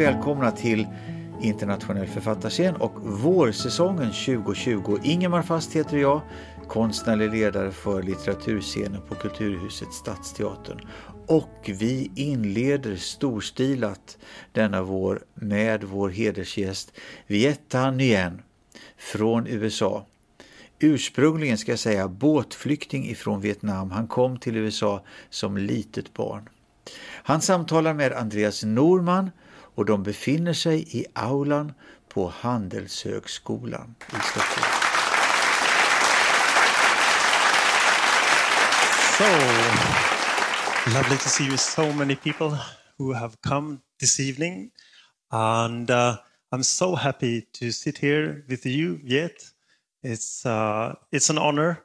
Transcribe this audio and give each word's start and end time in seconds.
Varmt 0.00 0.16
välkomna 0.16 0.50
till 0.50 0.86
internationell 1.42 2.06
författarscen 2.06 2.76
och 2.76 2.92
vårsäsongen 3.02 4.12
2020. 4.12 4.98
Ingemar 5.02 5.42
Fast 5.42 5.76
heter 5.76 5.98
jag, 5.98 6.20
konstnärlig 6.68 7.30
ledare 7.30 7.70
för 7.72 8.02
litteraturscenen 8.02 9.02
på 9.08 9.14
Kulturhuset 9.14 9.92
Stadsteatern. 9.92 10.80
Och 11.26 11.70
vi 11.72 12.10
inleder 12.14 12.96
storstilat 12.96 14.18
denna 14.52 14.82
vår 14.82 15.22
med 15.34 15.84
vår 15.84 16.08
hedersgäst 16.08 16.92
Viet 17.26 17.74
Nguyen 17.74 18.42
från 18.98 19.46
USA. 19.46 20.06
Ursprungligen 20.78 21.58
ska 21.58 21.72
jag 21.72 21.78
säga 21.78 22.08
båtflykting 22.08 23.08
ifrån 23.08 23.40
Vietnam. 23.40 23.90
Han 23.90 24.06
kom 24.06 24.38
till 24.38 24.56
USA 24.56 25.04
som 25.30 25.56
litet 25.56 26.14
barn. 26.14 26.48
Han 27.22 27.40
samtalar 27.40 27.94
med 27.94 28.12
Andreas 28.12 28.64
Norman 28.64 29.30
och 29.80 29.86
de 29.86 30.02
befinner 30.02 30.52
sig 30.52 30.98
i 30.98 31.06
aulan 31.14 31.72
på 32.08 32.28
Handelshögskolan 32.28 33.94
i 34.00 34.20
Stockholm. 34.30 34.66
So 39.18 39.24
lovely 40.94 41.16
to 41.16 41.28
see 41.28 41.44
you, 41.44 41.56
so 41.56 41.92
many 41.92 42.16
people 42.16 42.58
who 42.98 43.12
have 43.14 43.36
come 43.40 43.78
this 44.00 44.20
evening. 44.20 44.70
And 45.30 45.90
uh, 45.90 46.16
I'm 46.52 46.62
so 46.62 46.94
happy 46.94 47.40
to 47.52 47.72
sit 47.72 47.98
here 47.98 48.44
with 48.48 48.66
you, 48.66 48.98
Viet. 49.04 49.54
It's, 50.02 50.46
uh, 50.46 50.94
it's 51.10 51.30
an 51.30 51.38
honor. 51.38 51.76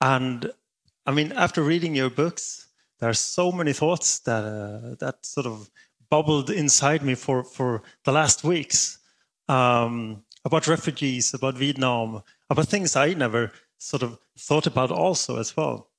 And 0.00 0.52
I 1.06 1.12
mean, 1.12 1.32
after 1.32 1.62
reading 1.62 1.94
your 1.94 2.10
books, 2.10 2.66
there 2.98 3.08
are 3.08 3.14
so 3.14 3.52
many 3.52 3.72
thoughts 3.72 4.18
that, 4.20 4.44
uh, 4.44 4.96
that 4.98 5.24
sort 5.26 5.46
of 5.46 5.70
bubbled 6.10 6.50
inside 6.50 7.02
me 7.02 7.14
for, 7.14 7.44
for 7.44 7.82
the 8.04 8.12
last 8.12 8.44
weeks 8.44 8.98
um, 9.48 10.22
about 10.44 10.66
refugees, 10.66 11.34
about 11.34 11.54
Vietnam, 11.54 12.22
about 12.50 12.68
things 12.68 12.96
I 12.96 13.14
never 13.14 13.52
sort 13.78 14.02
of 14.02 14.18
thought 14.38 14.66
about 14.66 14.90
also 14.90 15.38
as 15.38 15.56
well. 15.56 15.90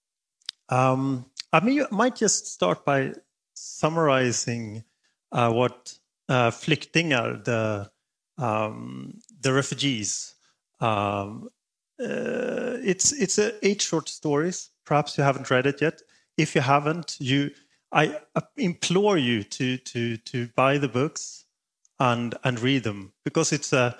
Um, 0.69 1.25
I 1.53 1.59
mean, 1.59 1.85
might 1.91 2.15
just 2.15 2.47
start 2.47 2.83
by 2.83 3.13
summarizing 3.53 4.83
uh, 5.31 5.51
what 5.51 5.97
uh, 6.29 6.51
flyktingar, 6.51 7.43
the 7.43 7.89
um, 8.37 9.19
the 9.41 9.53
refugees. 9.53 10.35
Um, 10.79 11.49
uh, 11.99 12.77
it's 12.83 13.11
it's 13.13 13.37
a 13.37 13.53
eight 13.65 13.81
short 13.81 14.09
stories. 14.09 14.69
Perhaps 14.85 15.17
you 15.17 15.23
haven't 15.23 15.49
read 15.49 15.65
it 15.65 15.81
yet. 15.81 16.01
If 16.37 16.53
you 16.53 16.61
haven't, 16.61 17.17
you 17.19 17.51
I 17.91 18.19
implore 18.57 19.17
you 19.17 19.43
to 19.43 19.77
to 19.77 20.17
to 20.17 20.47
buy 20.55 20.77
the 20.77 20.89
books 20.89 21.45
and 21.99 22.35
and 22.43 22.59
read 22.59 22.83
them 22.83 23.13
because 23.23 23.53
it's 23.53 23.73
a 23.73 23.97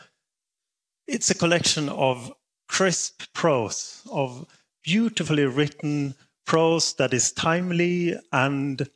it's 1.07 1.29
a 1.29 1.35
collection 1.35 1.89
of 1.89 2.33
crisp 2.67 3.23
prose 3.33 4.01
of 4.11 4.45
beautifully 4.83 5.45
written 5.45 6.15
prose 6.45 6.93
that 6.93 7.13
is 7.13 7.31
timely 7.31 8.15
and 8.31 8.89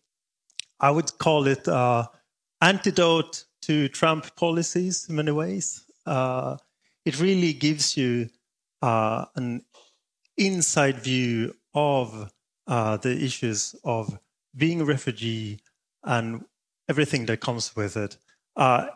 I 0.79 0.91
would 0.91 1.17
call 1.19 1.47
it 1.47 1.67
uh, 1.67 2.07
antidote 2.61 3.45
to 3.63 3.87
Trump 3.89 4.35
policies 4.35 5.07
in 5.07 5.15
many 5.15 5.31
ways. 5.31 5.85
Uh, 6.05 6.57
it 7.05 7.19
really 7.19 7.53
gives 7.53 7.95
you 7.95 8.29
uh, 8.81 9.25
an 9.35 9.63
inside 10.37 10.97
view 10.97 11.55
of 11.73 12.31
uh, 12.67 12.97
the 12.97 13.23
issues 13.23 13.75
of 13.83 14.17
being 14.55 14.81
a 14.81 14.85
refugee 14.85 15.59
and 16.03 16.43
everything 16.89 17.25
that 17.27 17.41
comes 17.41 17.75
with 17.75 17.97
it. 17.97 18.17
Uh, 18.55 18.87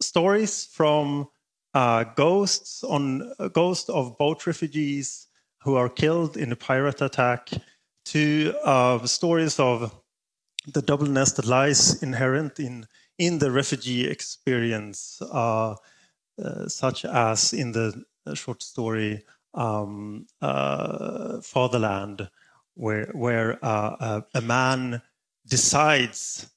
stories 0.00 0.66
from 0.66 1.28
uh, 1.74 2.04
ghosts 2.04 2.82
on 2.84 3.32
ghosts 3.52 3.88
of 3.88 4.16
boat 4.18 4.46
refugees 4.46 5.28
who 5.62 5.76
are 5.76 5.88
killed 5.88 6.36
in 6.36 6.52
a 6.52 6.56
pirate 6.56 7.02
attack 7.02 7.50
to 8.04 8.54
uh, 8.64 9.04
stories 9.06 9.58
of 9.58 9.94
the 10.66 10.82
doubleness 10.82 11.32
that 11.32 11.46
lies 11.46 12.02
inherent 12.02 12.58
in 12.58 12.86
in 13.18 13.38
the 13.38 13.50
refugee 13.50 14.06
experience, 14.06 15.20
uh, 15.22 15.74
uh, 16.42 16.68
such 16.68 17.04
as 17.04 17.52
in 17.52 17.72
the 17.72 18.04
short 18.34 18.62
story 18.62 19.24
um, 19.54 20.26
uh, 20.40 21.40
"Fatherland," 21.40 22.28
where 22.78 23.10
where 23.12 23.58
uh, 23.62 24.22
a, 24.34 24.38
a, 24.38 24.40
man 24.40 25.02
decides 25.46 26.48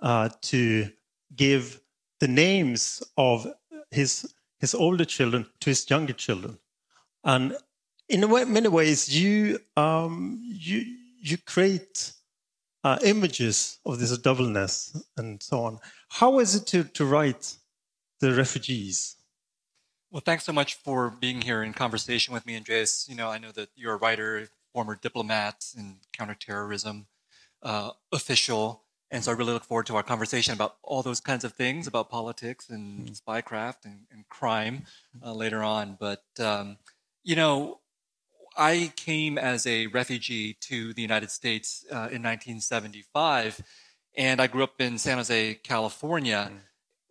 uh, 0.00 0.28
to 0.42 0.90
give 1.34 1.80
the 2.20 2.28
names 2.28 3.02
of 3.16 3.46
his 3.90 4.34
his 4.60 4.74
older 4.74 5.04
children 5.04 5.46
to 5.60 5.70
his 5.70 5.88
younger 5.88 6.12
children, 6.12 6.58
and 7.24 7.56
in 8.08 8.28
way, 8.28 8.44
many 8.44 8.68
ways, 8.68 9.08
you 9.08 9.58
um, 9.76 10.38
you 10.42 10.84
you 11.18 11.38
create 11.38 12.12
uh, 12.84 12.98
images 13.04 13.78
of 13.86 13.98
this 13.98 14.16
doubleness 14.18 15.02
and 15.16 15.42
so 15.42 15.64
on. 15.64 15.78
How 16.08 16.38
is 16.40 16.54
it 16.54 16.66
to, 16.68 16.84
to 16.84 17.04
write 17.04 17.56
the 18.20 18.34
refugees? 18.34 19.16
Well, 20.10 20.22
thanks 20.24 20.44
so 20.44 20.52
much 20.52 20.74
for 20.74 21.10
being 21.10 21.40
here 21.40 21.62
in 21.62 21.72
conversation 21.72 22.34
with 22.34 22.44
me, 22.44 22.56
Andreas. 22.56 23.06
You 23.08 23.14
know, 23.14 23.28
I 23.28 23.38
know 23.38 23.52
that 23.52 23.70
you're 23.74 23.94
a 23.94 23.96
writer, 23.96 24.48
former 24.72 24.96
diplomat 25.00 25.66
and 25.76 25.96
counterterrorism, 26.12 27.06
uh, 27.62 27.90
official, 28.12 28.82
and 29.12 29.22
so 29.22 29.30
I 29.30 29.34
really 29.34 29.52
look 29.52 29.64
forward 29.64 29.86
to 29.86 29.96
our 29.96 30.02
conversation 30.02 30.54
about 30.54 30.76
all 30.82 31.02
those 31.02 31.20
kinds 31.20 31.44
of 31.44 31.52
things 31.52 31.86
about 31.86 32.08
politics 32.08 32.70
and 32.70 33.10
mm. 33.10 33.20
spycraft 33.22 33.84
and, 33.84 34.06
and 34.10 34.26
crime 34.30 34.84
uh, 35.22 35.34
later 35.34 35.62
on. 35.62 35.98
But 36.00 36.24
um, 36.40 36.78
you 37.22 37.36
know, 37.36 37.80
I 38.56 38.92
came 38.96 39.36
as 39.36 39.66
a 39.66 39.86
refugee 39.88 40.54
to 40.62 40.94
the 40.94 41.02
United 41.02 41.30
States 41.30 41.84
uh, 41.90 42.08
in 42.10 42.22
1975, 42.22 43.62
and 44.16 44.40
I 44.40 44.46
grew 44.46 44.62
up 44.62 44.80
in 44.80 44.96
San 44.96 45.18
Jose, 45.18 45.54
California, 45.62 46.50
mm. 46.50 46.58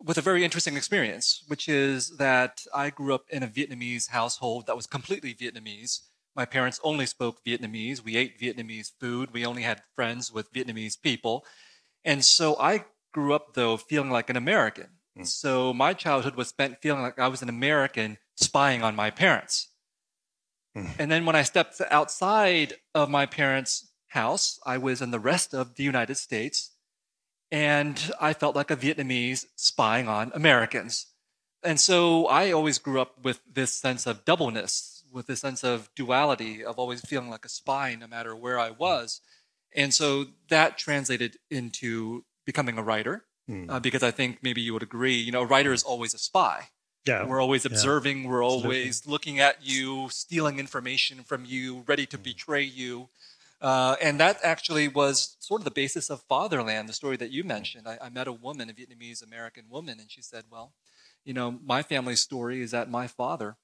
with 0.04 0.18
a 0.18 0.22
very 0.22 0.44
interesting 0.44 0.76
experience, 0.76 1.44
which 1.46 1.68
is 1.68 2.16
that 2.16 2.66
I 2.74 2.90
grew 2.90 3.14
up 3.14 3.26
in 3.30 3.44
a 3.44 3.48
Vietnamese 3.48 4.08
household 4.08 4.66
that 4.66 4.74
was 4.74 4.88
completely 4.88 5.34
Vietnamese. 5.34 6.00
My 6.34 6.44
parents 6.44 6.80
only 6.82 7.06
spoke 7.06 7.44
Vietnamese. 7.44 8.02
We 8.02 8.16
ate 8.16 8.40
Vietnamese 8.40 8.90
food. 8.98 9.32
We 9.32 9.44
only 9.44 9.62
had 9.62 9.82
friends 9.94 10.32
with 10.32 10.52
Vietnamese 10.52 11.00
people. 11.00 11.44
And 12.04 12.24
so 12.24 12.56
I 12.58 12.84
grew 13.12 13.34
up, 13.34 13.54
though, 13.54 13.76
feeling 13.76 14.10
like 14.10 14.30
an 14.30 14.36
American. 14.36 14.88
Mm. 15.18 15.26
So 15.26 15.74
my 15.74 15.92
childhood 15.92 16.34
was 16.36 16.48
spent 16.48 16.80
feeling 16.80 17.02
like 17.02 17.18
I 17.18 17.28
was 17.28 17.42
an 17.42 17.48
American 17.48 18.18
spying 18.36 18.82
on 18.82 18.96
my 18.96 19.10
parents. 19.10 19.68
Mm. 20.76 20.90
And 20.98 21.12
then 21.12 21.26
when 21.26 21.36
I 21.36 21.42
stepped 21.42 21.80
outside 21.90 22.74
of 22.94 23.10
my 23.10 23.26
parents' 23.26 23.92
house, 24.08 24.58
I 24.64 24.78
was 24.78 25.02
in 25.02 25.10
the 25.10 25.20
rest 25.20 25.54
of 25.54 25.74
the 25.74 25.84
United 25.84 26.16
States. 26.16 26.70
And 27.50 28.10
I 28.18 28.32
felt 28.32 28.56
like 28.56 28.70
a 28.70 28.76
Vietnamese 28.76 29.44
spying 29.56 30.08
on 30.08 30.32
Americans. 30.34 31.08
And 31.62 31.78
so 31.78 32.26
I 32.26 32.50
always 32.50 32.78
grew 32.78 33.00
up 33.00 33.22
with 33.22 33.40
this 33.50 33.72
sense 33.74 34.06
of 34.06 34.24
doubleness, 34.24 35.01
with 35.12 35.26
this 35.26 35.40
sense 35.40 35.62
of 35.62 35.90
duality, 35.94 36.64
of 36.64 36.78
always 36.78 37.00
feeling 37.00 37.30
like 37.30 37.44
a 37.44 37.48
spy 37.48 37.96
no 37.98 38.06
matter 38.06 38.34
where 38.34 38.58
I 38.58 38.70
was. 38.70 39.20
And 39.74 39.92
so 39.92 40.26
that 40.48 40.78
translated 40.78 41.38
into 41.50 42.24
becoming 42.44 42.78
a 42.78 42.82
writer, 42.82 43.24
mm. 43.48 43.70
uh, 43.70 43.80
because 43.80 44.02
I 44.02 44.10
think 44.10 44.38
maybe 44.42 44.60
you 44.60 44.72
would 44.72 44.82
agree, 44.82 45.16
you 45.16 45.32
know, 45.32 45.42
a 45.42 45.46
writer 45.46 45.72
is 45.72 45.82
always 45.82 46.14
a 46.14 46.18
spy. 46.18 46.68
Yeah. 47.06 47.24
We're 47.24 47.40
always 47.40 47.64
observing, 47.64 48.22
yeah. 48.22 48.28
we're 48.28 48.44
always 48.44 48.98
Absolutely. 48.98 49.12
looking 49.12 49.40
at 49.40 49.56
you, 49.60 50.08
stealing 50.10 50.58
information 50.58 51.24
from 51.24 51.44
you, 51.44 51.84
ready 51.86 52.06
to 52.06 52.18
mm. 52.18 52.22
betray 52.22 52.62
you. 52.62 53.08
Uh, 53.60 53.94
and 54.02 54.18
that 54.18 54.38
actually 54.42 54.88
was 54.88 55.36
sort 55.38 55.60
of 55.60 55.64
the 55.64 55.70
basis 55.70 56.10
of 56.10 56.20
Fatherland, 56.28 56.88
the 56.88 56.92
story 56.92 57.16
that 57.16 57.30
you 57.30 57.44
mentioned. 57.44 57.86
I, 57.86 57.96
I 58.02 58.08
met 58.08 58.26
a 58.26 58.32
woman, 58.32 58.68
a 58.68 58.72
Vietnamese 58.72 59.24
American 59.24 59.64
woman, 59.70 60.00
and 60.00 60.10
she 60.10 60.20
said, 60.20 60.44
Well, 60.50 60.72
you 61.24 61.32
know, 61.32 61.60
my 61.64 61.82
family 61.84 62.16
story 62.16 62.60
is 62.60 62.72
that 62.72 62.90
my 62.90 63.06
father 63.06 63.56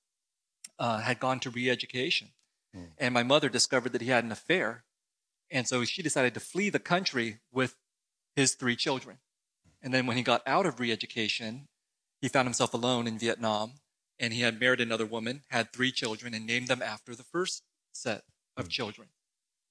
uh, 0.79 1.01
had 1.01 1.21
gone 1.21 1.41
to 1.41 1.51
re 1.51 1.71
education, 1.71 2.29
mm. 2.77 2.89
and 2.99 3.15
my 3.15 3.23
mother 3.23 3.49
discovered 3.49 3.93
that 3.93 4.03
he 4.03 4.09
had 4.09 4.25
an 4.25 4.33
affair. 4.33 4.85
And 5.51 5.67
so 5.67 5.85
she 5.85 6.03
decided 6.03 6.35
to 6.35 6.41
flee 6.41 6.69
the 6.69 6.79
country 6.79 7.39
with 7.51 7.77
his 8.37 8.55
three 8.55 8.77
children. 8.77 9.19
And 9.81 9.95
then 9.95 10.07
when 10.07 10.19
he 10.19 10.23
got 10.23 10.43
out 10.47 10.67
of 10.67 10.79
re 10.79 10.93
education, 10.93 11.69
he 12.21 12.29
found 12.29 12.47
himself 12.47 12.75
alone 12.75 13.07
in 13.07 13.19
Vietnam 13.19 13.75
and 14.19 14.33
he 14.33 14.41
had 14.41 14.61
married 14.61 14.81
another 14.81 15.07
woman, 15.07 15.43
had 15.49 15.73
three 15.73 15.93
children, 15.93 16.35
and 16.35 16.47
named 16.47 16.69
them 16.69 16.83
after 16.83 17.15
the 17.15 17.23
first 17.23 17.63
set 17.93 18.23
of 18.57 18.67
hmm. 18.67 18.71
children. 18.71 19.09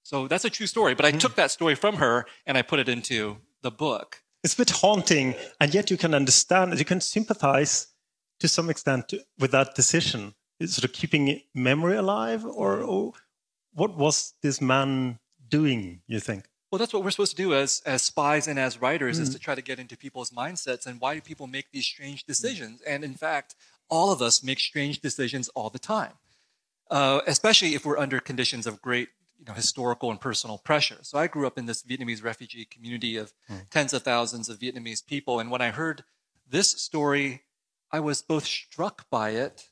So 0.04 0.28
that's 0.28 0.46
a 0.46 0.50
true 0.50 0.68
story, 0.68 0.96
but 0.96 1.06
I 1.06 1.12
hmm. 1.12 1.18
took 1.18 1.36
that 1.36 1.52
story 1.52 1.76
from 1.76 1.98
her 1.98 2.26
and 2.46 2.58
I 2.58 2.62
put 2.62 2.80
it 2.80 2.90
into 2.90 3.38
the 3.62 3.72
book. 3.72 4.22
It's 4.44 4.54
a 4.54 4.58
bit 4.58 4.70
haunting, 4.70 5.36
and 5.60 5.74
yet 5.74 5.92
you 5.92 5.98
can 5.98 6.14
understand, 6.14 6.78
you 6.78 6.86
can 6.86 7.02
sympathize 7.02 7.88
to 8.40 8.48
some 8.48 8.70
extent 8.70 9.14
with 9.40 9.52
that 9.52 9.76
decision. 9.76 10.36
Sort 10.66 10.86
of 10.86 10.94
keeping 10.94 11.42
memory 11.54 11.98
alive, 11.98 12.44
or, 12.44 12.82
or 12.82 13.14
what 13.74 13.96
was 13.96 14.34
this 14.42 14.60
man 14.60 15.20
doing, 15.50 16.02
you 16.08 16.20
think? 16.20 16.46
Well, 16.72 16.80
that's 16.80 16.94
what 16.94 17.04
we're 17.04 17.12
supposed 17.12 17.38
to 17.38 17.42
do 17.42 17.54
as 17.54 17.82
as 17.86 18.02
spies 18.02 18.48
and 18.48 18.60
as 18.60 18.82
writers 18.82 19.20
is 19.20 19.30
to 19.30 19.40
mm. 19.40 19.42
try 19.42 19.56
to 19.56 19.62
get 19.62 19.80
into 19.80 19.96
people's 19.96 20.32
mindsets 20.32 20.86
and 20.86 21.00
why 21.00 21.16
do 21.16 21.22
people 21.22 21.48
make 21.48 21.72
these 21.72 21.86
strange 21.86 22.24
mm. 22.24 22.28
decisions? 22.28 22.82
And 22.82 23.04
in 23.04 23.14
fact, 23.14 23.56
all 23.90 24.12
of 24.12 24.22
us 24.22 24.44
make 24.44 24.60
strange 24.60 25.00
decisions 25.00 25.48
all 25.50 25.70
the 25.70 25.80
time, 25.80 26.14
uh, 26.92 27.22
especially 27.26 27.74
if 27.74 27.86
we're 27.86 27.98
under 27.98 28.20
conditions 28.20 28.68
of 28.68 28.82
great 28.82 29.10
you 29.40 29.46
know, 29.46 29.54
historical 29.54 30.12
and 30.12 30.20
personal 30.20 30.58
pressure. 30.58 30.98
So 31.04 31.18
I 31.18 31.28
grew 31.28 31.48
up 31.48 31.58
in 31.58 31.68
this 31.68 31.84
Vietnamese 31.84 32.24
refugee 32.24 32.66
community 32.66 33.16
of 33.16 33.32
mm. 33.50 33.70
tens 33.70 33.94
of 33.94 34.04
thousands 34.04 34.50
of 34.50 34.60
Vietnamese 34.60 35.06
people, 35.06 35.40
and 35.40 35.50
when 35.50 35.62
I 35.62 35.70
heard 35.70 36.04
this 36.50 36.72
story, 36.72 37.44
I 37.92 38.02
was 38.02 38.22
both 38.22 38.46
struck 38.46 39.10
by 39.10 39.30
it 39.30 39.70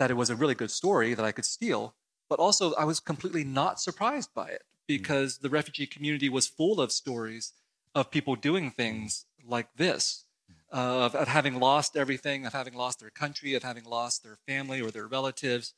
that 0.00 0.10
it 0.10 0.14
was 0.14 0.30
a 0.30 0.34
really 0.34 0.54
good 0.54 0.70
story 0.70 1.12
that 1.12 1.26
I 1.26 1.30
could 1.30 1.44
steal, 1.44 1.94
but 2.30 2.40
also 2.40 2.72
I 2.74 2.84
was 2.84 3.00
completely 3.00 3.44
not 3.44 3.80
surprised 3.80 4.30
by 4.34 4.48
it 4.48 4.62
because 4.88 5.38
the 5.38 5.50
refugee 5.50 5.86
community 5.86 6.30
was 6.30 6.46
full 6.48 6.80
of 6.80 6.90
stories 6.90 7.52
of 7.94 8.10
people 8.10 8.34
doing 8.34 8.70
things 8.70 9.26
like 9.46 9.68
this, 9.76 10.24
uh, 10.72 11.04
of, 11.04 11.14
of 11.14 11.28
having 11.28 11.60
lost 11.60 11.98
everything, 11.98 12.46
of 12.46 12.54
having 12.54 12.74
lost 12.74 12.98
their 12.98 13.10
country, 13.10 13.54
of 13.54 13.62
having 13.62 13.84
lost 13.84 14.24
their 14.24 14.38
family 14.48 14.80
or 14.80 14.90
their 14.90 15.06
relatives, 15.06 15.74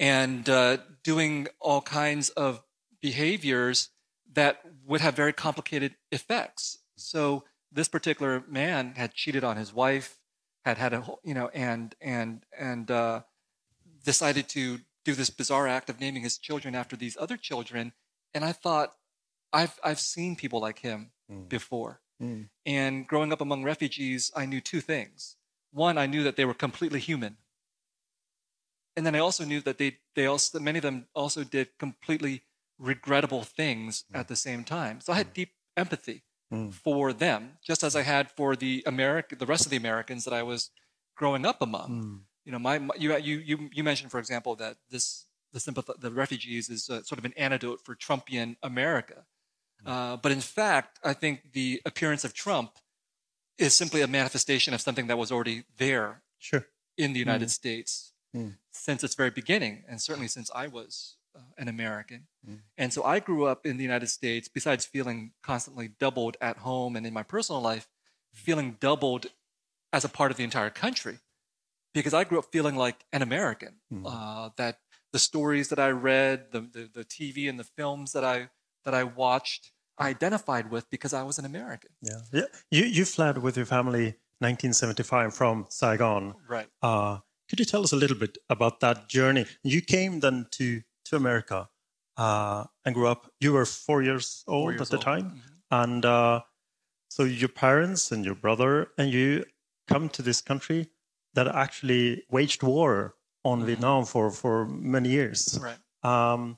and 0.00 0.48
uh, 0.48 0.78
doing 1.04 1.46
all 1.60 1.82
kinds 1.82 2.30
of 2.30 2.62
behaviors 3.02 3.90
that 4.32 4.62
would 4.86 5.02
have 5.02 5.14
very 5.14 5.34
complicated 5.34 5.94
effects. 6.10 6.78
So 6.96 7.44
this 7.70 7.88
particular 7.88 8.44
man 8.48 8.94
had 8.96 9.12
cheated 9.12 9.44
on 9.44 9.58
his 9.58 9.74
wife, 9.74 10.18
had 10.64 10.78
had 10.78 10.94
a 10.94 11.02
whole- 11.02 11.20
you 11.22 11.34
know, 11.34 11.48
and 11.48 11.94
and 12.00 12.46
and 12.58 12.90
uh, 12.90 13.22
decided 14.04 14.48
to 14.50 14.80
do 15.04 15.14
this 15.14 15.30
bizarre 15.30 15.66
act 15.66 15.90
of 15.90 16.00
naming 16.00 16.22
his 16.22 16.38
children 16.38 16.74
after 16.74 16.96
these 16.96 17.16
other 17.18 17.36
children. 17.36 17.92
And 18.34 18.44
I 18.44 18.52
thought, 18.52 18.94
I've 19.52 19.78
I've 19.84 20.00
seen 20.00 20.36
people 20.36 20.60
like 20.60 20.80
him 20.80 21.10
hmm. 21.28 21.44
before. 21.44 22.00
Mm. 22.22 22.48
And 22.64 23.06
growing 23.06 23.32
up 23.32 23.40
among 23.40 23.64
refugees, 23.64 24.30
I 24.34 24.46
knew 24.46 24.60
two 24.60 24.80
things. 24.80 25.36
One, 25.72 25.98
I 25.98 26.06
knew 26.06 26.22
that 26.22 26.36
they 26.36 26.44
were 26.44 26.54
completely 26.54 27.00
human. 27.00 27.36
And 28.96 29.04
then 29.04 29.14
I 29.14 29.18
also 29.18 29.44
knew 29.44 29.60
that 29.62 29.78
they, 29.78 29.98
they 30.14 30.26
also, 30.26 30.60
many 30.60 30.78
of 30.78 30.82
them 30.82 31.06
also 31.14 31.42
did 31.44 31.78
completely 31.78 32.42
regrettable 32.78 33.42
things 33.42 34.04
hmm. 34.10 34.16
at 34.16 34.28
the 34.28 34.36
same 34.36 34.64
time. 34.64 35.00
So 35.00 35.12
I 35.12 35.16
had 35.16 35.28
hmm. 35.28 35.34
deep 35.34 35.52
empathy 35.76 36.22
Mm. 36.52 36.72
for 36.74 37.14
them, 37.14 37.56
just 37.64 37.82
as 37.82 37.96
I 37.96 38.02
had 38.02 38.30
for 38.30 38.54
the 38.54 38.82
American, 38.84 39.38
the 39.38 39.46
rest 39.46 39.64
of 39.64 39.70
the 39.70 39.78
Americans 39.78 40.24
that 40.24 40.34
I 40.34 40.42
was 40.42 40.70
growing 41.16 41.46
up 41.46 41.62
among. 41.62 42.24
Mm. 42.42 42.46
You 42.46 42.52
know, 42.52 42.58
my, 42.58 42.78
my 42.78 42.94
you, 42.98 43.16
you 43.38 43.70
you 43.72 43.84
mentioned, 43.84 44.10
for 44.10 44.18
example, 44.18 44.56
that 44.56 44.76
this 44.90 45.26
the 45.52 45.58
sympath- 45.60 46.00
the 46.00 46.10
refugees 46.10 46.68
is 46.70 46.88
uh 46.90 47.02
sort 47.02 47.18
of 47.18 47.24
an 47.24 47.34
antidote 47.36 47.80
for 47.84 47.94
Trumpian 47.94 48.56
America. 48.62 49.26
Uh, 49.84 50.16
but 50.16 50.30
in 50.30 50.40
fact, 50.40 51.00
I 51.02 51.12
think 51.12 51.52
the 51.52 51.82
appearance 51.84 52.24
of 52.24 52.32
Trump 52.32 52.70
is 53.58 53.74
simply 53.74 54.00
a 54.00 54.06
manifestation 54.06 54.74
of 54.74 54.80
something 54.80 55.08
that 55.08 55.18
was 55.18 55.32
already 55.32 55.64
there 55.76 56.22
Sure. 56.38 56.66
in 56.96 57.12
the 57.14 57.18
United 57.18 57.50
States 57.50 58.12
Mm. 58.34 58.56
since 58.72 59.04
its 59.04 59.14
very 59.14 59.30
beginning, 59.30 59.84
and 59.88 60.00
certainly 60.00 60.28
since 60.28 60.50
I 60.54 60.66
was 60.66 61.16
uh, 61.34 61.40
an 61.58 61.68
American. 61.68 62.28
Mm. 62.48 62.60
And 62.78 62.92
so 62.92 63.02
I 63.04 63.18
grew 63.20 63.44
up 63.44 63.66
in 63.66 63.76
the 63.76 63.82
United 63.82 64.08
States, 64.08 64.48
besides 64.48 64.86
feeling 64.86 65.32
constantly 65.42 65.88
doubled 65.88 66.36
at 66.40 66.58
home 66.58 66.96
and 66.96 67.04
in 67.06 67.12
my 67.12 67.24
personal 67.24 67.60
life, 67.60 67.88
feeling 68.32 68.78
doubled 68.80 69.26
as 69.92 70.04
a 70.04 70.08
part 70.08 70.30
of 70.30 70.36
the 70.38 70.44
entire 70.44 70.70
country. 70.70 71.18
Because 71.94 72.14
I 72.14 72.24
grew 72.24 72.38
up 72.38 72.46
feeling 72.52 72.76
like 72.76 73.04
an 73.12 73.22
American, 73.22 73.74
Mm. 73.92 74.04
uh, 74.06 74.50
that 74.56 74.78
the 75.12 75.18
stories 75.18 75.68
that 75.68 75.78
I 75.78 75.90
read, 75.90 76.46
the, 76.52 76.60
the, 76.60 76.88
the 76.92 77.04
TV 77.04 77.48
and 77.50 77.58
the 77.58 77.64
films 77.76 78.12
that 78.12 78.24
I, 78.24 78.48
that 78.84 78.94
I 78.94 79.04
watched, 79.04 79.72
I 79.98 80.08
identified 80.08 80.70
with 80.70 80.88
because 80.90 81.12
I 81.12 81.22
was 81.22 81.38
an 81.38 81.44
American. 81.44 81.90
Yeah. 82.00 82.20
Yeah. 82.32 82.46
You 82.70 82.84
you 82.84 83.04
fled 83.04 83.38
with 83.38 83.56
your 83.56 83.66
family 83.66 84.16
1975 84.40 85.34
from 85.34 85.66
Saigon. 85.68 86.34
Right. 86.48 86.68
Uh, 86.82 87.18
could 87.48 87.58
you 87.60 87.66
tell 87.66 87.82
us 87.82 87.92
a 87.92 87.96
little 87.96 88.16
bit 88.16 88.38
about 88.48 88.80
that 88.80 89.08
journey? 89.08 89.44
You 89.62 89.82
came 89.82 90.20
then 90.20 90.46
to 90.52 90.82
to 91.04 91.16
America 91.16 91.68
uh, 92.16 92.64
and 92.84 92.94
grew 92.94 93.06
up. 93.08 93.30
You 93.40 93.52
were 93.52 93.66
four 93.66 94.02
years 94.02 94.44
old 94.46 94.72
years 94.74 94.80
at 94.82 94.88
the 94.88 94.96
old. 94.96 95.04
time, 95.04 95.24
Mhm. 95.30 95.82
and 95.82 96.04
uh, 96.04 96.40
so 97.10 97.24
your 97.24 97.48
parents 97.50 98.10
and 98.12 98.24
your 98.24 98.34
brother 98.34 98.88
and 98.98 99.12
you 99.12 99.44
come 99.88 100.08
to 100.08 100.22
this 100.22 100.40
country 100.40 100.88
that 101.34 101.46
actually 101.48 102.24
waged 102.30 102.62
war 102.62 103.14
on 103.44 103.60
Mhm. 103.62 103.66
Vietnam 103.66 104.04
for 104.04 104.30
for 104.30 104.66
many 104.66 105.08
years. 105.10 105.58
Right. 105.60 105.78
Um, 106.04 106.56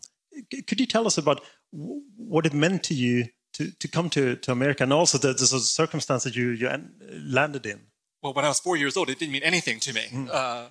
c- 0.53 0.63
could 0.63 0.81
you 0.81 0.87
tell 0.87 1.07
us 1.07 1.19
about 1.19 1.41
w- 1.73 2.03
what 2.17 2.47
it 2.47 2.53
meant 2.55 2.83
to 2.85 2.95
you 2.95 3.27
to, 3.55 3.71
to 3.79 3.89
come 3.89 4.11
to, 4.11 4.35
to 4.37 4.51
America 4.53 4.83
and 4.83 4.93
also 4.93 5.17
the, 5.19 5.33
the 5.33 5.47
sort 5.47 5.63
of 5.63 5.67
circumstances 5.67 6.35
you, 6.37 6.51
you 6.51 6.69
landed 7.13 7.67
in? 7.67 7.81
well, 8.23 8.33
when 8.33 8.45
I 8.45 8.49
was 8.49 8.59
four 8.59 8.77
years 8.77 8.97
old, 8.97 9.11
it 9.11 9.19
didn't 9.19 9.33
mean 9.33 9.43
anything 9.43 9.79
to 9.81 9.93
me. 9.93 10.07
Uh, 10.33 10.71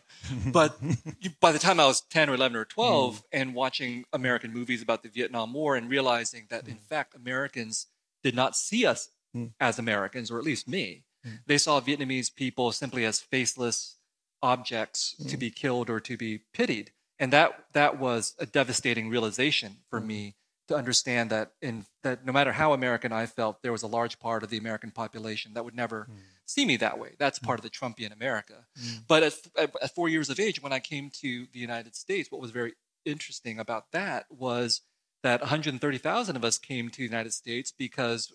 but 0.52 0.76
you, 1.22 1.30
by 1.40 1.52
the 1.52 1.60
time 1.60 1.80
I 1.80 1.86
was 1.86 2.02
10 2.10 2.30
or 2.32 2.34
11 2.34 2.58
or 2.58 2.66
12 2.66 3.24
and 3.32 3.54
watching 3.54 4.06
American 4.12 4.52
movies 4.52 4.82
about 4.82 5.04
the 5.04 5.10
Vietnam 5.10 5.54
War 5.54 5.76
and 5.76 5.88
realizing 5.88 6.48
that, 6.50 6.68
in 6.68 6.78
fact, 6.78 7.14
Americans 7.16 7.86
did 8.24 8.36
not 8.36 8.56
see 8.56 8.86
us 8.88 9.10
Mm. 9.36 9.52
as 9.60 9.80
Americans, 9.80 10.30
or 10.30 10.38
at 10.38 10.44
least 10.44 10.68
me, 10.68 11.04
Mm-hmm. 11.26 11.38
they 11.46 11.58
saw 11.58 11.80
Vietnamese 11.80 12.34
people 12.34 12.72
simply 12.72 13.06
as 13.06 13.20
faceless 13.20 13.98
objects 14.42 15.16
to 15.30 15.38
mm. 15.38 15.40
be 15.40 15.50
killed 15.50 15.90
or 15.90 16.00
to 16.02 16.18
be 16.18 16.42
pitied. 16.54 16.92
And 17.18 17.32
that, 17.32 17.66
that 17.72 17.98
was 17.98 18.36
a 18.38 18.46
devastating 18.46 19.10
realization 19.10 19.78
for 19.90 20.02
mm. 20.02 20.08
me 20.08 20.36
to 20.68 20.76
understand 20.76 21.30
that 21.30 21.52
in 21.62 21.86
that 22.04 22.26
no 22.26 22.32
matter 22.32 22.52
how 22.52 22.74
American 22.74 23.12
I 23.12 23.26
felt, 23.26 23.62
there 23.62 23.72
was 23.72 23.84
a 23.84 23.88
large 23.88 24.20
part 24.20 24.44
of 24.44 24.50
the 24.50 24.58
American 24.58 24.92
population 24.92 25.54
that 25.54 25.64
would 25.64 25.76
never 25.76 26.08
mm. 26.10 26.16
see 26.46 26.66
me 26.66 26.78
that 26.78 27.00
way. 27.00 27.16
That's 27.18 27.40
part 27.40 27.60
of 27.60 27.64
the 27.64 27.70
Trumpian 27.70 28.14
America. 28.14 28.66
But 29.08 29.24
at, 29.24 29.34
at, 29.58 29.72
at 29.82 29.96
four 29.96 30.10
years 30.10 30.30
of 30.30 30.40
age, 30.40 30.62
when 30.62 30.74
I 30.74 30.80
came 30.80 31.10
to 31.22 31.48
the 31.54 31.60
United 31.60 31.96
States, 31.96 32.32
what 32.32 32.42
was 32.42 32.52
very 32.52 32.74
interesting 33.06 33.60
about 33.60 33.92
that 33.92 34.26
was 34.30 34.82
that 35.22 35.40
130,000 35.40 36.36
of 36.36 36.44
us 36.44 36.58
came 36.58 36.90
to 36.90 36.98
the 36.98 37.04
United 37.04 37.34
States 37.34 37.74
because 37.78 38.34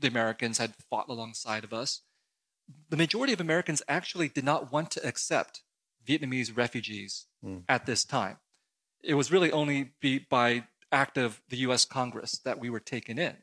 the 0.00 0.08
Americans 0.08 0.58
had 0.58 0.74
fought 0.88 1.08
alongside 1.08 1.64
of 1.64 1.72
us. 1.72 2.02
The 2.88 2.96
majority 2.96 3.32
of 3.32 3.40
Americans 3.40 3.82
actually 3.88 4.28
did 4.28 4.44
not 4.44 4.72
want 4.72 4.90
to 4.92 5.06
accept 5.06 5.62
Vietnamese 6.06 6.56
refugees 6.56 7.26
Mm. 7.44 7.64
at 7.68 7.86
this 7.86 8.04
time. 8.04 8.36
It 9.02 9.14
was 9.14 9.32
really 9.32 9.50
only 9.50 9.92
be, 10.00 10.18
by 10.18 10.64
act 10.92 11.16
of 11.16 11.40
the 11.48 11.56
US 11.58 11.86
Congress 11.86 12.32
that 12.44 12.58
we 12.60 12.68
were 12.68 12.80
taken 12.80 13.18
in. 13.18 13.36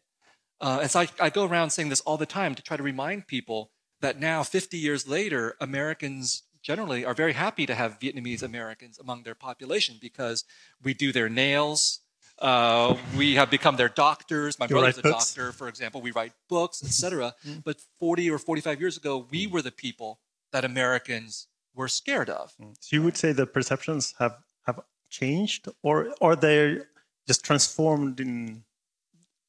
Uh, 0.61 0.79
and 0.83 0.91
so 0.91 0.99
I, 0.99 1.07
I 1.19 1.29
go 1.31 1.45
around 1.45 1.71
saying 1.71 1.89
this 1.89 2.01
all 2.01 2.17
the 2.17 2.27
time 2.27 2.53
to 2.53 2.61
try 2.61 2.77
to 2.77 2.83
remind 2.83 3.25
people 3.27 3.71
that 4.01 4.19
now, 4.19 4.43
50 4.43 4.77
years 4.77 5.07
later, 5.07 5.55
Americans 5.59 6.43
generally 6.61 7.03
are 7.05 7.15
very 7.15 7.33
happy 7.33 7.65
to 7.65 7.73
have 7.73 7.97
Vietnamese 7.99 8.43
Americans 8.43 8.99
among 8.99 9.23
their 9.23 9.33
population 9.33 9.97
because 9.99 10.43
we 10.83 10.93
do 10.93 11.11
their 11.11 11.29
nails. 11.29 12.01
Uh, 12.39 12.95
we 13.17 13.35
have 13.35 13.49
become 13.49 13.75
their 13.77 13.89
doctors. 13.89 14.59
My 14.59 14.65
You 14.65 14.69
brother's 14.75 14.97
a 14.99 15.01
books. 15.01 15.33
doctor, 15.33 15.51
for 15.51 15.67
example. 15.67 16.01
We 16.01 16.11
write 16.11 16.33
books, 16.49 16.83
etc. 16.83 17.33
but 17.63 17.81
40 17.99 18.29
or 18.29 18.37
45 18.37 18.79
years 18.79 18.97
ago, 18.97 19.25
we 19.31 19.47
were 19.47 19.61
the 19.61 19.71
people 19.71 20.19
that 20.51 20.63
Americans 20.63 21.47
were 21.73 21.87
scared 21.87 22.29
of. 22.29 22.53
So 22.79 22.95
you 22.95 23.03
would 23.03 23.17
say 23.17 23.31
the 23.31 23.45
perceptions 23.47 24.13
have, 24.19 24.37
have 24.65 24.79
changed 25.09 25.67
or 25.83 26.13
are 26.21 26.35
they 26.35 26.79
just 27.27 27.43
transformed 27.43 28.19
in 28.19 28.63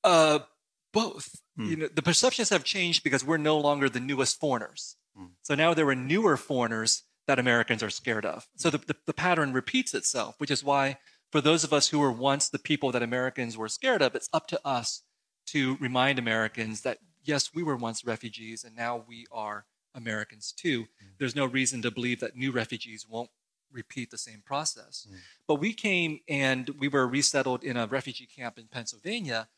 Uh, 0.05 0.41
both. 0.93 1.41
Hmm. 1.57 1.65
You 1.71 1.77
know, 1.77 1.89
the 1.89 2.03
perceptions 2.03 2.49
have 2.51 2.65
changed 2.65 3.03
because 3.05 3.25
we're 3.25 3.37
no 3.37 3.59
longer 3.59 3.89
the 3.89 4.01
newest 4.01 4.41
foreigners. 4.41 4.97
Hmm. 5.17 5.27
So 5.43 5.55
now 5.55 5.75
there 5.75 5.89
are 5.89 5.95
newer 5.95 6.37
foreigners 6.37 7.03
that 7.27 7.39
Americans 7.39 7.83
are 7.83 7.91
scared 7.91 8.25
of. 8.25 8.49
So 8.57 8.71
the, 8.71 8.79
the, 8.79 8.97
the 9.07 9.13
pattern 9.13 9.53
repeats 9.53 9.93
itself, 9.95 10.35
which 10.39 10.51
is 10.51 10.65
why 10.65 10.99
for 11.31 11.41
those 11.41 11.65
of 11.65 11.73
us 11.73 11.89
who 11.89 11.99
were 11.99 12.13
once 12.13 12.49
the 12.49 12.59
people 12.59 12.93
that 12.93 13.03
Americans 13.03 13.57
were 13.57 13.69
scared 13.69 14.03
of, 14.03 14.15
it's 14.15 14.29
up 14.33 14.47
to 14.49 14.61
us 14.65 15.03
to 15.47 15.77
remind 15.77 16.19
Americans 16.19 16.83
that 16.83 16.99
yes, 17.25 17.51
we 17.55 17.63
were 17.63 17.77
once 17.77 18.05
refugees 18.05 18.65
and 18.65 18.75
now 18.75 19.05
we 19.07 19.27
are 19.31 19.67
Americans 19.95 20.53
too. 20.53 20.87
There's 21.19 21.37
no 21.37 21.45
reason 21.45 21.83
to 21.83 21.91
believe 21.91 22.21
that 22.21 22.37
new 22.37 22.53
refugees 22.53 23.07
won't 23.09 23.31
repeat 23.71 24.11
the 24.11 24.19
same 24.19 24.43
process. 24.45 25.07
But 25.47 25.57
we 25.57 25.73
came 25.73 26.21
and 26.29 26.71
we 26.79 26.89
were 26.89 27.07
resettled 27.07 27.65
in 27.65 27.77
a 27.77 27.87
refugee 27.87 28.27
camp 28.27 28.59
in 28.59 28.67
Pennsylvania 28.67 29.49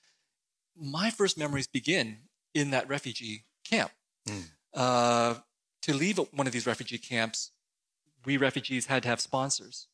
my 0.76 1.10
first 1.10 1.38
memories 1.38 1.66
begin 1.66 2.18
in 2.54 2.70
that 2.70 2.88
refugee 2.88 3.44
camp. 3.64 3.90
Mm. 4.28 4.44
Uh, 4.74 5.34
to 5.82 5.94
leave 5.94 6.18
one 6.32 6.46
of 6.46 6.52
these 6.52 6.66
refugee 6.66 6.98
camps, 6.98 7.52
we 8.24 8.36
refugees 8.36 8.86
had 8.86 9.02
to 9.02 9.08
have 9.08 9.20
sponsors 9.20 9.88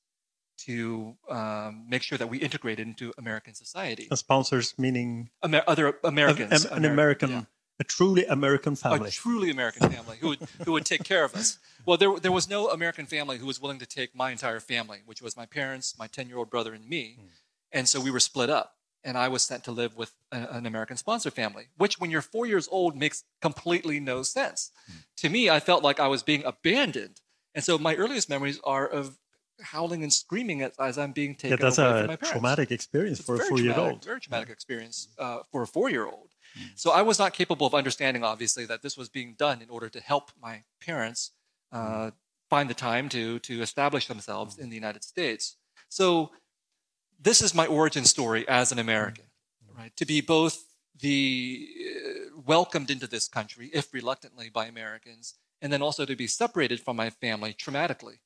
to 0.66 1.16
um, 1.28 1.84
make 1.88 2.02
sure 2.02 2.18
that 2.18 2.28
we 2.28 2.38
integrated 2.38 2.86
into 2.86 3.12
American 3.18 3.54
society. 3.54 4.08
uh, 4.10 4.16
sponsors, 4.16 4.74
meaning 4.78 5.30
Amer- 5.44 5.64
other 5.66 5.98
Americans, 6.04 6.64
a- 6.64 6.72
an 6.74 6.82
Ameri- 6.82 6.92
American, 6.92 7.30
yeah. 7.30 7.42
a 7.80 7.84
truly 7.84 8.24
American 8.26 8.74
family. 8.76 9.08
a 9.08 9.12
truly 9.12 9.50
American 9.50 9.90
family 9.90 10.16
who 10.20 10.28
would, 10.28 10.38
who 10.64 10.72
would 10.72 10.84
take 10.86 11.04
care 11.04 11.24
of 11.24 11.34
us. 11.34 11.58
Well, 11.84 11.96
there, 11.98 12.18
there 12.18 12.32
was 12.32 12.48
no 12.48 12.70
American 12.70 13.06
family 13.06 13.38
who 13.38 13.46
was 13.46 13.60
willing 13.60 13.78
to 13.80 13.86
take 13.86 14.14
my 14.14 14.30
entire 14.30 14.60
family, 14.60 15.00
which 15.04 15.20
was 15.22 15.36
my 15.36 15.46
parents, 15.46 15.94
my 15.98 16.06
10 16.06 16.28
year 16.28 16.38
old 16.38 16.50
brother, 16.50 16.72
and 16.74 16.88
me. 16.88 17.18
And 17.72 17.88
so 17.88 18.00
we 18.00 18.10
were 18.10 18.20
split 18.20 18.48
up. 18.50 18.72
and 19.04 19.16
I 19.16 19.28
was 19.28 19.42
sent 19.44 19.62
to 19.64 19.70
live 19.70 19.96
with 19.96 20.12
a, 20.32 20.38
an 20.56 20.66
American 20.66 20.96
sponsor 20.96 21.30
family, 21.30 21.66
which 21.76 22.00
when 22.00 22.10
you're 22.10 22.22
four 22.22 22.44
years 22.46 22.66
old 22.72 22.96
makes 22.96 23.22
completely 23.40 24.00
no 24.00 24.22
sense. 24.24 24.72
Mm. 24.90 24.94
To 25.18 25.28
me, 25.28 25.48
I 25.48 25.60
felt 25.60 25.84
like 25.84 26.00
I 26.00 26.08
was 26.08 26.22
being 26.24 26.42
abandoned. 26.44 27.20
And 27.54 27.62
so 27.62 27.78
my 27.78 27.94
earliest 27.94 28.28
memories 28.28 28.58
are 28.64 28.86
of 28.86 29.16
howling 29.60 30.02
and 30.02 30.12
screaming 30.12 30.62
as, 30.62 30.72
as 30.78 30.98
I'm 30.98 31.12
being 31.12 31.34
taken 31.34 31.50
yeah, 31.50 31.56
that's 31.56 31.78
away 31.78 31.88
a 31.88 31.98
from 31.98 32.06
my 32.06 32.16
parents. 32.16 32.30
traumatic 32.30 32.70
experience 32.70 33.18
It's 33.18 33.26
for 33.26 33.36
a 33.36 33.38
four-year-old. 33.38 34.04
Very 34.04 34.20
traumatic 34.20 34.50
experience 34.50 35.08
uh, 35.18 35.40
for 35.50 35.62
a 35.62 35.66
four-year-old. 35.66 36.30
So 36.74 36.90
I 36.90 37.02
was 37.02 37.18
not 37.18 37.34
capable 37.34 37.66
of 37.66 37.74
understanding, 37.74 38.24
obviously, 38.24 38.64
that 38.66 38.80
this 38.82 38.96
was 38.96 39.08
being 39.08 39.34
done 39.38 39.60
in 39.60 39.68
order 39.68 39.88
to 39.90 40.00
help 40.00 40.30
my 40.40 40.62
parents 40.80 41.32
uh, 41.70 42.12
find 42.48 42.70
the 42.70 42.74
time 42.74 43.08
to 43.10 43.38
to 43.40 43.60
establish 43.60 44.06
themselves 44.06 44.56
in 44.58 44.70
the 44.70 44.74
United 44.74 45.04
States. 45.04 45.56
So 45.88 46.30
this 47.20 47.42
is 47.42 47.54
my 47.54 47.66
origin 47.66 48.04
story 48.04 48.48
as 48.48 48.72
an 48.72 48.78
American, 48.78 49.26
right? 49.76 49.94
To 49.96 50.06
be 50.06 50.20
both 50.20 50.64
the 50.98 51.68
uh, 51.78 52.40
welcomed 52.46 52.90
into 52.90 53.06
this 53.06 53.28
country, 53.28 53.70
if 53.74 53.92
reluctantly, 53.92 54.48
by 54.48 54.66
Americans, 54.66 55.34
and 55.60 55.72
then 55.72 55.82
also 55.82 56.04
to 56.06 56.16
be 56.16 56.26
separated 56.26 56.80
from 56.80 56.96
my 56.96 57.10
family 57.10 57.52
traumatically 57.52 58.18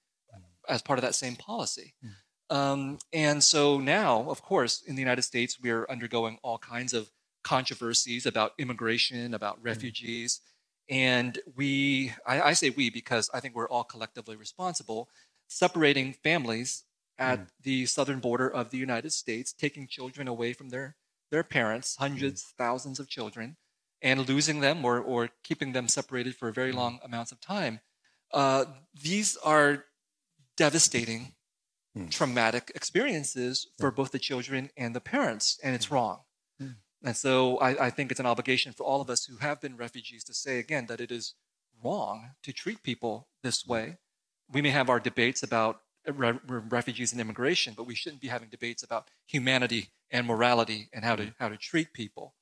as 0.71 0.83
part 0.83 0.99
of 0.99 1.03
that 1.03 1.15
same 1.15 1.37
policy. 1.37 1.95
Hmm. 2.03 2.57
Um, 2.57 2.99
and 3.13 3.43
so 3.45 3.79
now, 3.79 4.29
of 4.29 4.43
course, 4.43 4.83
in 4.87 4.97
the 4.97 5.03
United 5.03 5.23
States, 5.23 5.59
we 5.61 5.71
are 5.71 5.91
undergoing 5.91 6.39
all 6.43 6.59
kinds 6.59 6.93
of 6.93 7.11
controversies 7.45 8.27
about 8.27 8.53
immigration, 8.59 9.35
about 9.35 9.59
hmm. 9.59 9.65
refugees. 9.65 10.41
And 10.89 11.39
we, 11.55 12.13
I, 12.27 12.41
I 12.41 12.53
say 12.55 12.71
we 12.71 12.91
because 12.91 13.31
I 13.33 13.41
think 13.41 13.55
we're 13.55 13.69
all 13.69 13.85
collectively 13.85 14.37
responsible, 14.37 15.09
separating 15.49 16.13
families 16.13 16.85
at 17.19 17.39
hmm. 17.39 17.45
the 17.63 17.87
southern 17.87 18.21
border 18.21 18.49
of 18.49 18.71
the 18.71 18.79
United 18.79 19.13
States, 19.13 19.53
taking 19.53 19.87
children 19.87 20.27
away 20.27 20.53
from 20.53 20.71
their, 20.71 20.97
their 21.31 21.45
parents, 21.45 21.97
hundreds, 21.97 22.55
thousands 22.59 22.99
of 22.99 23.09
children, 23.09 23.57
and 24.03 24.29
losing 24.29 24.61
them 24.61 24.85
or, 24.85 24.99
or 24.99 25.29
keeping 25.45 25.73
them 25.73 25.87
separated 25.87 26.35
for 26.35 26.51
very 26.51 26.73
long 26.73 26.99
amounts 27.05 27.31
of 27.31 27.41
time. 27.41 27.81
Uh, 28.33 28.65
these 29.01 29.37
are 29.45 29.85
devastating, 30.61 31.33
hmm. 31.97 32.09
traumatic 32.09 32.71
experiences 32.75 33.69
for 33.79 33.91
both 33.91 34.13
the 34.13 34.19
children 34.19 34.69
and 34.77 34.95
the 34.95 35.01
parents, 35.01 35.59
and 35.65 35.75
it's 35.75 35.87
hmm. 35.87 35.95
wrong. 35.95 36.19
Hmm. 36.61 36.73
And 37.03 37.17
so 37.17 37.57
I, 37.59 37.87
I 37.87 37.91
think 37.91 38.11
it's 38.11 38.21
an 38.21 38.27
obligation 38.27 38.73
for 38.73 38.85
all 38.85 39.01
of 39.01 39.09
us 39.09 39.25
who 39.25 39.39
have 39.39 39.63
been 39.63 39.79
refugees 39.79 40.23
to 40.25 40.35
say 40.35 40.59
again 40.59 40.85
that 40.89 41.01
it 41.01 41.11
is 41.11 41.35
wrong 41.83 42.33
to 42.43 42.53
treat 42.53 42.83
people 42.83 43.27
this 43.43 43.67
way. 43.67 43.97
We 44.53 44.61
may 44.61 44.69
have 44.69 44.91
our 44.91 45.01
debates 45.01 45.43
about 45.43 45.81
re- 46.07 46.39
re- 46.47 46.63
refugees 46.69 47.13
and 47.13 47.21
immigration, 47.23 47.73
but 47.75 47.87
we 47.87 47.95
shouldn't 47.95 48.21
be 48.21 48.29
having 48.29 48.51
debates 48.51 48.83
about 48.83 49.09
humanity 49.27 49.89
and 50.11 50.27
morality 50.27 50.91
and 50.93 51.07
how 51.07 51.17
to 51.17 51.33
how 51.39 51.49
to 51.49 51.57
treat 51.57 51.95
people. 51.95 52.35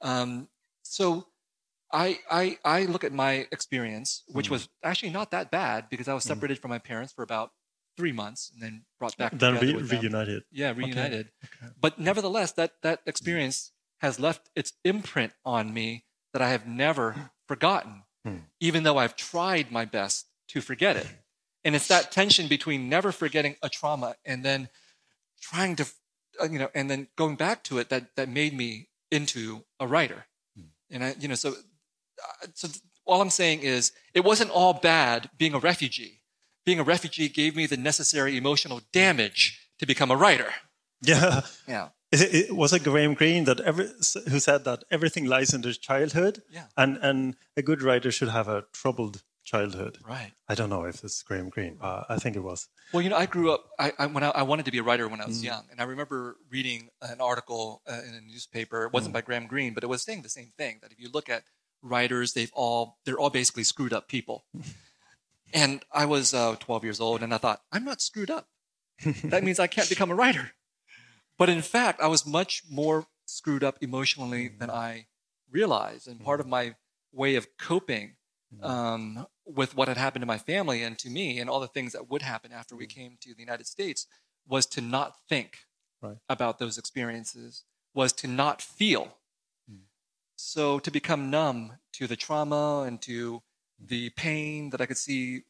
Um, 0.00 0.48
so 0.84 1.26
I, 1.92 2.18
I 2.30 2.58
I 2.64 2.84
look 2.84 3.04
at 3.04 3.12
my 3.12 3.46
experience, 3.50 4.22
which 4.28 4.48
hmm. 4.48 4.54
was 4.54 4.68
actually 4.84 5.10
not 5.10 5.30
that 5.30 5.50
bad 5.50 5.88
because 5.88 6.08
I 6.08 6.14
was 6.14 6.24
hmm. 6.24 6.28
separated 6.28 6.58
from 6.58 6.70
my 6.70 6.78
parents 6.78 7.12
for 7.12 7.22
about 7.22 7.50
three 7.96 8.12
months 8.12 8.50
and 8.52 8.62
then 8.62 8.84
brought 8.98 9.16
back 9.16 9.32
Then 9.32 9.54
re- 9.54 9.74
with 9.74 9.88
them. 9.88 10.00
reunited. 10.00 10.44
Yeah, 10.52 10.72
reunited. 10.72 11.30
But 11.80 11.98
nevertheless, 11.98 12.52
that 12.52 12.74
that 12.82 13.00
experience 13.06 13.72
has 14.00 14.20
left 14.20 14.48
its 14.54 14.72
imprint 14.84 15.32
on 15.44 15.74
me 15.74 16.04
that 16.32 16.42
I 16.42 16.50
have 16.50 16.66
never 16.66 17.32
forgotten, 17.46 18.02
hmm. 18.24 18.36
even 18.60 18.82
though 18.82 18.98
I've 18.98 19.16
tried 19.16 19.72
my 19.72 19.84
best 19.84 20.26
to 20.48 20.60
forget 20.60 20.96
it. 20.96 21.08
And 21.64 21.74
it's 21.74 21.88
that 21.88 22.12
tension 22.12 22.48
between 22.48 22.88
never 22.88 23.12
forgetting 23.12 23.56
a 23.62 23.68
trauma 23.68 24.14
and 24.24 24.44
then 24.44 24.68
trying 25.40 25.76
to, 25.76 25.86
uh, 26.40 26.44
you 26.44 26.58
know, 26.58 26.70
and 26.74 26.88
then 26.88 27.08
going 27.16 27.36
back 27.36 27.64
to 27.64 27.78
it 27.78 27.88
that 27.88 28.14
that 28.16 28.28
made 28.28 28.54
me 28.54 28.88
into 29.10 29.64
a 29.80 29.86
writer. 29.86 30.26
And 30.90 31.04
I, 31.04 31.14
you 31.18 31.28
know, 31.28 31.34
so 31.34 31.54
uh, 32.42 32.46
so 32.54 32.68
all 33.06 33.20
I'm 33.20 33.30
saying 33.30 33.60
is 33.60 33.92
it 34.14 34.24
wasn't 34.24 34.50
all 34.50 34.74
bad 34.74 35.30
being 35.38 35.54
a 35.54 35.58
refugee. 35.58 36.22
Being 36.64 36.80
a 36.80 36.84
refugee 36.84 37.28
gave 37.28 37.56
me 37.56 37.66
the 37.66 37.76
necessary 37.76 38.36
emotional 38.36 38.80
damage 38.92 39.68
to 39.78 39.86
become 39.86 40.10
a 40.10 40.16
writer. 40.16 40.52
Yeah. 41.02 41.42
Yeah. 41.66 41.88
Is 42.10 42.22
it, 42.22 42.34
it, 42.34 42.56
was 42.56 42.72
it 42.72 42.84
Graham 42.84 43.14
Greene 43.14 43.44
that 43.44 43.60
every, 43.60 43.86
who 44.30 44.40
said 44.40 44.64
that 44.64 44.84
everything 44.90 45.26
lies 45.26 45.52
in 45.52 45.60
the 45.60 45.74
childhood, 45.74 46.42
Yeah. 46.50 46.64
and 46.76 46.96
and 47.02 47.36
a 47.56 47.62
good 47.62 47.82
writer 47.82 48.10
should 48.10 48.30
have 48.30 48.48
a 48.48 48.64
troubled 48.72 49.22
childhood. 49.44 49.98
Right. 50.06 50.32
I 50.48 50.54
don't 50.54 50.70
know 50.70 50.84
if 50.84 51.04
it's 51.04 51.22
Graham 51.22 51.48
Greene. 51.50 51.78
Uh, 51.80 52.04
I 52.08 52.16
think 52.16 52.34
it 52.36 52.40
was. 52.42 52.68
Well, 52.92 53.02
you 53.02 53.10
know, 53.10 53.16
I 53.16 53.26
grew 53.26 53.52
up. 53.52 53.64
I, 53.78 53.92
I 53.98 54.06
when 54.06 54.24
I, 54.24 54.30
I 54.30 54.42
wanted 54.42 54.64
to 54.64 54.70
be 54.72 54.78
a 54.78 54.82
writer 54.82 55.06
when 55.08 55.20
I 55.20 55.26
was 55.26 55.44
young, 55.44 55.64
and 55.70 55.80
I 55.80 55.84
remember 55.84 56.36
reading 56.50 56.88
an 57.02 57.20
article 57.20 57.82
uh, 57.86 58.00
in 58.08 58.14
a 58.14 58.20
newspaper. 58.20 58.84
It 58.86 58.92
wasn't 58.92 59.12
by 59.12 59.20
Graham 59.20 59.46
Greene, 59.46 59.74
but 59.74 59.82
it 59.84 59.88
was 59.88 60.02
saying 60.02 60.22
the 60.22 60.28
same 60.30 60.52
thing. 60.56 60.78
That 60.82 60.92
if 60.92 60.98
you 60.98 61.08
look 61.12 61.28
at 61.28 61.42
writers, 61.82 62.32
they've 62.32 62.52
all 62.54 62.98
they're 63.04 63.18
all 63.18 63.30
basically 63.30 63.64
screwed 63.64 63.92
up 63.92 64.08
people. 64.08 64.44
and 65.54 65.82
I 65.92 66.04
was 66.06 66.34
uh, 66.34 66.56
12 66.58 66.84
years 66.84 67.00
old, 67.00 67.22
and 67.22 67.32
I 67.32 67.38
thought 67.38 67.62
I'm 67.72 67.84
not 67.84 68.00
screwed 68.00 68.30
up. 68.30 68.48
that 69.24 69.44
means 69.44 69.58
I 69.58 69.66
can't 69.66 69.88
become 69.88 70.10
a 70.10 70.14
writer. 70.14 70.52
But 71.38 71.48
in 71.48 71.62
fact, 71.62 72.00
I 72.00 72.08
was 72.08 72.26
much 72.26 72.64
more 72.68 73.06
screwed 73.26 73.62
up 73.62 73.78
emotionally 73.80 74.48
than 74.48 74.70
I 74.70 75.06
realized, 75.50 76.08
and 76.08 76.20
part 76.22 76.40
of 76.40 76.46
my 76.46 76.74
way 77.12 77.36
of 77.36 77.56
coping 77.58 78.16
um, 78.62 79.26
with 79.46 79.76
what 79.76 79.88
had 79.88 79.96
happened 79.96 80.22
to 80.22 80.26
my 80.26 80.38
family 80.38 80.82
and 80.82 80.98
to 80.98 81.10
me 81.10 81.38
and 81.38 81.48
all 81.48 81.60
the 81.60 81.68
things 81.68 81.92
that 81.92 82.10
would 82.10 82.22
happen 82.22 82.52
after 82.52 82.74
we 82.74 82.86
came 82.86 83.16
to 83.20 83.34
the 83.34 83.40
United 83.40 83.66
States 83.66 84.06
was 84.46 84.66
to 84.66 84.80
not 84.80 85.14
think 85.28 85.58
Right. 86.00 86.18
about 86.28 86.60
those 86.60 86.78
experiences, 86.78 87.64
was 87.92 88.12
to 88.14 88.28
not 88.28 88.62
feel. 88.62 89.17
So 90.40 90.78
to 90.78 90.90
become 90.90 91.30
numb 91.30 91.72
to 91.94 92.06
the 92.06 92.14
trauma 92.16 92.82
and 92.86 93.02
to 93.02 93.42
the 93.80 94.10
pain 94.10 94.70
that 94.70 94.80
I 94.80 94.86
could 94.86 94.96
see 94.96 95.42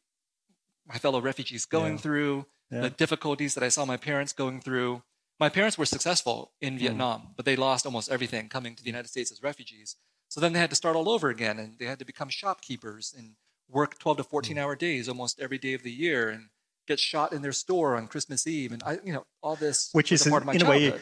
my 0.87 0.97
fellow 0.97 1.21
refugees 1.21 1.65
going 1.65 1.93
Yeah. 1.93 1.99
through, 1.99 2.45
Yeah. 2.71 2.81
the 2.81 2.89
difficulties 2.89 3.53
that 3.53 3.63
I 3.63 3.69
saw 3.69 3.85
my 3.85 3.97
parents 3.97 4.33
going 4.33 4.59
through. 4.61 5.03
My 5.39 5.47
parents 5.47 5.77
were 5.77 5.85
successful 5.85 6.51
in 6.59 6.73
Mm. 6.75 6.79
Vietnam, 6.79 7.33
but 7.35 7.45
they 7.45 7.55
lost 7.55 7.85
almost 7.85 8.09
everything 8.09 8.49
coming 8.49 8.75
to 8.75 8.81
the 8.83 8.89
United 8.89 9.09
States 9.09 9.31
as 9.31 9.43
refugees. 9.43 9.95
So 10.27 10.39
then 10.41 10.53
they 10.53 10.59
had 10.59 10.71
to 10.71 10.75
start 10.75 10.95
all 10.95 11.07
over 11.07 11.29
again 11.29 11.59
and 11.59 11.77
they 11.77 11.85
had 11.85 11.99
to 11.99 12.05
become 12.05 12.29
shopkeepers 12.29 13.13
and 13.15 13.35
work 13.67 13.99
12 13.99 14.17
to 14.17 14.23
14 14.23 14.57
Mm. 14.57 14.61
hour 14.61 14.75
days 14.75 15.07
almost 15.07 15.39
every 15.39 15.59
day 15.59 15.73
of 15.73 15.83
the 15.83 15.91
year 15.91 16.29
and 16.29 16.49
get 16.87 16.99
shot 16.99 17.31
in 17.31 17.43
their 17.43 17.53
store 17.53 17.95
on 17.95 18.07
Christmas 18.07 18.47
Eve. 18.47 18.71
And 18.71 18.81
I, 18.83 18.93
you 19.03 19.13
know, 19.13 19.27
all 19.43 19.55
this 19.55 19.89
Which 19.93 20.11
is 20.11 20.25
a 20.25 20.31
part 20.31 20.41
of 20.41 20.47
my 20.47 20.53
in 20.55 20.63
a 20.63 20.69
way, 20.69 20.99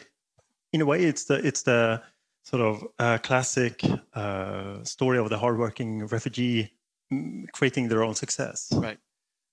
in 0.74 0.82
a 0.82 0.86
way, 0.86 1.02
it's 1.04 1.24
the 1.24 1.36
it's 1.46 1.62
the 1.62 2.02
sort 2.48 2.62
of 2.62 2.86
uh, 2.98 3.18
classic 3.18 3.84
uh, 4.14 4.82
story 4.82 5.18
of 5.18 5.28
the 5.28 5.38
hardworking 5.38 6.06
refugee 6.06 6.72
mm, 7.12 7.44
creating 7.52 7.88
their 7.88 8.02
own 8.02 8.14
success. 8.14 8.72
Right. 8.72 8.98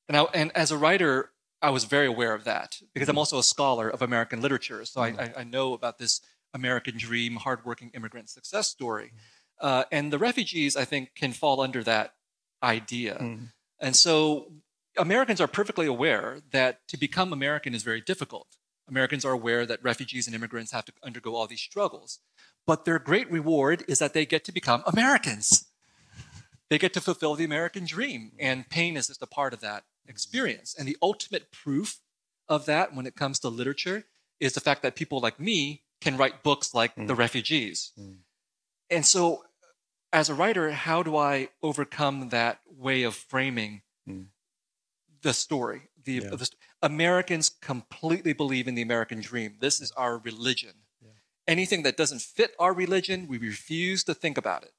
And, 0.07 0.15
I, 0.15 0.23
and 0.33 0.51
as 0.55 0.71
a 0.71 0.77
writer, 0.77 1.31
I 1.61 1.71
was 1.71 1.83
very 1.83 2.07
aware 2.07 2.33
of 2.33 2.45
that 2.45 2.79
because 2.93 3.09
I'm 3.09 3.17
also 3.17 3.37
a 3.37 3.43
scholar 3.43 3.89
of 3.89 4.01
American 4.01 4.39
literature. 4.39 4.85
So 4.85 5.01
I, 5.01 5.07
I, 5.07 5.33
I 5.39 5.43
know 5.43 5.73
about 5.73 5.97
this 5.97 6.21
American 6.53 6.97
dream, 6.97 7.35
hardworking 7.35 7.91
immigrant 7.93 8.29
success 8.29 8.69
story. 8.69 9.11
Uh, 9.59 9.83
and 9.91 10.13
the 10.13 10.17
refugees, 10.17 10.77
I 10.77 10.85
think, 10.85 11.15
can 11.15 11.33
fall 11.33 11.59
under 11.59 11.83
that 11.83 12.13
idea. 12.63 13.17
Mm. 13.19 13.51
And 13.79 13.95
so 13.95 14.53
Americans 14.97 15.41
are 15.41 15.47
perfectly 15.47 15.85
aware 15.85 16.39
that 16.51 16.87
to 16.87 16.97
become 16.97 17.33
American 17.33 17.73
is 17.73 17.83
very 17.83 17.99
difficult. 17.99 18.47
Americans 18.87 19.25
are 19.25 19.31
aware 19.31 19.65
that 19.65 19.83
refugees 19.83 20.27
and 20.27 20.35
immigrants 20.35 20.71
have 20.71 20.85
to 20.85 20.93
undergo 21.03 21.35
all 21.35 21.47
these 21.47 21.61
struggles. 21.61 22.19
But 22.67 22.85
their 22.85 22.99
great 22.99 23.29
reward 23.31 23.83
is 23.87 23.99
that 23.99 24.13
they 24.13 24.25
get 24.25 24.43
to 24.45 24.51
become 24.51 24.83
Americans. 24.85 25.65
They 26.69 26.77
get 26.77 26.93
to 26.93 27.01
fulfill 27.01 27.35
the 27.35 27.43
American 27.43 27.85
dream. 27.85 28.31
And 28.39 28.67
pain 28.69 28.97
is 28.97 29.07
just 29.07 29.21
a 29.21 29.27
part 29.27 29.53
of 29.53 29.61
that 29.61 29.83
experience. 30.07 30.75
And 30.77 30.87
the 30.87 30.97
ultimate 31.01 31.51
proof 31.51 31.99
of 32.49 32.65
that 32.65 32.95
when 32.95 33.05
it 33.05 33.15
comes 33.15 33.39
to 33.39 33.49
literature 33.49 34.05
is 34.39 34.53
the 34.53 34.61
fact 34.61 34.81
that 34.81 34.95
people 34.95 35.19
like 35.19 35.39
me 35.39 35.83
can 36.01 36.17
write 36.17 36.43
books 36.43 36.73
like 36.73 36.93
hmm. 36.95 37.05
The 37.05 37.15
Refugees. 37.15 37.91
Hmm. 37.95 38.11
And 38.89 39.05
so, 39.05 39.43
as 40.13 40.29
a 40.29 40.33
writer, 40.33 40.71
how 40.71 41.03
do 41.03 41.17
I 41.17 41.49
overcome 41.63 42.29
that 42.29 42.59
way 42.67 43.03
of 43.03 43.15
framing 43.15 43.81
hmm. 44.05 44.23
the 45.21 45.33
story? 45.33 45.89
The, 46.03 46.13
Yeah. 46.13 46.29
the 46.35 46.45
st- 46.45 46.59
Americans 46.81 47.49
completely 47.49 48.33
believe 48.33 48.67
in 48.67 48.75
the 48.75 48.81
American 48.81 49.21
dream. 49.21 49.57
This 49.59 49.81
is 49.81 49.91
our 49.93 50.17
religion. 50.17 50.84
Anything 51.47 51.83
that 51.83 51.97
doesn't 51.97 52.21
fit 52.21 52.51
our 52.59 52.73
religion, 52.73 53.27
we 53.27 53.37
refuse 53.37 54.03
to 54.05 54.13
think 54.13 54.37
about 54.37 54.63
it. 54.63 54.73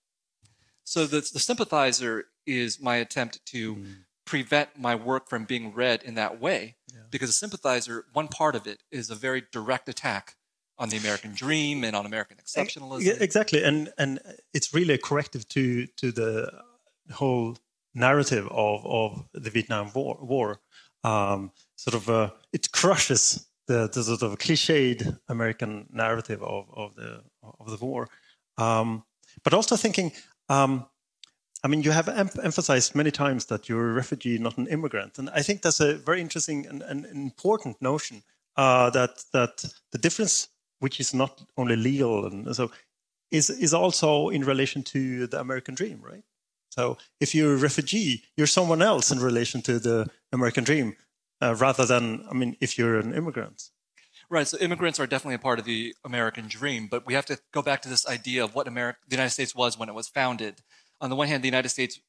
So 0.84 1.06
the, 1.06 1.20
the 1.32 1.38
sympathizer 1.38 2.26
is 2.46 2.80
my 2.80 2.96
attempt 2.96 3.44
to 3.46 3.84
prevent 4.24 4.78
my 4.78 4.94
work 4.94 5.28
from 5.28 5.44
being 5.44 5.72
read 5.72 6.02
in 6.02 6.14
that 6.14 6.40
way, 6.40 6.76
because 7.10 7.30
a 7.30 7.32
sympathizer, 7.32 8.06
one 8.12 8.28
part 8.28 8.54
of 8.56 8.66
it 8.66 8.82
is 8.90 9.10
a 9.10 9.14
very 9.14 9.44
direct 9.52 9.88
attack 9.88 10.36
on 10.78 10.88
the 10.88 10.96
American 10.96 11.34
dream 11.34 11.84
and 11.84 11.96
on 11.96 12.04
American 12.06 12.36
exceptionalism. 12.36 13.04
Yeah, 13.04 13.14
exactly, 13.20 13.64
and 13.64 13.92
and 13.96 14.20
it's 14.52 14.74
really 14.74 14.94
a 14.94 14.98
corrective 14.98 15.48
to 15.48 15.86
to 15.96 16.12
the 16.12 16.52
whole 17.12 17.56
narrative 17.94 18.46
of 18.50 18.84
of 18.84 19.28
the 19.32 19.50
Vietnam 19.50 19.90
War. 19.94 20.18
War. 20.20 20.60
Um, 21.04 21.52
sort 21.76 21.94
of, 21.94 22.10
uh, 22.10 22.30
it 22.52 22.72
crushes 22.72 23.46
the, 23.66 23.88
the 23.88 24.02
sort 24.02 24.22
of 24.22 24.38
cliched 24.38 25.18
American 25.28 25.86
narrative 25.90 26.42
of, 26.42 26.66
of 26.74 26.94
the 26.94 27.22
of 27.42 27.70
the 27.70 27.84
war, 27.84 28.08
um, 28.58 29.04
but 29.42 29.54
also 29.54 29.76
thinking. 29.76 30.12
Um, 30.48 30.86
I 31.64 31.68
mean, 31.68 31.82
you 31.82 31.90
have 31.90 32.08
em 32.08 32.30
emphasized 32.42 32.94
many 32.94 33.10
times 33.10 33.46
that 33.46 33.68
you're 33.68 33.90
a 33.90 33.94
refugee, 33.94 34.38
not 34.38 34.58
an 34.58 34.68
immigrant, 34.68 35.18
and 35.18 35.30
I 35.30 35.42
think 35.42 35.62
that's 35.62 35.80
a 35.80 35.94
very 35.94 36.20
interesting 36.20 36.66
and, 36.66 36.82
and 36.82 37.06
important 37.06 37.80
notion. 37.80 38.22
Uh, 38.56 38.90
that 38.90 39.24
that 39.32 39.64
the 39.90 39.98
difference, 39.98 40.48
which 40.78 41.00
is 41.00 41.12
not 41.12 41.42
only 41.56 41.76
legal, 41.76 42.26
and 42.26 42.54
so 42.54 42.70
is 43.30 43.50
is 43.50 43.74
also 43.74 44.28
in 44.28 44.44
relation 44.44 44.82
to 44.82 45.26
the 45.26 45.40
American 45.40 45.74
dream, 45.74 46.00
right? 46.02 46.22
So 46.70 46.98
if 47.20 47.34
you're 47.34 47.54
a 47.54 47.58
refugee, 47.58 48.22
you're 48.36 48.46
someone 48.46 48.82
else 48.82 49.10
in 49.10 49.18
relation 49.18 49.62
to 49.62 49.78
the 49.78 50.06
American 50.32 50.64
dream, 50.64 50.94
uh, 51.42 51.54
rather 51.54 51.84
than, 51.84 52.24
I 52.30 52.34
mean, 52.34 52.56
if 52.60 52.78
you're 52.78 52.98
an 52.98 53.14
immigrant. 53.14 53.70
Right. 54.28 54.46
So 54.46 54.58
immigrants 54.58 54.98
are 54.98 55.06
definitely 55.06 55.36
a 55.36 55.40
part 55.40 55.58
of 55.58 55.64
the 55.64 55.94
American 56.04 56.48
dream, 56.48 56.88
but 56.90 57.06
we 57.06 57.14
have 57.14 57.26
to 57.26 57.38
go 57.52 57.62
back 57.62 57.82
to 57.82 57.88
this 57.88 58.06
idea 58.08 58.42
of 58.42 58.54
what 58.54 58.66
America, 58.66 58.98
the 59.08 59.14
United 59.14 59.30
States 59.30 59.54
was 59.54 59.78
when 59.78 59.88
it 59.88 59.94
was 59.94 60.08
founded. 60.08 60.56
On 61.00 61.10
the 61.10 61.16
one 61.16 61.28
hand, 61.28 61.44
the 61.44 61.48
United 61.48 61.68
States 61.68 62.00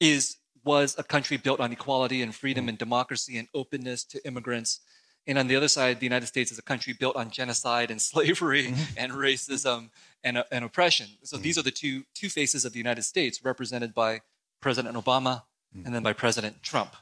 is 0.00 0.36
was 0.64 0.96
a 0.98 1.04
country 1.04 1.36
built 1.36 1.60
on 1.60 1.72
equality 1.72 2.20
and 2.22 2.34
freedom 2.34 2.68
and 2.68 2.76
democracy 2.76 3.38
and 3.38 3.46
openness 3.54 4.02
to 4.02 4.26
immigrants. 4.26 4.80
And 5.28 5.38
on 5.38 5.46
the 5.46 5.54
other 5.54 5.68
side, 5.68 6.00
the 6.00 6.06
United 6.06 6.26
States 6.26 6.50
is 6.50 6.58
a 6.58 6.62
country 6.62 6.92
built 6.92 7.14
on 7.14 7.30
genocide 7.30 7.90
and 7.90 8.02
slavery 8.12 8.64
mm-hmm. 8.64 8.98
and 8.98 9.12
racism 9.12 9.90
and, 10.24 10.42
and 10.50 10.64
oppression. 10.64 11.06
So 11.22 11.36
these 11.36 11.56
are 11.56 11.62
the 11.62 11.70
two 11.70 12.02
two 12.14 12.28
faces 12.28 12.64
of 12.64 12.72
the 12.72 12.78
United 12.78 13.02
States, 13.02 13.44
represented 13.44 13.94
by 13.94 14.20
President 14.60 14.96
Obama 14.96 15.42
mm-hmm. 15.74 15.86
and 15.86 15.94
then 15.94 16.02
by 16.02 16.12
President 16.12 16.62
Trump. 16.62 16.96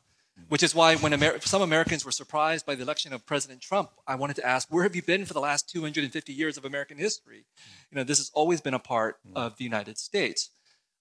Which 0.48 0.62
is 0.62 0.74
why 0.74 0.96
when 0.96 1.12
Amer- 1.12 1.40
some 1.40 1.62
Americans 1.62 2.04
were 2.04 2.10
surprised 2.10 2.66
by 2.66 2.74
the 2.74 2.82
election 2.82 3.12
of 3.12 3.24
President 3.24 3.60
Trump, 3.60 3.90
I 4.06 4.16
wanted 4.16 4.36
to 4.36 4.46
ask, 4.46 4.68
where 4.68 4.82
have 4.82 4.96
you 4.96 5.02
been 5.02 5.24
for 5.24 5.32
the 5.32 5.40
last 5.40 5.70
250 5.70 6.32
years 6.32 6.56
of 6.56 6.64
American 6.64 6.98
history? 6.98 7.46
You 7.90 7.96
know, 7.96 8.04
this 8.04 8.18
has 8.18 8.30
always 8.34 8.60
been 8.60 8.74
a 8.74 8.80
part 8.80 9.18
of 9.34 9.56
the 9.56 9.64
United 9.64 9.96
States. 9.96 10.50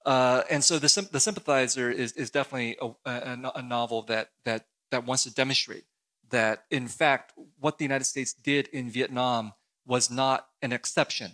Uh, 0.06 0.44
and 0.50 0.64
so 0.64 0.80
the, 0.80 1.08
the 1.12 1.20
sympathizer 1.20 1.90
is, 1.90 2.12
is 2.14 2.30
definitely 2.30 2.78
a, 2.82 2.90
a, 3.10 3.52
a, 3.56 3.62
novel 3.62 4.02
that, 4.04 4.30
that, 4.44 4.66
that 4.92 5.06
wants 5.06 5.24
to 5.24 5.34
demonstrate 5.34 5.86
that, 6.30 6.66
in 6.70 6.88
fact, 6.88 7.34
what 7.60 7.78
the 7.78 7.86
United 7.86 8.04
States 8.04 8.34
did 8.34 8.68
in 8.68 8.90
Vietnam 8.90 9.54
was 9.86 10.12
not 10.12 10.48
an 10.62 10.74
exception 10.74 11.32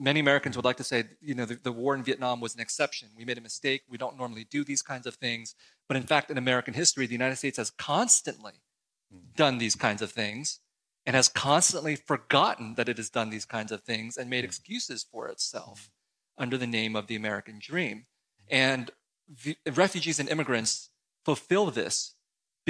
many 0.00 0.18
Americans 0.18 0.56
would 0.56 0.64
like 0.64 0.78
to 0.78 0.84
say, 0.84 1.04
you 1.20 1.34
know, 1.34 1.44
the, 1.44 1.56
the, 1.56 1.70
war 1.70 1.94
in 1.94 2.02
Vietnam 2.02 2.40
was 2.40 2.54
an 2.54 2.60
exception. 2.60 3.08
We 3.16 3.26
made 3.26 3.36
a 3.36 3.42
mistake. 3.42 3.82
We 3.88 3.98
don't 3.98 4.16
normally 4.16 4.46
do 4.50 4.64
these 4.64 4.80
kinds 4.80 5.06
of 5.06 5.14
things. 5.14 5.54
But 5.88 5.98
in 5.98 6.04
fact, 6.04 6.30
in 6.30 6.38
American 6.38 6.72
history, 6.72 7.06
the 7.06 7.12
United 7.12 7.36
States 7.36 7.58
has 7.58 7.70
constantly 7.70 8.62
hmm. 9.12 9.18
done 9.36 9.58
these 9.58 9.76
kinds 9.76 10.00
of 10.00 10.10
things 10.10 10.60
and 11.04 11.14
has 11.14 11.28
constantly 11.28 11.96
forgotten 11.96 12.74
that 12.76 12.88
it 12.88 12.96
has 12.96 13.10
done 13.10 13.30
these 13.30 13.44
kinds 13.44 13.70
of 13.70 13.82
things 13.82 14.16
and 14.16 14.30
made 14.30 14.44
hmm. 14.44 14.48
excuses 14.48 15.04
for 15.04 15.28
itself 15.28 15.90
hmm. 16.36 16.44
under 16.44 16.56
the 16.56 16.66
name 16.66 16.96
of 16.96 17.06
the 17.06 17.16
American 17.16 17.58
dream. 17.60 18.06
And 18.50 18.90
the, 19.44 19.56
refugees 19.70 20.18
and 20.18 20.28
immigrants 20.28 20.90
fulfill 21.24 21.70
this 21.70 22.16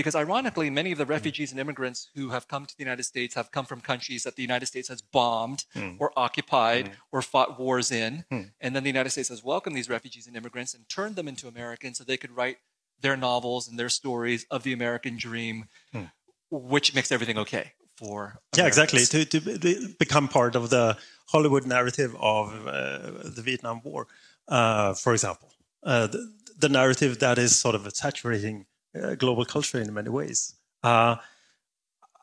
because 0.00 0.14
ironically, 0.14 0.70
many 0.70 0.92
of 0.92 0.98
the 0.98 1.04
refugees 1.04 1.50
and 1.50 1.60
immigrants 1.60 2.08
who 2.14 2.30
have 2.30 2.48
come 2.48 2.64
to 2.64 2.74
the 2.74 2.82
United 2.82 3.02
States 3.02 3.34
have 3.34 3.50
come 3.50 3.66
from 3.66 3.82
countries 3.82 4.22
that 4.22 4.34
the 4.34 4.40
United 4.40 4.64
States 4.64 4.88
has 4.88 5.02
bombed 5.02 5.66
mm. 5.76 5.94
or 5.98 6.10
occupied 6.16 6.86
mm. 6.86 6.92
or 7.12 7.20
fought 7.20 7.60
wars 7.60 7.92
in. 7.92 8.24
Mm. 8.32 8.50
And 8.62 8.74
then 8.74 8.82
the 8.82 8.88
United 8.88 9.10
States 9.10 9.28
has 9.28 9.44
welcomed 9.44 9.76
these 9.76 9.90
refugees 9.90 10.26
and 10.26 10.34
immigrants 10.34 10.72
and 10.72 10.88
turned 10.88 11.16
them 11.16 11.28
into 11.28 11.48
Americans 11.48 11.98
so 11.98 12.04
they 12.04 12.16
could 12.16 12.34
write 12.34 12.56
their 13.02 13.14
novels 13.14 13.68
and 13.68 13.78
their 13.78 13.90
stories 13.90 14.46
of 14.50 14.62
the 14.62 14.72
American 14.72 15.18
dream, 15.18 15.66
hmm. 15.92 16.04
which 16.50 16.94
makes 16.94 17.12
everything 17.12 17.36
okay 17.36 17.72
for. 17.96 18.40
Americans. 18.54 18.56
Yeah, 18.56 18.66
exactly. 18.66 19.04
To, 19.04 19.24
to 19.26 19.88
become 19.98 20.28
part 20.28 20.56
of 20.56 20.70
the 20.70 20.96
Hollywood 21.26 21.66
narrative 21.66 22.16
of 22.18 22.66
uh, 22.66 23.28
the 23.36 23.42
Vietnam 23.44 23.82
War, 23.84 24.06
uh, 24.48 24.94
for 24.94 25.12
example. 25.12 25.52
Uh, 25.82 26.06
the, 26.06 26.32
the 26.58 26.70
narrative 26.70 27.18
that 27.18 27.36
is 27.36 27.58
sort 27.58 27.74
of 27.74 27.86
saturating 27.94 28.64
uh, 28.94 29.14
global 29.14 29.44
culture 29.44 29.80
in 29.80 29.92
many 29.92 30.08
ways. 30.08 30.54
Uh, 30.82 31.16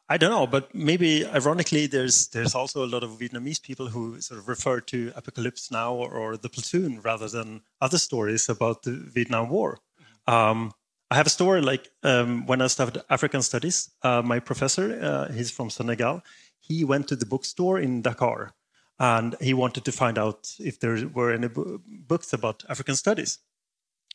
I 0.10 0.16
don't 0.18 0.32
know, 0.32 0.48
but 0.48 0.74
maybe 0.74 1.26
ironically, 1.26 1.86
there's 1.86 2.28
there's 2.30 2.56
also 2.56 2.86
a 2.86 2.88
lot 2.88 3.04
of 3.04 3.20
Vietnamese 3.20 3.62
people 3.62 3.88
who 3.88 4.22
sort 4.22 4.40
of 4.40 4.48
refer 4.48 4.80
to 4.80 5.12
Apocalypse 5.16 5.70
Now 5.70 5.94
or, 5.94 6.12
or 6.12 6.38
the 6.38 6.48
Platoon 6.50 7.02
rather 7.02 7.28
than 7.28 7.62
other 7.82 7.98
stories 7.98 8.48
about 8.48 8.84
the 8.84 8.92
Vietnam 8.92 9.50
War. 9.50 9.80
Um, 10.26 10.72
I 11.12 11.16
have 11.16 11.28
a 11.28 11.30
story 11.30 11.62
like 11.62 11.90
um, 12.04 12.46
when 12.46 12.62
I 12.62 12.68
studied 12.68 13.02
African 13.10 13.42
studies. 13.42 13.90
Uh, 14.02 14.22
my 14.22 14.40
professor, 14.40 14.98
uh, 15.02 15.34
he's 15.34 15.52
from 15.52 15.70
Senegal. 15.70 16.22
He 16.60 16.86
went 16.86 17.10
to 17.10 17.16
the 17.18 17.26
bookstore 17.26 17.80
in 17.80 18.02
Dakar, 18.02 18.54
and 19.00 19.36
he 19.42 19.54
wanted 19.54 19.84
to 19.86 19.92
find 19.92 20.18
out 20.18 20.54
if 20.60 20.80
there 20.80 21.06
were 21.14 21.34
any 21.34 21.50
books 21.50 22.32
about 22.32 22.64
African 22.70 22.96
studies. 22.96 23.40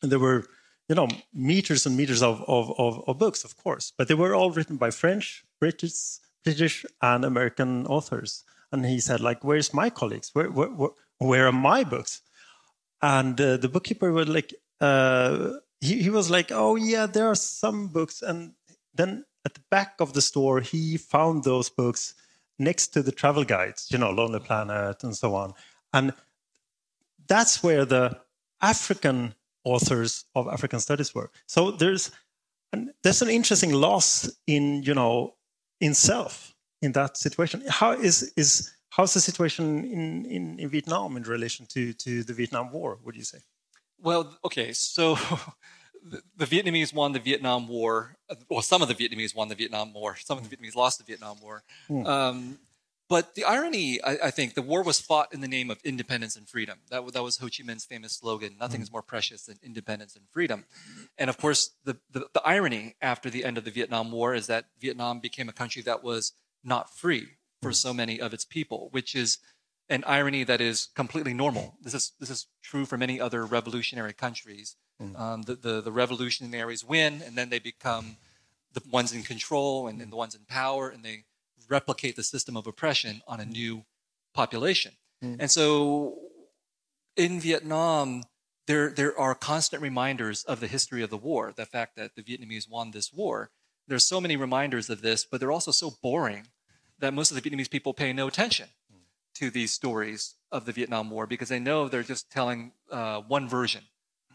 And 0.01 0.11
there 0.11 0.19
were 0.19 0.45
you 0.89 0.95
know, 0.95 1.07
meters 1.33 1.85
and 1.85 1.95
meters 1.95 2.21
of, 2.21 2.43
of, 2.47 2.73
of, 2.77 3.03
of, 3.07 3.17
books, 3.17 3.43
of 3.43 3.55
course, 3.57 3.93
but 3.97 4.07
they 4.07 4.13
were 4.13 4.35
all 4.35 4.51
written 4.51 4.77
by 4.77 4.91
French, 4.91 5.43
British, 5.59 6.19
British, 6.43 6.85
and 7.01 7.23
American 7.23 7.87
authors. 7.87 8.43
And 8.71 8.85
he 8.85 8.99
said, 8.99 9.21
like, 9.21 9.43
where's 9.43 9.73
my 9.73 9.89
colleagues? 9.89 10.31
Where, 10.33 10.49
where, 10.49 10.69
where, 10.69 10.89
where 11.19 11.47
are 11.47 11.51
my 11.51 11.83
books? 11.83 12.21
And 13.01 13.39
uh, 13.39 13.57
the 13.57 13.69
bookkeeper 13.69 14.11
was 14.11 14.27
like, 14.27 14.53
uh, 14.81 15.53
he, 15.79 16.03
he 16.03 16.09
was 16.09 16.29
like, 16.29 16.51
oh 16.51 16.75
yeah, 16.75 17.05
there 17.05 17.27
are 17.27 17.35
some 17.35 17.87
books. 17.87 18.21
And 18.21 18.53
then 18.93 19.25
at 19.45 19.53
the 19.53 19.63
back 19.69 19.95
of 19.99 20.13
the 20.13 20.21
store, 20.21 20.61
he 20.61 20.97
found 20.97 21.43
those 21.43 21.69
books 21.69 22.13
next 22.59 22.87
to 22.89 23.01
the 23.01 23.11
travel 23.11 23.43
guides, 23.43 23.89
you 23.91 23.97
know, 23.97 24.11
Lonely 24.11 24.39
Planet 24.39 25.03
and 25.03 25.15
so 25.15 25.35
on. 25.35 25.53
And 25.93 26.13
that's 27.27 27.63
where 27.63 27.85
the 27.85 28.19
African 28.61 29.35
authors 29.63 30.25
of 30.35 30.47
African 30.47 30.79
studies 30.79 31.13
were. 31.13 31.31
So 31.47 31.71
there's 31.71 32.11
an, 32.71 32.93
there's 33.03 33.21
an 33.21 33.29
interesting 33.29 33.73
loss 33.73 34.29
in 34.47 34.83
you 34.83 34.93
know 34.93 35.35
in 35.79 35.93
self 35.93 36.53
in 36.81 36.91
that 36.93 37.17
situation. 37.17 37.63
How 37.69 37.91
is 37.91 38.33
is 38.35 38.71
how's 38.89 39.13
the 39.13 39.21
situation 39.21 39.85
in, 39.85 40.25
in, 40.25 40.59
in 40.59 40.69
Vietnam 40.69 41.17
in 41.17 41.23
relation 41.23 41.65
to 41.67 41.93
to 41.93 42.23
the 42.23 42.33
Vietnam 42.33 42.71
War? 42.71 42.99
Would 43.03 43.15
you 43.15 43.23
say? 43.23 43.39
Well, 43.99 44.37
okay, 44.45 44.73
so. 44.73 45.17
the 46.35 46.45
Vietnamese 46.45 46.93
won 46.93 47.13
the 47.13 47.19
Vietnam 47.19 47.65
War. 47.65 48.17
Well, 48.49 48.61
some 48.61 48.81
of 48.81 48.89
the 48.89 48.93
Vietnamese 48.93 49.33
won 49.33 49.47
the 49.47 49.55
Vietnam 49.55 49.93
War. 49.93 50.17
Some 50.17 50.37
of 50.37 50.49
the 50.49 50.53
Vietnamese 50.53 50.75
lost 50.75 50.97
the 50.97 51.05
Vietnam 51.05 51.37
War. 51.41 51.63
Mm. 51.89 52.05
Um, 52.05 52.59
but 53.13 53.35
the 53.35 53.43
irony, 53.43 54.01
I, 54.01 54.17
I, 54.23 54.31
think, 54.31 54.55
the 54.55 54.63
war 54.63 54.81
was 54.81 54.99
fought 54.99 55.31
in 55.31 55.41
the 55.41 55.47
name 55.47 55.69
of 55.69 55.77
independence 55.83 56.35
and 56.35 56.49
freedom. 56.49 56.79
That, 56.89 57.13
that 57.13 57.21
was 57.21 57.37
Ho 57.37 57.45
Chi 57.45 57.63
Minh's 57.63 57.85
famous 57.85 58.13
slogan 58.13 58.55
nothing 58.59 58.81
is 58.81 58.91
more 58.91 59.03
precious 59.03 59.45
than 59.45 59.59
independence 59.61 60.15
and 60.15 60.25
freedom. 60.31 60.65
And 61.15 61.29
of 61.29 61.37
course, 61.37 61.75
the, 61.85 61.97
the, 62.11 62.25
the, 62.33 62.41
irony 62.43 62.95
after 63.03 63.29
the 63.29 63.45
end 63.45 63.59
of 63.59 63.65
the 63.65 63.69
Vietnam 63.69 64.11
War 64.11 64.33
is 64.33 64.47
that 64.47 64.65
Vietnam 64.81 65.19
became 65.19 65.47
a 65.47 65.53
country 65.53 65.83
that 65.83 66.03
was 66.03 66.33
not 66.63 66.89
free 66.89 67.27
for 67.61 67.69
mm. 67.69 67.75
so 67.75 67.93
many 67.93 68.19
of 68.19 68.33
its 68.33 68.45
people, 68.45 68.89
which 68.89 69.13
is 69.13 69.37
an 69.89 70.03
irony 70.07 70.43
that 70.45 70.59
is 70.59 70.87
completely 70.95 71.35
normal. 71.35 71.75
This 71.83 71.93
is, 71.93 72.13
this 72.19 72.31
is 72.31 72.47
true 72.63 72.83
for 72.83 72.97
many 72.97 73.21
other 73.21 73.45
revolutionary 73.45 74.13
countries. 74.13 74.75
Mm. 74.99 75.19
Um, 75.19 75.41
the, 75.43 75.53
the, 75.53 75.81
the 75.81 75.91
revolutionaries 75.91 76.83
win, 76.83 77.21
and 77.21 77.37
then 77.37 77.51
they 77.51 77.59
become 77.59 78.17
the 78.73 78.81
ones 78.89 79.13
in 79.13 79.21
control 79.21 79.87
and, 79.87 80.01
and 80.01 80.11
the 80.11 80.15
ones 80.15 80.33
in 80.33 80.41
power, 80.47 80.89
and 80.89 81.05
they 81.05 81.25
replicate 81.69 82.15
the 82.15 82.23
system 82.23 82.55
of 82.57 82.67
oppression 82.67 83.21
on 83.27 83.39
a 83.39 83.45
new 83.45 83.85
population. 84.33 84.93
Mm. 85.23 85.37
And 85.39 85.51
so 85.51 86.17
in 87.15 87.39
Vietnam, 87.39 88.23
there, 88.67 88.89
there 88.89 89.17
are 89.19 89.35
constant 89.35 89.81
reminders 89.81 90.43
of 90.43 90.59
the 90.59 90.67
history 90.67 91.03
of 91.03 91.09
the 91.09 91.17
war, 91.17 91.53
the 91.55 91.65
fact 91.65 91.95
that 91.95 92.15
the 92.15 92.23
Vietnamese 92.23 92.69
won 92.69 92.91
this 92.91 93.11
war. 93.11 93.51
There's 93.87 94.05
so 94.05 94.21
many 94.21 94.37
reminders 94.37 94.89
of 94.89 95.01
this, 95.01 95.25
but 95.25 95.39
they're 95.39 95.51
also 95.51 95.71
so 95.71 95.91
boring 96.01 96.47
that 96.99 97.13
most 97.13 97.31
of 97.31 97.41
the 97.41 97.49
Vietnamese 97.49 97.69
people 97.69 97.93
pay 97.93 98.13
no 98.13 98.27
attention 98.27 98.69
mm. 98.91 98.99
to 99.35 99.49
these 99.49 99.71
stories 99.71 100.35
of 100.51 100.65
the 100.65 100.71
Vietnam 100.71 101.09
War 101.09 101.27
because 101.27 101.49
they 101.49 101.59
know 101.59 101.89
they're 101.89 102.03
just 102.03 102.31
telling 102.31 102.71
uh, 102.91 103.19
one 103.21 103.49
version 103.49 103.83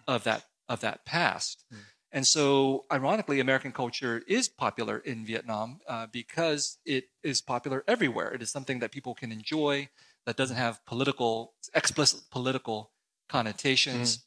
of 0.06 0.24
that 0.24 0.44
of 0.68 0.80
that 0.80 1.04
past. 1.06 1.64
Mm. 1.72 1.78
And 2.11 2.27
so, 2.27 2.87
ironically, 2.90 3.40
American 3.40 3.73
culture 3.73 4.23
is 4.27 4.49
popular 4.49 4.99
in 4.99 5.27
Vietnam 5.27 5.81
uh, 5.87 6.07
because 6.11 6.79
it 6.87 7.05
is 7.23 7.42
popular 7.42 7.85
everywhere. 7.87 8.33
It 8.33 8.40
is 8.40 8.51
something 8.51 8.79
that 8.79 8.92
people 8.92 9.14
can 9.14 9.31
enjoy 9.31 9.88
that 10.25 10.37
doesn't 10.37 10.57
have 10.57 10.85
political, 10.87 11.53
explicit 11.75 12.21
political 12.31 12.92
connotations. 13.29 14.16
Mm. 14.16 14.23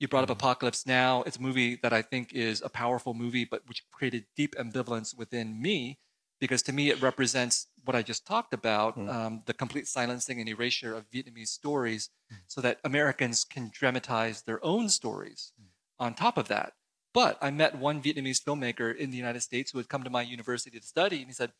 You 0.00 0.08
brought 0.08 0.24
up 0.24 0.30
mm. 0.30 0.34
Apocalypse 0.34 0.86
Now. 0.86 1.22
It's 1.22 1.36
a 1.36 1.42
movie 1.42 1.76
that 1.82 1.92
I 1.92 2.02
think 2.02 2.32
is 2.32 2.62
a 2.62 2.68
powerful 2.68 3.14
movie, 3.14 3.44
but 3.44 3.62
which 3.66 3.84
created 3.90 4.26
deep 4.36 4.54
ambivalence 4.54 5.16
within 5.16 5.60
me 5.60 5.98
because 6.40 6.62
to 6.62 6.72
me 6.72 6.90
it 6.90 7.00
represents 7.00 7.68
what 7.84 7.96
I 7.96 8.02
just 8.02 8.26
talked 8.26 8.54
about 8.54 8.98
mm. 8.98 9.08
um, 9.08 9.42
the 9.46 9.54
complete 9.54 9.86
silencing 9.86 10.40
and 10.40 10.48
erasure 10.48 10.94
of 10.94 11.10
Vietnamese 11.10 11.48
stories 11.48 12.10
mm. 12.32 12.36
so 12.46 12.60
that 12.60 12.80
Americans 12.84 13.44
can 13.44 13.70
dramatize 13.72 14.42
their 14.42 14.64
own 14.64 14.88
stories 14.88 15.52
mm. 15.60 15.66
on 15.98 16.14
top 16.14 16.36
of 16.36 16.48
that. 16.48 16.72
But 17.14 17.38
I 17.40 17.50
met 17.50 17.78
one 17.78 18.02
Vietnamese 18.02 18.42
filmmaker 18.42 18.94
in 18.94 19.10
the 19.10 19.16
United 19.16 19.40
States 19.40 19.70
who 19.70 19.78
had 19.78 19.88
come 19.88 20.02
to 20.04 20.10
my 20.10 20.20
university 20.22 20.78
to 20.78 20.86
study, 20.86 21.18
and 21.18 21.26
he 21.28 21.32
said, 21.32 21.52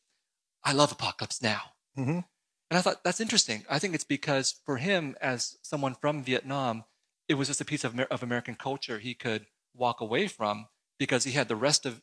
I 0.63 0.73
love 0.73 0.93
Apocalypse 0.93 1.41
Now. 1.41 1.63
hmm 1.95 2.21
And 2.71 2.79
I 2.79 2.81
thought 2.83 3.05
that's 3.05 3.21
interesting. 3.21 3.65
I 3.71 3.79
think 3.79 3.95
it's 3.95 4.05
because 4.05 4.61
for 4.67 4.77
him, 4.79 5.17
as 5.21 5.57
someone 5.63 5.95
from 5.95 6.23
Vietnam, 6.25 6.85
it 7.29 7.35
was 7.35 7.49
just 7.49 7.61
a 7.61 7.65
piece 7.65 7.85
of, 7.85 7.99
of 7.99 8.23
American 8.23 8.57
culture 8.57 8.99
he 8.99 9.15
could 9.15 9.47
walk 9.75 10.01
away 10.01 10.27
from 10.29 10.67
because 10.99 11.25
he 11.25 11.33
had 11.33 11.49
the 11.49 11.57
rest 11.57 11.87
of 11.87 12.03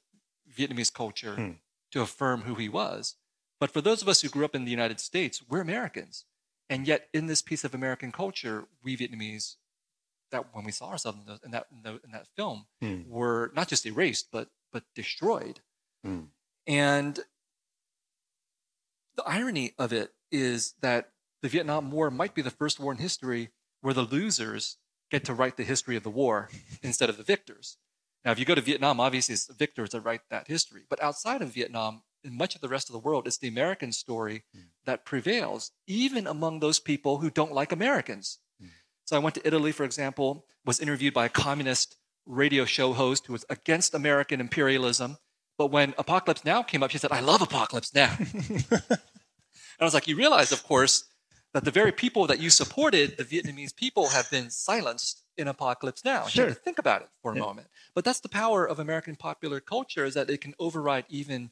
Vietnamese 0.50 0.94
culture 0.94 1.36
Hmm. 1.36 1.52
to 1.92 2.02
affirm 2.02 2.42
who 2.44 2.56
he 2.56 2.70
was. 2.70 3.16
But 3.60 3.72
for 3.72 3.82
those 3.82 4.02
of 4.02 4.08
us 4.08 4.22
who 4.22 4.30
grew 4.30 4.46
up 4.46 4.56
in 4.56 4.66
the 4.66 4.72
United 4.72 5.00
States, 5.00 5.44
we're 5.48 5.62
Americans. 5.62 6.26
And 6.70 6.88
yet, 6.88 7.10
in 7.14 7.28
this 7.28 7.42
piece 7.42 7.64
of 7.66 7.76
American 7.76 8.12
culture, 8.12 8.66
we 8.84 8.96
Vietnamese, 8.96 9.58
that 10.32 10.54
when 10.54 10.64
we 10.64 10.72
saw 10.72 10.90
ourselves 10.90 11.20
in, 11.20 11.26
those, 11.26 11.40
in, 11.44 11.52
that, 11.52 11.68
in, 11.72 11.82
the, 11.84 12.00
in 12.04 12.12
that 12.12 12.28
film, 12.36 12.66
Hmm. 12.82 13.02
were 13.08 13.52
not 13.56 13.68
just 13.68 13.86
erased, 13.86 14.28
but, 14.32 14.50
but 14.72 14.84
destroyed. 14.96 15.60
Hmm. 16.04 16.22
And 16.68 17.20
the 19.16 19.24
irony 19.26 19.74
of 19.78 19.92
it 19.94 20.14
is 20.32 20.74
that 20.82 21.12
the 21.42 21.50
Vietnam 21.50 21.92
War 21.92 22.10
might 22.12 22.34
be 22.34 22.42
the 22.42 22.50
first 22.52 22.80
war 22.80 22.92
in 22.92 22.98
history 22.98 23.50
where 23.82 23.94
the 23.94 24.04
losers 24.04 24.78
get 25.10 25.26
to 25.26 25.34
write 25.34 25.58
the 25.58 25.64
history 25.64 25.96
of 25.98 26.04
the 26.04 26.10
war 26.10 26.50
instead 26.84 27.10
of 27.10 27.18
the 27.18 27.24
victors. 27.24 27.78
Now, 28.24 28.32
if 28.32 28.40
you 28.40 28.46
go 28.46 28.56
to 28.56 28.62
Vietnam, 28.62 29.00
obviously 29.00 29.34
it's 29.34 29.48
the 29.48 29.54
victors 29.54 29.90
that 29.90 30.02
write 30.02 30.22
that 30.30 30.48
history. 30.48 30.84
But 30.90 31.02
outside 31.02 31.42
of 31.42 31.50
Vietnam, 31.54 32.04
in 32.24 32.38
much 32.38 32.54
of 32.54 32.62
the 32.62 32.70
rest 32.70 32.88
of 32.88 32.94
the 32.94 33.00
world, 33.00 33.26
it's 33.26 33.40
the 33.40 33.48
American 33.48 33.92
story 33.92 34.44
that 34.86 35.06
prevails, 35.06 35.72
even 35.88 36.28
among 36.28 36.60
those 36.60 36.80
people 36.80 37.18
who 37.18 37.32
don't 37.32 37.52
like 37.52 37.72
Americans. 37.72 38.38
So 39.12 39.18
I 39.18 39.20
went 39.20 39.36
to 39.36 39.46
Italy, 39.46 39.74
for 39.74 39.84
example, 39.84 40.46
was 40.64 40.80
interviewed 40.80 41.14
by 41.14 41.26
a 41.26 41.30
communist 41.30 41.98
radio 42.26 42.64
show 42.64 42.94
host 42.94 43.26
who 43.28 43.34
was 43.34 43.44
against 43.50 43.94
American 43.94 44.40
imperialism. 44.40 45.18
But 45.58 45.68
when 45.68 45.94
Apocalypse 45.98 46.46
Now 46.46 46.64
came 46.64 46.82
up, 46.82 46.92
she 46.92 46.98
said, 46.98 47.12
I 47.12 47.20
love 47.20 47.42
Apocalypse 47.42 47.94
Now. 47.94 48.16
and 48.50 48.64
I 49.82 49.84
was 49.84 49.94
like, 49.94 50.08
you 50.08 50.16
realize, 50.16 50.54
of 50.54 50.64
course, 50.64 51.04
that 51.54 51.66
the 51.66 51.72
very 51.72 51.92
people 51.92 52.26
that 52.28 52.40
you 52.40 52.50
supported, 52.50 53.18
the 53.18 53.26
Vietnamese 53.26 53.76
people, 53.76 54.08
have 54.08 54.32
been 54.32 54.50
silenced 54.50 55.24
in 55.36 55.50
Apocalypse 55.50 56.06
Now. 56.06 56.24
You 56.24 56.30
Sure. 56.30 56.46
have 56.46 56.56
to 56.56 56.62
think 56.64 56.80
about 56.80 57.02
it 57.02 57.10
for 57.22 57.34
a 57.34 57.36
Yeah. 57.36 57.42
moment. 57.42 57.68
But 57.94 58.06
that's 58.06 58.22
the 58.22 58.30
power 58.30 58.66
of 58.66 58.80
American 58.80 59.18
popular 59.18 59.60
culture 59.60 60.06
is 60.06 60.14
that 60.14 60.30
it 60.30 60.40
can 60.40 60.56
override 60.58 61.04
even 61.10 61.52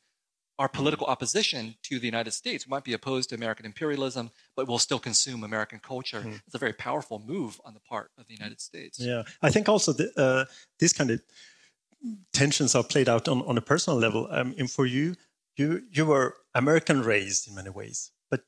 our 0.60 0.68
political 0.68 1.08
opposition 1.08 1.74
to 1.84 2.00
the 2.00 2.06
United 2.06 2.32
States. 2.32 2.68
We 2.68 2.70
might 2.70 2.84
be 2.84 2.94
opposed 2.94 3.30
to 3.30 3.36
American 3.36 3.66
imperialism, 3.66 4.30
but 4.58 4.68
we'll 4.68 4.78
still 4.78 5.00
consume 5.00 5.46
American 5.46 5.80
culture. 5.80 6.22
It's 6.46 6.54
a 6.54 6.60
very 6.60 6.74
powerful 6.74 7.24
move 7.26 7.60
on 7.64 7.74
the 7.74 7.80
part 7.80 8.12
of 8.18 8.28
the 8.28 8.34
United 8.34 8.60
States. 8.60 9.00
Yeah, 9.00 9.24
I 9.42 9.52
think 9.52 9.70
also 9.70 9.94
the, 9.94 10.12
uh, 10.18 10.46
this 10.78 10.92
kind 10.92 11.12
of 11.12 11.22
tensions 12.34 12.76
are 12.76 12.84
played 12.84 13.08
out 13.08 13.30
on, 13.30 13.42
on 13.44 13.58
a 13.58 13.62
personal 13.62 13.98
level. 13.98 14.28
Um, 14.30 14.54
and 14.60 14.70
for 14.70 14.86
you, 14.86 15.16
you 15.56 15.82
you 15.92 16.06
were 16.06 16.36
American 16.54 17.04
raised 17.04 17.48
in 17.48 17.56
many 17.56 17.70
ways, 17.70 18.12
but 18.30 18.42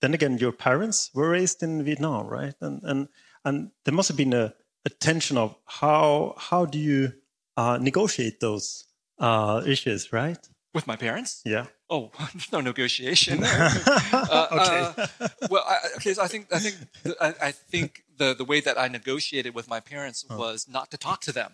then 0.00 0.14
again, 0.14 0.38
your 0.38 0.52
parents 0.52 1.10
were 1.14 1.30
raised 1.30 1.62
in 1.62 1.84
Vietnam, 1.84 2.26
right? 2.28 2.54
And 2.60 2.82
and 2.84 3.08
and 3.44 3.70
there 3.84 3.94
must 3.94 4.08
have 4.08 4.16
been 4.16 4.32
a, 4.32 4.54
a 4.84 4.90
tension 4.90 5.36
of 5.36 5.56
how 5.66 6.34
how 6.36 6.64
do 6.66 6.78
you 6.78 7.12
uh, 7.56 7.78
negotiate 7.80 8.40
those 8.40 8.84
uh, 9.18 9.62
issues, 9.66 10.12
right? 10.12 10.38
With 10.74 10.86
my 10.86 10.96
parents? 10.96 11.40
Yeah. 11.44 11.66
Oh, 11.88 12.10
there's 12.32 12.52
no 12.56 12.60
negotiation. 12.60 13.40
there. 13.46 13.70
Uh, 14.12 14.46
Okay. 14.52 15.02
uh, 15.20 15.28
well, 15.50 15.64
I, 15.66 15.78
okay, 15.96 16.14
so 16.14 16.22
I 16.22 16.28
think 16.28 16.52
I 16.52 16.58
think 16.58 16.76
the, 17.02 17.16
I, 17.20 17.48
I 17.48 17.52
think 17.52 18.04
the 18.16 18.34
the 18.34 18.44
way 18.44 18.60
that 18.60 18.78
I 18.78 18.88
negotiated 18.88 19.54
with 19.54 19.68
my 19.68 19.80
parents 19.80 20.24
was 20.28 20.66
not 20.68 20.90
to 20.90 20.98
talk 20.98 21.20
to 21.22 21.32
them. 21.32 21.52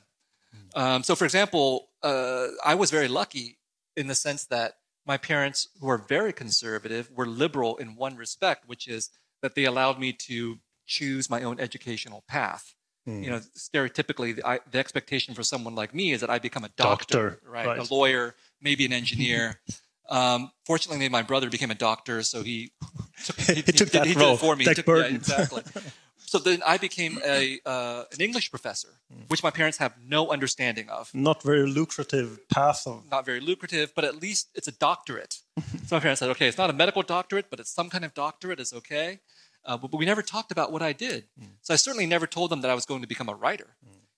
Um, 0.75 1.03
so, 1.03 1.15
for 1.15 1.25
example, 1.25 1.89
uh, 2.03 2.47
I 2.65 2.75
was 2.75 2.91
very 2.91 3.09
lucky 3.09 3.59
in 3.97 4.07
the 4.09 4.15
sense 4.15 4.45
that 4.47 4.75
my 5.07 5.17
parents, 5.17 5.69
who 5.81 5.89
are 5.89 5.99
very 5.99 6.33
conservative, 6.33 7.11
were 7.15 7.27
liberal 7.27 7.77
in 7.77 7.95
one 7.97 8.17
respect, 8.17 8.67
which 8.69 8.89
is 8.89 9.11
that 9.43 9.55
they 9.55 9.65
allowed 9.65 9.99
me 10.01 10.13
to 10.13 10.59
choose 10.87 11.29
my 11.31 11.43
own 11.43 11.61
educational 11.61 12.25
path. 12.27 12.75
You 13.07 13.29
know, 13.29 13.41
stereotypically, 13.55 14.37
the, 14.37 14.47
I, 14.47 14.61
the 14.71 14.79
expectation 14.79 15.35
for 15.35 15.43
someone 15.43 15.75
like 15.75 15.93
me 15.95 16.13
is 16.13 16.23
that 16.23 16.31
I 16.31 16.39
become 16.39 16.65
a 16.65 16.71
doctor, 16.71 17.31
Doctor, 17.33 17.41
right? 17.47 17.67
right. 17.67 17.79
A 17.79 17.95
lawyer, 17.95 18.35
maybe 18.65 18.85
an 18.87 18.93
engineer. 18.93 19.61
um, 20.09 20.51
fortunately, 20.67 21.09
my 21.09 21.23
brother 21.23 21.49
became 21.51 21.71
a 21.71 21.75
doctor, 21.89 22.23
so 22.23 22.43
he 22.43 22.73
took, 23.25 23.39
He 23.41 23.63
took 23.63 23.91
that 23.91 24.07
he 24.07 24.15
role, 24.15 24.35
it 24.35 24.41
for 24.41 24.57
me. 24.57 24.65
took- 24.65 24.87
yeah, 24.87 25.05
exactly. 25.21 25.63
so 26.33 26.39
then 26.39 26.61
I 26.67 26.77
became 26.79 27.15
a 27.25 27.61
uh, 27.75 28.05
an 28.15 28.21
English 28.21 28.51
professor, 28.51 28.93
which 29.29 29.43
my 29.43 29.51
parents 29.51 29.79
have 29.79 29.93
no 30.17 30.21
understanding 30.37 30.89
of. 30.99 31.11
Not 31.15 31.43
very 31.43 31.67
lucrative 31.79 32.29
path 32.49 32.81
of 32.87 32.97
Not 33.11 33.25
very 33.31 33.41
lucrative, 33.51 33.89
but 33.97 34.05
at 34.11 34.17
least 34.27 34.49
it's 34.59 34.69
a 34.69 34.77
doctorate. 34.89 35.35
so 35.87 35.97
my 35.97 36.01
parents 36.01 36.19
said, 36.21 36.31
okay, 36.35 36.49
it's 36.49 36.59
not 36.59 36.71
a 36.71 36.77
medical 36.83 37.03
doctorate, 37.17 37.47
but 37.51 37.61
it's 37.61 37.71
some 37.79 37.89
kind 37.91 38.05
of 38.05 38.13
doctorate. 38.15 38.59
It's 38.61 38.73
okay. 38.81 39.21
Uh, 39.67 39.77
but, 39.79 39.91
but 39.91 39.99
we 39.99 40.05
never 40.13 40.23
talked 40.23 40.51
about 40.53 40.69
what 40.73 40.83
I 40.83 40.93
did. 40.93 41.25
So 41.63 41.73
I 41.73 41.79
certainly 41.79 42.05
never 42.07 42.27
told 42.27 42.51
them 42.51 42.61
that 42.63 42.71
I 42.71 42.75
was 42.75 42.85
going 42.85 43.01
to 43.01 43.09
become 43.09 43.31
a 43.31 43.35
writer. 43.35 43.69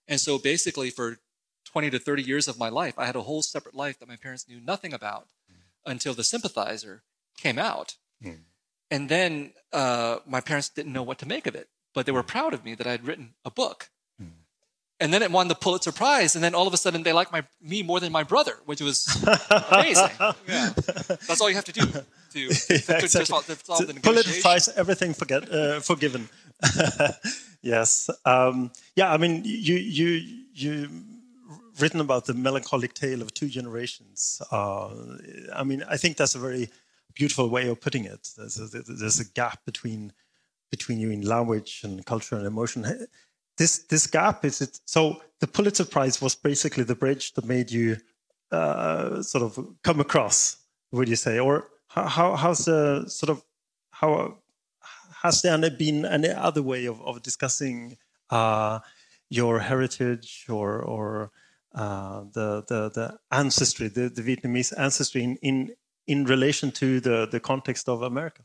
And 0.09 0.19
so 0.21 0.39
basically, 0.39 0.91
for 0.91 1.19
20 1.77 1.91
to 1.91 1.99
30 1.99 2.23
years 2.23 2.49
of 2.49 2.59
my 2.59 2.71
life, 2.71 2.95
I 2.97 3.05
had 3.05 3.17
a 3.17 3.21
whole 3.21 3.43
separate 3.43 3.75
life 3.75 3.99
that 3.99 4.09
my 4.09 4.17
parents 4.17 4.49
knew 4.49 4.59
nothing 4.59 4.95
about 4.95 5.27
until 5.85 6.15
The 6.15 6.25
Sympathizer 6.25 7.03
came 7.37 7.59
out. 7.59 7.97
And 8.91 9.11
then 9.11 9.53
uh, 9.75 10.21
my 10.27 10.41
parents 10.41 10.71
didn't 10.71 10.95
know 10.95 11.03
what 11.03 11.19
to 11.19 11.29
make 11.29 11.47
of 11.47 11.55
it, 11.55 11.69
but 11.93 12.07
they 12.07 12.13
were 12.13 12.23
proud 12.23 12.55
of 12.55 12.65
me 12.65 12.75
that 12.77 12.87
I 12.87 12.93
had 12.93 13.07
written 13.07 13.35
a 13.45 13.51
book. 13.51 13.91
And 14.99 15.13
then 15.13 15.21
it 15.21 15.31
won 15.31 15.49
the 15.49 15.55
Pulitzer 15.55 15.93
Prize, 15.93 16.35
and 16.35 16.43
then 16.43 16.55
all 16.55 16.67
of 16.67 16.73
a 16.73 16.79
sudden 16.79 17.03
they 17.03 17.13
liked 17.13 17.31
my 17.31 17.43
me 17.61 17.83
more 17.83 18.01
than 18.01 18.11
my 18.11 18.23
brother, 18.23 18.55
which 18.65 18.81
was 18.81 19.07
amazing. 19.71 20.09
Yeah. 20.49 20.71
That's 21.29 21.43
all 21.43 21.51
you 21.51 21.57
have 21.57 21.67
to 21.67 21.73
do 21.73 21.85
to, 21.85 22.05
to, 22.33 22.41
Yeah, 22.41 22.49
to 22.49 23.05
exactly. 23.05 23.25
solve, 23.27 23.45
to 23.45 23.57
solve 23.63 23.87
the 23.87 24.01
Pulitzer. 24.01 24.41
Prize, 24.41 24.71
everything 24.71 25.13
forget, 25.13 25.43
uh, 25.53 25.81
forgiven. 25.81 26.31
yes. 27.63 28.09
Um, 28.25 28.71
yeah, 28.95 29.13
I 29.13 29.19
mean, 29.19 29.43
you 29.45 29.77
you 29.77 30.09
you 30.55 30.89
written 31.81 32.01
about 32.01 32.27
the 32.27 32.35
melancholic 32.35 32.95
tale 32.95 33.23
of 33.23 33.35
two 33.35 33.49
generations. 33.49 34.41
Uh, 34.51 34.89
I 35.55 35.65
mean, 35.65 35.83
I 35.89 35.97
think 35.97 36.17
that's 36.17 36.35
a 36.35 36.39
very 36.39 36.69
beautiful 37.15 37.49
way 37.49 37.69
of 37.69 37.81
putting 37.81 38.05
it. 38.05 38.29
There's 38.37 38.59
a, 38.59 38.83
there's 38.83 39.21
a 39.21 39.25
gap 39.25 39.65
between 39.65 40.13
between 40.71 40.99
you 40.99 41.11
in 41.11 41.23
language 41.23 41.81
and 41.85 42.05
culture 42.05 42.37
and 42.37 42.47
emotion. 42.47 43.07
This 43.57 43.79
this 43.79 44.07
gap 44.07 44.45
is 44.45 44.61
it. 44.61 44.81
So 44.85 45.23
the 45.41 45.47
Pulitzer 45.47 45.85
Prize 45.85 46.21
was 46.21 46.35
basically 46.35 46.85
the 46.85 46.95
bridge 46.95 47.33
that 47.35 47.45
made 47.45 47.71
you 47.71 47.97
uh, 48.51 49.23
sort 49.23 49.45
of 49.45 49.59
come 49.83 50.01
across. 50.01 50.59
Would 50.93 51.09
you 51.09 51.17
say, 51.17 51.39
or 51.39 51.69
how, 51.89 52.07
how 52.07 52.37
how's 52.37 52.65
the 52.65 53.09
sort 53.09 53.31
of 53.31 53.43
how 53.91 54.39
has 55.23 55.43
there 55.43 55.59
been 55.71 56.05
any 56.05 56.29
other 56.29 56.63
way 56.63 56.87
of, 56.87 57.01
of 57.03 57.23
discussing 57.23 57.97
uh, 58.31 58.81
your 59.31 59.61
heritage 59.61 60.47
or 60.49 60.81
or 60.81 61.31
uh, 61.77 62.25
the, 62.33 62.65
the 62.69 62.91
the 62.91 63.19
ancestry, 63.31 63.89
the, 63.89 64.09
the 64.09 64.23
Vietnamese 64.23 64.73
ancestry 64.77 65.23
in, 65.23 65.37
in 65.43 65.71
in 66.07 66.25
relation 66.25 66.73
to 66.73 67.01
the 67.01 67.29
the 67.31 67.39
context 67.39 67.89
of 67.89 68.03
America? 68.03 68.43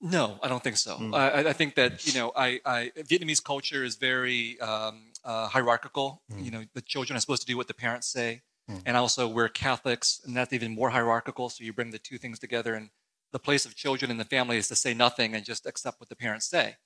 No, 0.00 0.38
I 0.42 0.48
don't 0.48 0.62
think 0.62 0.76
so. 0.76 0.96
Mm. 0.96 1.14
I, 1.14 1.50
I 1.50 1.52
think 1.52 1.74
that 1.74 2.06
you 2.06 2.18
know, 2.18 2.32
I, 2.34 2.60
I 2.64 2.92
Vietnamese 2.96 3.42
culture 3.42 3.84
is 3.84 3.96
very 3.96 4.58
um, 4.60 5.12
uh, 5.24 5.48
hierarchical. 5.48 6.22
Mm. 6.32 6.44
You 6.44 6.50
know, 6.50 6.64
the 6.74 6.80
children 6.80 7.16
are 7.16 7.20
supposed 7.20 7.42
to 7.42 7.46
do 7.46 7.56
what 7.56 7.66
the 7.66 7.74
parents 7.74 8.06
say, 8.06 8.42
and 8.86 8.96
also 8.96 9.26
we're 9.26 9.48
Catholics, 9.48 10.20
and 10.24 10.36
that's 10.36 10.52
even 10.52 10.74
more 10.74 10.90
hierarchical. 10.90 11.48
So 11.48 11.64
you 11.64 11.72
bring 11.72 11.90
the 11.90 11.98
two 11.98 12.16
things 12.16 12.38
together, 12.38 12.74
and 12.74 12.90
the 13.32 13.38
place 13.38 13.66
of 13.66 13.74
children 13.74 14.10
in 14.10 14.16
the 14.16 14.24
family 14.24 14.56
is 14.56 14.68
to 14.68 14.76
say 14.76 14.94
nothing 14.94 15.34
and 15.34 15.44
just 15.44 15.66
accept 15.66 16.00
what 16.00 16.08
the 16.08 16.16
parents 16.16 16.46
say. 16.46 16.76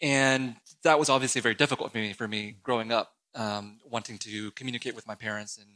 And 0.00 0.56
that 0.82 0.98
was 0.98 1.08
obviously 1.08 1.40
very 1.40 1.54
difficult 1.54 1.90
for 1.90 1.98
me 1.98 2.12
for 2.12 2.28
me 2.28 2.56
growing 2.62 2.92
up, 2.92 3.15
um, 3.36 3.78
wanting 3.88 4.18
to 4.18 4.50
communicate 4.52 4.96
with 4.96 5.06
my 5.06 5.14
parents 5.14 5.56
and 5.58 5.68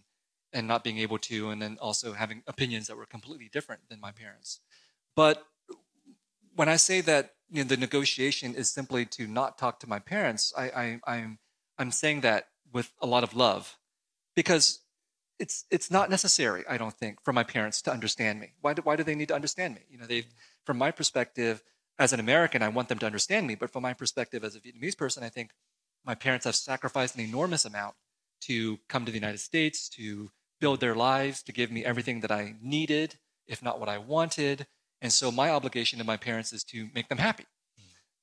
and 0.52 0.66
not 0.66 0.82
being 0.82 0.98
able 0.98 1.18
to, 1.18 1.50
and 1.50 1.62
then 1.62 1.78
also 1.80 2.12
having 2.12 2.42
opinions 2.48 2.88
that 2.88 2.96
were 2.96 3.06
completely 3.06 3.48
different 3.52 3.82
than 3.88 4.00
my 4.00 4.10
parents. 4.10 4.58
But 5.14 5.44
when 6.56 6.68
I 6.68 6.74
say 6.74 7.00
that 7.02 7.34
you 7.50 7.62
know, 7.62 7.68
the 7.68 7.76
negotiation 7.76 8.54
is 8.56 8.68
simply 8.68 9.06
to 9.06 9.28
not 9.28 9.58
talk 9.58 9.78
to 9.80 9.88
my 9.88 10.00
parents, 10.00 10.52
I, 10.56 10.64
I, 10.64 11.00
I'm 11.06 11.38
I'm 11.78 11.92
saying 11.92 12.22
that 12.22 12.48
with 12.72 12.92
a 13.00 13.06
lot 13.06 13.22
of 13.22 13.34
love, 13.34 13.78
because 14.34 14.80
it's 15.38 15.64
it's 15.70 15.90
not 15.90 16.10
necessary. 16.10 16.64
I 16.68 16.76
don't 16.76 16.94
think 16.94 17.22
for 17.22 17.32
my 17.32 17.44
parents 17.44 17.80
to 17.82 17.92
understand 17.92 18.40
me. 18.40 18.54
Why 18.60 18.74
do 18.74 18.82
why 18.82 18.96
do 18.96 19.04
they 19.04 19.14
need 19.14 19.28
to 19.28 19.34
understand 19.34 19.74
me? 19.74 19.82
You 19.88 19.98
know, 19.98 20.06
they 20.06 20.24
from 20.64 20.78
my 20.78 20.90
perspective 20.90 21.62
as 21.98 22.12
an 22.12 22.20
American, 22.20 22.62
I 22.62 22.68
want 22.68 22.88
them 22.88 22.98
to 22.98 23.06
understand 23.06 23.46
me, 23.46 23.54
but 23.54 23.70
from 23.70 23.82
my 23.82 23.92
perspective 23.92 24.42
as 24.42 24.56
a 24.56 24.60
Vietnamese 24.60 24.96
person, 24.96 25.22
I 25.22 25.28
think 25.28 25.50
my 26.04 26.14
parents 26.14 26.44
have 26.44 26.54
sacrificed 26.54 27.14
an 27.14 27.20
enormous 27.20 27.64
amount 27.64 27.94
to 28.42 28.78
come 28.88 29.04
to 29.04 29.12
the 29.12 29.18
United 29.18 29.40
States 29.40 29.88
to 29.90 30.30
build 30.60 30.80
their 30.80 30.94
lives, 30.94 31.42
to 31.42 31.52
give 31.52 31.70
me 31.70 31.84
everything 31.84 32.20
that 32.20 32.30
I 32.30 32.54
needed, 32.60 33.16
if 33.46 33.62
not 33.62 33.80
what 33.80 33.88
I 33.88 33.98
wanted. 33.98 34.66
And 35.00 35.12
so 35.12 35.30
my 35.30 35.50
obligation 35.50 35.98
to 35.98 36.04
my 36.04 36.16
parents 36.16 36.52
is 36.52 36.64
to 36.64 36.88
make 36.94 37.08
them 37.08 37.18
happy. 37.18 37.46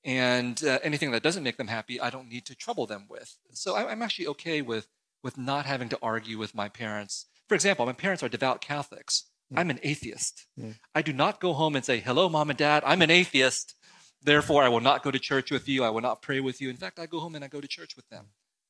And 0.03 0.63
uh, 0.63 0.79
anything 0.83 1.11
that 1.11 1.23
doesn't 1.23 1.43
make 1.43 1.57
them 1.57 1.67
happy, 1.67 1.99
I 1.99 2.09
don't 2.09 2.29
need 2.29 2.45
to 2.45 2.55
trouble 2.55 2.85
them 2.85 3.05
with. 3.09 3.35
So 3.51 3.75
I, 3.75 3.91
I'm 3.91 4.01
actually 4.01 4.27
okay 4.27 4.61
with, 4.61 4.87
with 5.23 5.37
not 5.37 5.65
having 5.65 5.89
to 5.89 5.99
argue 6.01 6.37
with 6.37 6.55
my 6.55 6.69
parents. 6.69 7.25
For 7.49 7.55
example, 7.55 7.85
my 7.85 7.93
parents 7.93 8.23
are 8.23 8.29
devout 8.29 8.61
Catholics. 8.61 9.25
I'm 9.55 9.69
an 9.69 9.79
atheist. 9.81 10.45
I 10.93 11.01
do 11.01 11.13
not 11.13 11.39
go 11.39 11.53
home 11.53 11.75
and 11.75 11.83
say, 11.83 11.99
Hello, 11.99 12.27
mom 12.29 12.49
and 12.49 12.59
dad, 12.59 12.83
I'm 12.85 13.01
an 13.01 13.11
atheist. 13.11 13.75
Therefore, 14.21 14.63
I 14.63 14.69
will 14.69 14.81
not 14.81 15.03
go 15.03 15.11
to 15.11 15.19
church 15.19 15.51
with 15.51 15.67
you. 15.69 15.83
I 15.83 15.89
will 15.89 16.01
not 16.01 16.21
pray 16.21 16.39
with 16.39 16.61
you. 16.61 16.69
In 16.69 16.77
fact, 16.77 16.99
I 16.99 17.05
go 17.05 17.19
home 17.19 17.35
and 17.35 17.43
I 17.43 17.47
go 17.47 17.61
to 17.61 17.67
church 17.67 17.95
with 17.95 18.07
them. 18.09 18.25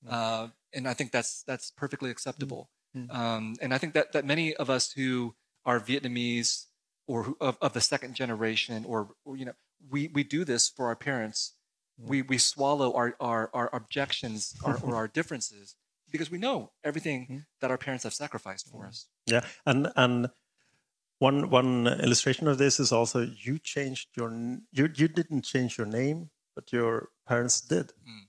Mm-hmm. 0.06 0.14
Uh, 0.14 0.48
and 0.74 0.88
I 0.88 0.94
think 0.94 1.12
that's, 1.12 1.44
that's 1.44 1.72
perfectly 1.72 2.10
acceptable. 2.10 2.70
Mm-hmm. 2.96 3.12
Mm-hmm. 3.12 3.22
Um, 3.22 3.56
and 3.62 3.74
I 3.74 3.78
think 3.78 3.94
that, 3.94 4.12
that 4.14 4.26
many 4.26 4.56
of 4.56 4.70
us 4.70 4.92
who 4.92 5.36
are 5.66 5.80
Vietnamese 5.80 6.66
or 7.08 7.24
who, 7.24 7.38
of, 7.40 7.58
of 7.62 7.74
the 7.74 7.82
second 7.82 8.16
generation, 8.16 8.86
or, 8.86 9.10
or, 9.24 9.38
you 9.38 9.46
know, 9.46 9.54
we, 9.90 10.10
we 10.14 10.24
do 10.24 10.44
this 10.44 10.70
for 10.70 10.88
our 10.88 10.96
parents. 10.96 11.54
We, 12.00 12.22
we 12.22 12.38
swallow 12.38 12.94
our, 12.94 13.16
our, 13.20 13.50
our 13.54 13.70
objections 13.74 14.56
our, 14.66 14.78
or 14.84 14.96
our 14.96 15.08
differences 15.08 15.76
because 16.12 16.32
we 16.32 16.38
know 16.38 16.72
everything 16.84 17.46
that 17.62 17.72
our 17.72 17.78
parents 17.78 18.04
have 18.04 18.14
sacrificed 18.14 18.70
for 18.70 18.86
us. 18.86 19.08
Yeah, 19.26 19.42
and 19.66 19.92
and 19.96 20.30
one 21.20 21.50
one 21.50 21.88
illustration 21.88 22.48
of 22.48 22.58
this 22.58 22.80
is 22.80 22.92
also 22.92 23.22
you 23.22 23.60
changed 23.60 24.10
your 24.16 24.32
you 24.72 24.90
you 24.96 25.08
didn't 25.08 25.44
change 25.44 25.78
your 25.78 25.88
name, 25.88 26.30
but 26.56 26.72
your 26.72 27.10
parents 27.28 27.62
did. 27.62 27.88
Mm. 28.08 28.28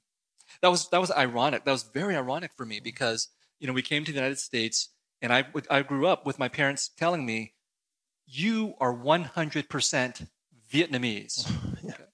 that 0.62 0.68
was 0.68 0.88
that 0.88 1.01
was 1.01 1.11
ironic. 1.11 1.64
That 1.64 1.72
was 1.72 1.83
very 1.83 2.16
ironic 2.16 2.53
for 2.57 2.64
me 2.64 2.81
because 2.81 3.29
you 3.61 3.66
know 3.66 3.72
we 3.72 3.83
came 3.83 4.05
to 4.05 4.12
the 4.12 4.18
United 4.18 4.38
States 4.38 4.90
and 5.20 5.33
I 5.33 5.44
I 5.70 5.83
grew 5.83 6.07
up 6.07 6.24
with 6.24 6.38
my 6.38 6.48
parents 6.48 6.88
telling 6.88 7.27
me, 7.27 7.55
"You 8.27 8.74
are 8.81 8.94
100% 8.94 10.27
Vietnamese." 10.70 11.51
Okay. 11.85 12.05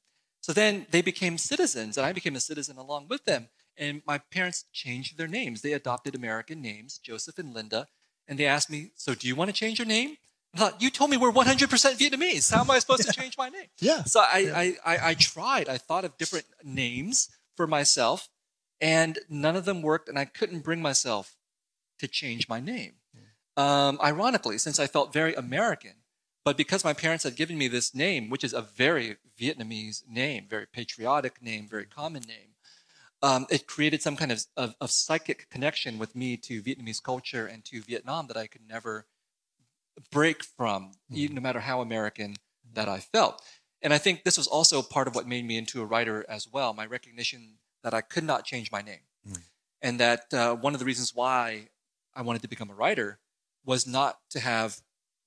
So 0.40 0.52
then 0.52 0.86
they 0.90 1.00
became 1.00 1.38
citizens, 1.38 1.96
and 1.96 2.06
I 2.06 2.12
became 2.12 2.36
a 2.36 2.40
citizen 2.40 2.76
along 2.76 3.08
with 3.08 3.24
them. 3.24 3.48
And 3.78 4.02
my 4.06 4.18
parents 4.18 4.66
changed 4.72 5.16
their 5.16 5.26
names. 5.26 5.62
They 5.62 5.72
adopted 5.72 6.14
American 6.14 6.60
names, 6.60 6.98
Joseph 6.98 7.38
and 7.38 7.54
Linda. 7.54 7.88
And 8.28 8.38
they 8.38 8.44
asked 8.46 8.70
me, 8.70 8.90
"So 8.94 9.14
do 9.14 9.26
you 9.26 9.34
want 9.34 9.48
to 9.48 9.56
change 9.56 9.78
your 9.78 9.88
name?" 9.88 10.18
I 10.54 10.58
thought, 10.58 10.82
"You 10.82 10.90
told 10.90 11.10
me 11.10 11.16
we're 11.16 11.32
100% 11.32 11.98
Vietnamese. 11.98 12.52
How 12.52 12.60
am 12.60 12.70
I 12.70 12.78
supposed 12.78 13.02
to 13.02 13.12
change 13.12 13.36
my 13.36 13.48
name?" 13.48 13.66
Yeah. 13.80 14.04
So 14.04 14.20
I, 14.20 14.76
I, 14.84 14.94
I, 14.94 15.08
I 15.10 15.14
tried. 15.14 15.68
I 15.68 15.78
thought 15.78 16.04
of 16.04 16.16
different 16.16 16.46
names 16.62 17.28
for 17.56 17.66
myself, 17.66 18.28
and 18.80 19.18
none 19.28 19.56
of 19.56 19.64
them 19.64 19.82
worked, 19.82 20.08
and 20.08 20.18
I 20.18 20.24
couldn't 20.24 20.60
bring 20.60 20.80
myself 20.80 21.36
to 21.98 22.08
change 22.08 22.48
my 22.48 22.60
name. 22.60 22.94
Um, 23.56 23.98
ironically, 24.02 24.58
since 24.58 24.80
I 24.80 24.86
felt 24.88 25.12
very 25.12 25.34
American, 25.34 25.94
but 26.44 26.56
because 26.56 26.84
my 26.84 26.92
parents 26.92 27.24
had 27.24 27.36
given 27.36 27.56
me 27.56 27.68
this 27.68 27.94
name, 27.94 28.28
which 28.28 28.44
is 28.44 28.52
a 28.52 28.60
very 28.60 29.16
Vietnamese 29.40 30.02
name, 30.08 30.46
very 30.48 30.66
patriotic 30.66 31.40
name, 31.40 31.68
very 31.68 31.86
common 31.86 32.22
name, 32.26 32.54
um, 33.22 33.46
it 33.50 33.66
created 33.66 34.02
some 34.02 34.16
kind 34.16 34.32
of, 34.32 34.44
of, 34.56 34.74
of 34.80 34.90
psychic 34.90 35.48
connection 35.50 35.98
with 35.98 36.14
me 36.14 36.36
to 36.36 36.62
Vietnamese 36.62 37.02
culture 37.02 37.46
and 37.46 37.64
to 37.64 37.80
Vietnam 37.80 38.26
that 38.26 38.36
I 38.36 38.46
could 38.46 38.68
never 38.68 39.06
break 40.10 40.44
from, 40.44 40.92
even 41.10 41.28
mm-hmm. 41.28 41.34
no 41.36 41.40
matter 41.40 41.60
how 41.60 41.80
American 41.80 42.36
that 42.74 42.88
I 42.88 43.00
felt. 43.00 43.42
And 43.82 43.92
I 43.92 43.98
think 43.98 44.24
this 44.24 44.38
was 44.38 44.46
also 44.46 44.82
part 44.82 45.08
of 45.08 45.14
what 45.14 45.28
made 45.28 45.44
me 45.44 45.56
into 45.56 45.82
a 45.82 45.84
writer 45.84 46.24
as 46.28 46.48
well. 46.50 46.72
My 46.72 46.86
recognition 46.86 47.58
that 47.82 47.94
I 47.94 48.00
could 48.00 48.24
not 48.24 48.44
change 48.44 48.72
my 48.72 48.80
name, 48.80 49.04
mm. 49.28 49.38
and 49.82 50.00
that 50.00 50.32
uh, 50.32 50.54
one 50.54 50.72
of 50.72 50.80
the 50.80 50.86
reasons 50.86 51.14
why 51.14 51.68
I 52.14 52.22
wanted 52.22 52.42
to 52.42 52.48
become 52.48 52.70
a 52.70 52.74
writer 52.74 53.18
was 53.64 53.86
not 53.86 54.18
to 54.30 54.40
have 54.40 54.80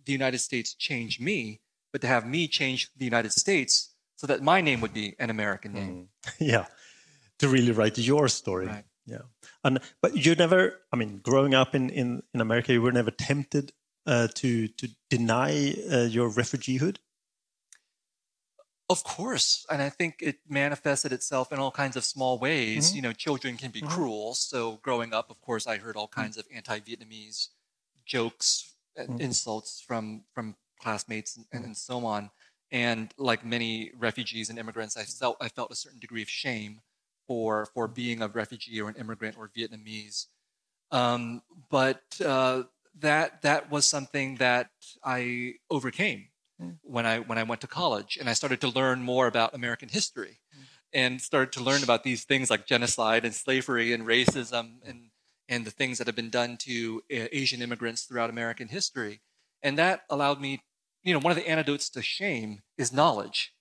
the 0.06 0.12
United 0.12 0.40
States 0.40 0.74
change 0.74 1.20
me, 1.20 1.62
but 1.92 2.02
to 2.02 2.08
have 2.08 2.26
me 2.26 2.48
change 2.48 2.90
the 2.98 3.06
United 3.06 3.32
States 3.32 3.94
so 4.16 4.26
that 4.26 4.42
my 4.42 4.62
name 4.62 4.82
would 4.82 4.94
be 4.94 5.16
an 5.20 5.30
American 5.30 5.74
name. 5.74 6.10
Mm-hmm. 6.26 6.44
yeah 6.44 6.66
to 7.40 7.48
really 7.48 7.72
write 7.72 7.98
your 7.98 8.28
story 8.28 8.68
Right. 8.68 8.86
yeah 9.06 9.26
and 9.64 9.80
but 10.02 10.16
you 10.16 10.36
never 10.36 10.80
i 10.92 10.96
mean 10.96 11.20
growing 11.24 11.54
up 11.54 11.76
in 11.76 11.90
in, 11.90 12.24
in 12.34 12.42
america 12.42 12.74
you 12.74 12.82
were 12.82 12.92
never 12.92 13.12
tempted 13.12 13.72
uh, 14.08 14.28
to 14.36 14.68
to 14.70 14.90
deny 15.10 15.76
uh, 15.92 16.04
your 16.04 16.30
refugeehood? 16.32 16.98
Of 18.90 19.04
course. 19.04 19.66
And 19.70 19.82
I 19.82 19.90
think 19.90 20.16
it 20.22 20.38
manifested 20.48 21.12
itself 21.12 21.52
in 21.52 21.60
all 21.60 21.72
kinds 21.72 21.98
of 21.98 22.06
small 22.06 22.40
ways. 22.40 22.96
You 22.96 23.02
know, 23.02 23.12
children 23.12 23.58
can 23.58 23.72
be 23.72 23.82
cruel. 23.82 24.34
So 24.34 24.80
growing 24.82 25.14
up, 25.14 25.30
of 25.30 25.42
course, 25.42 25.68
I 25.68 25.78
heard 25.78 25.98
all 25.98 26.08
kinds 26.08 26.38
of 26.38 26.46
anti 26.56 26.80
Vietnamese 26.80 27.50
jokes 28.06 28.76
and 28.96 29.20
insults 29.20 29.84
from, 29.86 30.24
from 30.34 30.56
classmates 30.80 31.38
and, 31.52 31.66
and 31.66 31.76
so 31.76 32.06
on. 32.06 32.30
And 32.72 33.14
like 33.18 33.46
many 33.46 33.92
refugees 33.98 34.50
and 34.50 34.58
immigrants, 34.58 34.96
I 34.96 35.04
felt, 35.04 35.36
I 35.42 35.50
felt 35.50 35.72
a 35.72 35.76
certain 35.76 36.00
degree 36.00 36.22
of 36.22 36.30
shame 36.30 36.80
for, 37.28 37.68
for 37.74 37.90
being 37.90 38.22
a 38.22 38.30
refugee 38.30 38.80
or 38.80 38.88
an 38.88 38.96
immigrant 38.96 39.38
or 39.38 39.52
Vietnamese. 39.56 40.28
Um, 40.92 41.42
but 41.70 42.04
uh, 42.26 42.64
that, 43.00 43.42
that 43.42 43.72
was 43.72 43.86
something 43.86 44.36
that 44.36 44.70
I 45.04 45.56
overcame 45.70 46.30
when 46.82 47.06
I 47.06 47.20
when 47.20 47.38
I 47.38 47.44
went 47.44 47.62
to 47.62 47.68
college 47.68 48.18
and 48.20 48.30
I 48.30 48.34
started 48.34 48.60
to 48.62 48.68
learn 48.68 49.02
more 49.02 49.28
about 49.28 49.54
American 49.54 49.90
history 49.90 50.40
and 50.94 51.22
started 51.22 51.52
to 51.54 51.64
learn 51.64 51.84
about 51.84 52.04
these 52.04 52.24
things 52.24 52.50
like 52.50 52.66
genocide 52.66 53.26
and 53.26 53.34
slavery 53.34 53.94
and 53.94 54.06
racism 54.08 54.78
and 54.84 55.12
and 55.50 55.66
the 55.66 55.72
things 55.72 55.98
that 55.98 56.08
have 56.08 56.16
been 56.16 56.30
done 56.30 56.58
to 56.58 57.04
uh, 57.12 57.28
Asian 57.32 57.62
immigrants 57.62 58.04
throughout 58.04 58.30
American 58.30 58.68
history. 58.68 59.22
And 59.62 59.78
that 59.78 60.02
allowed 60.10 60.42
me 60.42 60.62
you 61.04 61.14
know 61.14 61.20
one 61.20 61.32
of 61.32 61.38
the 61.38 61.48
antidotes 61.48 61.90
to 61.92 62.02
shame 62.02 62.62
is 62.78 62.92
knowledge 62.92 63.54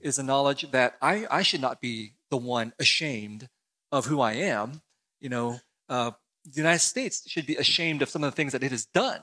is 0.00 0.16
the 0.16 0.22
knowledge 0.22 0.70
that 0.70 0.96
I 1.02 1.26
I 1.30 1.42
should 1.42 1.60
not 1.60 1.80
be 1.80 2.14
the 2.30 2.36
one 2.36 2.72
ashamed 2.78 3.48
of 3.90 4.06
who 4.06 4.20
I 4.20 4.34
am 4.34 4.82
you 5.20 5.28
know 5.28 5.58
uh, 5.88 6.12
the 6.46 6.56
United 6.56 6.78
States 6.80 7.28
should 7.28 7.46
be 7.46 7.56
ashamed 7.56 8.02
of 8.02 8.08
some 8.08 8.22
of 8.24 8.30
the 8.30 8.36
things 8.36 8.52
that 8.52 8.62
it 8.62 8.70
has 8.70 8.86
done. 8.86 9.20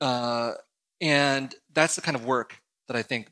Uh, 0.00 0.52
and 1.00 1.54
that's 1.72 1.94
the 1.94 2.02
kind 2.02 2.16
of 2.16 2.24
work 2.24 2.60
that 2.88 2.96
I 2.96 3.02
think 3.02 3.30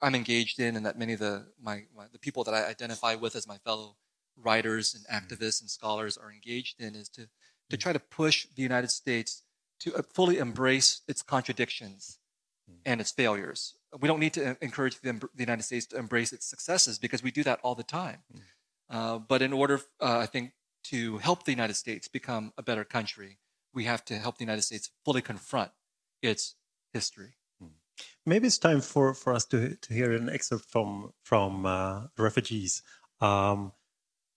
I'm 0.00 0.14
engaged 0.14 0.60
in, 0.60 0.76
and 0.76 0.86
that 0.86 0.98
many 0.98 1.12
of 1.12 1.18
the 1.18 1.46
my, 1.60 1.84
my 1.96 2.04
the 2.12 2.18
people 2.18 2.44
that 2.44 2.54
I 2.54 2.64
identify 2.64 3.14
with 3.14 3.34
as 3.34 3.46
my 3.46 3.58
fellow 3.58 3.96
writers 4.36 4.94
and 4.94 5.04
activists 5.22 5.60
and 5.60 5.68
scholars 5.68 6.16
are 6.16 6.30
engaged 6.30 6.80
in 6.80 6.94
is 6.94 7.08
to 7.10 7.28
to 7.70 7.76
try 7.76 7.92
to 7.92 7.98
push 7.98 8.46
the 8.54 8.62
United 8.62 8.90
States 8.90 9.42
to 9.80 9.94
uh, 9.96 10.02
fully 10.14 10.38
embrace 10.38 11.02
its 11.08 11.22
contradictions 11.22 12.18
and 12.84 13.00
its 13.00 13.10
failures. 13.10 13.74
We 13.98 14.08
don't 14.08 14.20
need 14.20 14.34
to 14.34 14.56
encourage 14.62 15.00
the, 15.00 15.12
the 15.12 15.40
United 15.40 15.62
States 15.62 15.86
to 15.86 15.96
embrace 15.96 16.32
its 16.32 16.46
successes 16.46 16.98
because 16.98 17.22
we 17.22 17.30
do 17.30 17.42
that 17.44 17.60
all 17.62 17.74
the 17.74 17.82
time. 17.82 18.18
Uh, 18.90 19.18
but 19.18 19.42
in 19.42 19.52
order, 19.52 19.80
uh, 20.00 20.18
I 20.18 20.26
think, 20.26 20.52
to 20.84 21.18
help 21.18 21.44
the 21.44 21.52
United 21.52 21.74
States 21.74 22.08
become 22.08 22.52
a 22.56 22.62
better 22.62 22.84
country, 22.84 23.38
we 23.74 23.84
have 23.84 24.04
to 24.06 24.18
help 24.18 24.38
the 24.38 24.44
United 24.44 24.62
States 24.62 24.90
fully 25.04 25.22
confront 25.22 25.70
its 26.22 26.54
history. 26.92 27.34
maybe 28.26 28.46
it's 28.46 28.58
time 28.58 28.80
for 28.80 29.14
for 29.14 29.32
us 29.34 29.44
to 29.46 29.74
to 29.76 29.92
hear 29.94 30.12
an 30.12 30.28
excerpt 30.28 30.64
from 30.70 31.12
from 31.22 31.66
uh, 31.66 32.06
refugees 32.16 32.82
um, 33.20 33.72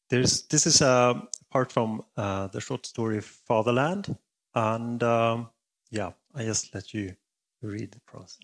there's 0.09 0.43
this 0.47 0.65
is 0.65 0.81
a 0.81 1.21
part 1.51 1.71
from 1.71 2.01
uh, 2.17 2.47
the 2.47 2.59
short 2.61 2.85
story 2.85 3.21
fatherland 3.21 4.15
and 4.55 5.03
um, 5.03 5.49
yeah 5.91 6.11
i 6.35 6.43
just 6.43 6.73
let 6.73 6.93
you 6.93 7.15
read 7.61 7.91
the 7.91 8.01
process 8.01 8.39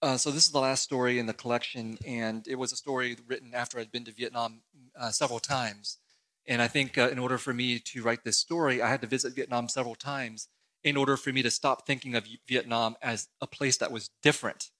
Uh, 0.00 0.16
so 0.16 0.30
this 0.30 0.44
is 0.46 0.52
the 0.52 0.60
last 0.60 0.82
story 0.84 1.18
in 1.18 1.26
the 1.26 1.34
collection, 1.34 1.98
and 2.06 2.46
it 2.46 2.54
was 2.54 2.70
a 2.72 2.76
story 2.76 3.16
written 3.26 3.50
after 3.52 3.80
I'd 3.80 3.90
been 3.90 4.04
to 4.06 4.12
Vietnam 4.14 4.62
uh, 4.94 5.10
several 5.10 5.40
times. 5.40 5.98
And 6.48 6.62
I 6.62 6.66
think 6.66 6.96
uh, 6.96 7.10
in 7.10 7.18
order 7.18 7.36
for 7.36 7.52
me 7.52 7.78
to 7.78 8.02
write 8.02 8.24
this 8.24 8.38
story, 8.38 8.80
I 8.80 8.88
had 8.88 9.02
to 9.02 9.06
visit 9.06 9.36
Vietnam 9.36 9.68
several 9.68 9.94
times 9.94 10.48
in 10.82 10.96
order 10.96 11.18
for 11.18 11.30
me 11.30 11.42
to 11.42 11.50
stop 11.50 11.86
thinking 11.86 12.14
of 12.14 12.26
Vietnam 12.48 12.96
as 13.02 13.28
a 13.42 13.46
place 13.46 13.76
that 13.76 13.92
was 13.92 14.10
different. 14.22 14.70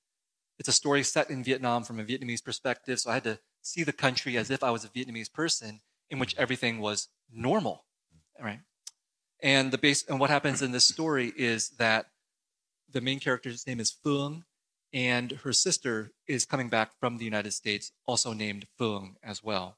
It's 0.59 0.69
a 0.69 0.73
story 0.73 1.03
set 1.03 1.29
in 1.29 1.45
Vietnam 1.45 1.85
from 1.85 2.01
a 2.01 2.05
Vietnamese 2.05 2.43
perspective, 2.43 2.99
so 2.99 3.11
I 3.11 3.15
had 3.15 3.25
to 3.25 3.39
see 3.61 3.85
the 3.85 3.93
country 3.93 4.39
as 4.39 4.51
if 4.51 4.65
I 4.65 4.71
was 4.71 4.85
a 4.85 4.89
Vietnamese 4.89 5.33
person 5.33 5.81
in 6.09 6.19
which 6.19 6.35
everything 6.39 6.79
was 6.81 7.09
normal. 7.31 7.85
Right? 8.43 8.61
And 9.43 9.71
the 9.71 9.79
base 9.79 10.05
and 10.09 10.19
what 10.19 10.31
happens 10.31 10.63
in 10.63 10.73
this 10.73 10.89
story 10.89 11.33
is 11.37 11.71
that 11.79 12.07
the 12.91 13.03
main 13.03 13.21
character's 13.21 13.67
name 13.67 13.79
is 13.79 13.93
Phương, 13.93 14.45
and 14.93 15.33
her 15.45 15.53
sister 15.53 16.13
is 16.27 16.47
coming 16.47 16.71
back 16.71 16.93
from 16.99 17.19
the 17.19 17.25
United 17.27 17.53
States, 17.53 17.93
also 18.07 18.33
named 18.33 18.67
Phương 18.79 19.17
as 19.23 19.45
well. 19.45 19.77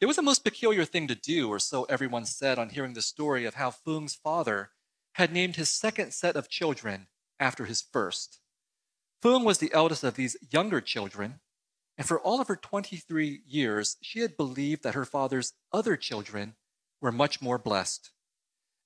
It 0.00 0.06
was 0.06 0.18
a 0.18 0.22
most 0.22 0.44
peculiar 0.44 0.84
thing 0.84 1.06
to 1.08 1.14
do, 1.14 1.48
or 1.48 1.58
so 1.58 1.84
everyone 1.84 2.24
said 2.24 2.58
on 2.58 2.70
hearing 2.70 2.94
the 2.94 3.02
story 3.02 3.44
of 3.44 3.54
how 3.54 3.70
Phương's 3.70 4.14
father 4.14 4.70
had 5.12 5.32
named 5.32 5.56
his 5.56 5.70
second 5.70 6.12
set 6.12 6.36
of 6.36 6.48
children 6.48 7.06
after 7.38 7.66
his 7.66 7.82
first. 7.82 8.40
Phương 9.22 9.44
was 9.44 9.58
the 9.58 9.72
eldest 9.72 10.02
of 10.02 10.14
these 10.14 10.36
younger 10.50 10.80
children, 10.80 11.40
and 11.96 12.06
for 12.06 12.18
all 12.18 12.40
of 12.40 12.48
her 12.48 12.56
23 12.56 13.42
years, 13.46 13.96
she 14.00 14.20
had 14.20 14.36
believed 14.36 14.82
that 14.82 14.94
her 14.94 15.04
father's 15.04 15.52
other 15.72 15.96
children 15.96 16.56
were 17.00 17.12
much 17.12 17.40
more 17.40 17.58
blessed. 17.58 18.10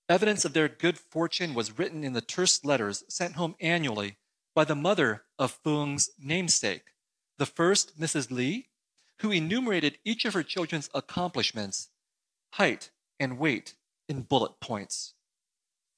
Evidence 0.08 0.44
of 0.44 0.52
their 0.52 0.68
good 0.68 0.98
fortune 0.98 1.54
was 1.54 1.78
written 1.78 2.04
in 2.04 2.12
the 2.12 2.20
terse 2.20 2.64
letters 2.64 3.02
sent 3.08 3.34
home 3.34 3.56
annually 3.60 4.18
by 4.54 4.64
the 4.64 4.74
mother 4.74 5.24
of 5.38 5.58
Phương's 5.64 6.10
namesake, 6.18 6.92
the 7.38 7.46
first 7.46 7.98
Mrs. 7.98 8.30
Lee, 8.30 8.68
who 9.20 9.30
enumerated 9.30 9.98
each 10.04 10.24
of 10.24 10.34
her 10.34 10.42
children's 10.42 10.90
accomplishments, 10.94 11.88
height, 12.52 12.90
and 13.18 13.38
weight 13.38 13.74
in 14.08 14.22
bullet 14.22 14.60
points. 14.60 15.14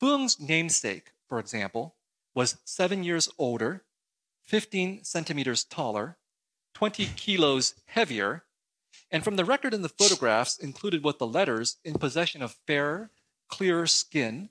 Phương's 0.00 0.38
namesake, 0.38 1.12
for 1.28 1.38
example, 1.38 1.96
was 2.34 2.58
seven 2.64 3.02
years 3.02 3.28
older, 3.38 3.84
15 4.44 5.04
centimeters 5.04 5.64
taller, 5.64 6.18
20 6.74 7.06
kilos 7.16 7.74
heavier, 7.86 8.44
and 9.10 9.24
from 9.24 9.36
the 9.36 9.44
record 9.44 9.74
in 9.74 9.82
the 9.82 9.88
photographs 9.88 10.58
included 10.58 11.02
with 11.02 11.18
the 11.18 11.26
letters 11.26 11.78
in 11.84 11.94
possession 11.94 12.42
of 12.42 12.56
fairer, 12.66 13.10
clearer 13.48 13.86
skin, 13.86 14.50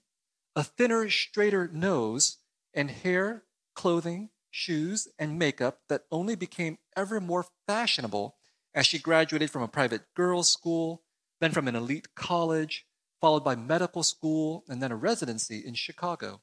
a 0.55 0.63
thinner, 0.63 1.09
straighter 1.09 1.69
nose, 1.71 2.37
and 2.73 2.91
hair, 2.91 3.43
clothing, 3.75 4.29
shoes, 4.49 5.07
and 5.17 5.39
makeup 5.39 5.81
that 5.87 6.05
only 6.11 6.35
became 6.35 6.77
ever 6.95 7.21
more 7.21 7.45
fashionable 7.67 8.36
as 8.77 8.85
she 8.85 8.99
graduated 8.99 9.49
from 9.49 9.63
a 9.63 9.67
private 9.67 10.03
girls' 10.15 10.53
school, 10.53 11.01
then 11.41 11.51
from 11.51 11.67
an 11.67 11.75
elite 11.75 12.13
college, 12.13 12.85
followed 13.19 13.43
by 13.43 13.55
medical 13.55 14.03
school, 14.03 14.63
and 14.69 14.83
then 14.83 14.91
a 14.91 14.95
residency 14.95 15.57
in 15.65 15.73
Chicago. 15.73 16.41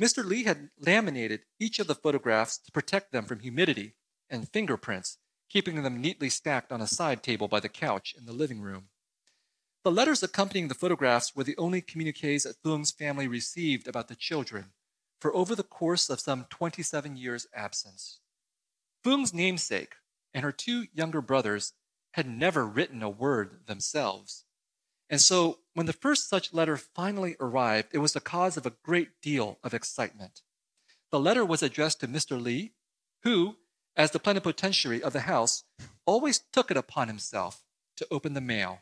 Mr. 0.00 0.24
Lee 0.24 0.44
had 0.44 0.70
laminated 0.78 1.40
each 1.58 1.80
of 1.80 1.88
the 1.88 1.96
photographs 1.96 2.58
to 2.58 2.70
protect 2.70 3.10
them 3.10 3.24
from 3.24 3.40
humidity 3.40 3.96
and 4.30 4.48
fingerprints, 4.48 5.18
keeping 5.50 5.82
them 5.82 6.00
neatly 6.00 6.28
stacked 6.28 6.70
on 6.70 6.80
a 6.80 6.86
side 6.86 7.24
table 7.24 7.48
by 7.48 7.58
the 7.58 7.68
couch 7.68 8.14
in 8.16 8.24
the 8.24 8.32
living 8.32 8.60
room. 8.60 8.90
The 9.82 9.90
letters 9.90 10.22
accompanying 10.22 10.68
the 10.68 10.74
photographs 10.74 11.34
were 11.34 11.42
the 11.42 11.56
only 11.56 11.80
communiques 11.80 12.44
that 12.44 12.62
Thuong's 12.62 12.92
family 12.92 13.26
received 13.26 13.88
about 13.88 14.06
the 14.06 14.14
children 14.14 14.66
for 15.20 15.34
over 15.34 15.56
the 15.56 15.64
course 15.64 16.08
of 16.08 16.20
some 16.20 16.46
27 16.50 17.16
years' 17.16 17.48
absence. 17.52 18.20
Thuong's 19.04 19.34
namesake 19.34 19.94
and 20.32 20.44
her 20.44 20.52
two 20.52 20.86
younger 20.92 21.20
brothers 21.20 21.72
had 22.12 22.28
never 22.28 22.66
written 22.66 23.02
a 23.02 23.10
word 23.10 23.66
themselves. 23.66 24.44
And 25.10 25.20
so, 25.20 25.60
when 25.74 25.86
the 25.86 25.92
first 25.92 26.28
such 26.28 26.52
letter 26.52 26.76
finally 26.76 27.36
arrived, 27.40 27.88
it 27.92 27.98
was 27.98 28.12
the 28.12 28.20
cause 28.20 28.56
of 28.56 28.66
a 28.66 28.74
great 28.82 29.20
deal 29.22 29.58
of 29.62 29.72
excitement. 29.72 30.42
The 31.10 31.20
letter 31.20 31.44
was 31.44 31.62
addressed 31.62 32.00
to 32.00 32.08
Mr. 32.08 32.40
Lee, 32.40 32.72
who, 33.22 33.56
as 33.96 34.10
the 34.10 34.18
plenipotentiary 34.18 35.02
of 35.02 35.12
the 35.12 35.20
house, 35.20 35.64
always 36.04 36.38
took 36.52 36.70
it 36.70 36.76
upon 36.76 37.08
himself 37.08 37.64
to 37.96 38.06
open 38.10 38.34
the 38.34 38.40
mail. 38.40 38.80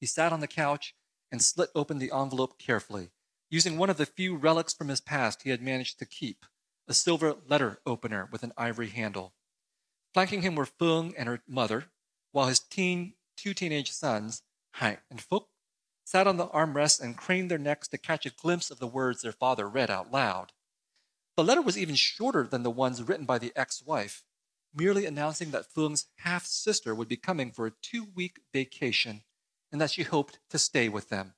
He 0.00 0.06
sat 0.06 0.32
on 0.32 0.40
the 0.40 0.48
couch 0.48 0.94
and 1.30 1.40
slit 1.40 1.70
open 1.74 1.98
the 1.98 2.12
envelope 2.12 2.58
carefully, 2.58 3.10
using 3.50 3.78
one 3.78 3.90
of 3.90 3.96
the 3.96 4.06
few 4.06 4.36
relics 4.36 4.74
from 4.74 4.88
his 4.88 5.00
past 5.00 5.42
he 5.42 5.50
had 5.50 5.62
managed 5.62 5.98
to 5.98 6.06
keep 6.06 6.44
a 6.86 6.94
silver 6.94 7.36
letter 7.48 7.80
opener 7.86 8.28
with 8.30 8.42
an 8.42 8.52
ivory 8.56 8.88
handle. 8.88 9.32
Flanking 10.14 10.42
him 10.42 10.54
were 10.54 10.64
Thuong 10.64 11.12
and 11.18 11.28
her 11.28 11.42
mother, 11.48 11.86
while 12.30 12.46
his 12.46 12.60
teen, 12.60 13.14
two 13.36 13.52
teenage 13.52 13.90
sons, 13.90 14.42
Hai 14.74 14.98
and 15.10 15.18
Phúc, 15.18 15.46
sat 16.04 16.28
on 16.28 16.36
the 16.36 16.46
armrests 16.46 17.00
and 17.00 17.16
craned 17.16 17.50
their 17.50 17.58
necks 17.58 17.88
to 17.88 17.98
catch 17.98 18.24
a 18.24 18.30
glimpse 18.30 18.70
of 18.70 18.78
the 18.78 18.86
words 18.86 19.22
their 19.22 19.32
father 19.32 19.68
read 19.68 19.90
out 19.90 20.12
loud. 20.12 20.52
The 21.36 21.42
letter 21.42 21.62
was 21.62 21.76
even 21.76 21.96
shorter 21.96 22.44
than 22.44 22.62
the 22.62 22.70
ones 22.70 23.02
written 23.02 23.26
by 23.26 23.38
the 23.38 23.52
ex 23.56 23.82
wife, 23.82 24.22
merely 24.72 25.04
announcing 25.04 25.50
that 25.50 25.66
Thuong's 25.74 26.06
half 26.18 26.46
sister 26.46 26.94
would 26.94 27.08
be 27.08 27.16
coming 27.16 27.50
for 27.50 27.66
a 27.66 27.72
two 27.82 28.06
week 28.14 28.38
vacation 28.52 29.24
and 29.72 29.80
that 29.80 29.90
she 29.90 30.04
hoped 30.04 30.38
to 30.50 30.58
stay 30.58 30.88
with 30.88 31.08
them. 31.08 31.34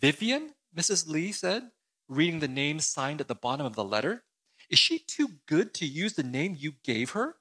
Vivian, 0.00 0.54
Mrs. 0.74 1.06
Lee 1.06 1.32
said, 1.32 1.70
reading 2.08 2.38
the 2.40 2.48
name 2.48 2.80
signed 2.80 3.20
at 3.20 3.28
the 3.28 3.34
bottom 3.34 3.66
of 3.66 3.74
the 3.74 3.84
letter. 3.84 4.24
Is 4.70 4.78
she 4.78 4.98
too 4.98 5.28
good 5.46 5.74
to 5.74 5.86
use 5.86 6.14
the 6.14 6.22
name 6.22 6.56
you 6.58 6.72
gave 6.82 7.10
her? 7.10 7.36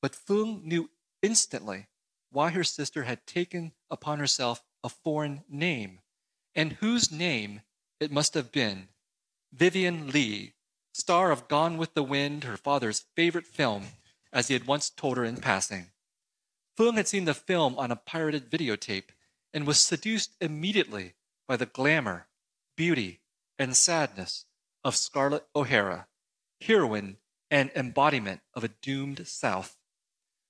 But 0.00 0.12
Thuong 0.12 0.62
knew 0.64 0.90
instantly 1.22 1.88
why 2.30 2.50
her 2.50 2.64
sister 2.64 3.04
had 3.04 3.26
taken 3.26 3.72
upon 3.90 4.18
herself 4.18 4.62
a 4.84 4.88
foreign 4.88 5.44
name, 5.48 6.00
and 6.54 6.74
whose 6.74 7.10
name 7.10 7.62
it 7.98 8.12
must 8.12 8.34
have 8.34 8.52
been 8.52 8.88
Vivien 9.52 10.10
Leigh, 10.10 10.54
star 10.92 11.30
of 11.30 11.48
Gone 11.48 11.78
with 11.78 11.94
the 11.94 12.02
Wind, 12.02 12.44
her 12.44 12.56
father's 12.56 13.06
favorite 13.16 13.46
film, 13.46 13.86
as 14.32 14.48
he 14.48 14.54
had 14.54 14.66
once 14.66 14.90
told 14.90 15.16
her 15.16 15.24
in 15.24 15.38
passing. 15.38 15.90
Thuong 16.76 16.96
had 16.96 17.08
seen 17.08 17.24
the 17.24 17.34
film 17.34 17.76
on 17.78 17.90
a 17.90 17.96
pirated 17.96 18.50
videotape 18.50 19.10
and 19.52 19.66
was 19.66 19.80
seduced 19.80 20.36
immediately 20.40 21.14
by 21.48 21.56
the 21.56 21.66
glamour, 21.66 22.28
beauty, 22.76 23.20
and 23.58 23.76
sadness 23.76 24.44
of 24.84 24.94
Scarlett 24.94 25.46
O'Hara, 25.56 26.06
heroine 26.60 27.16
and 27.50 27.70
embodiment 27.74 28.42
of 28.54 28.62
a 28.62 28.68
doomed 28.68 29.26
South. 29.26 29.77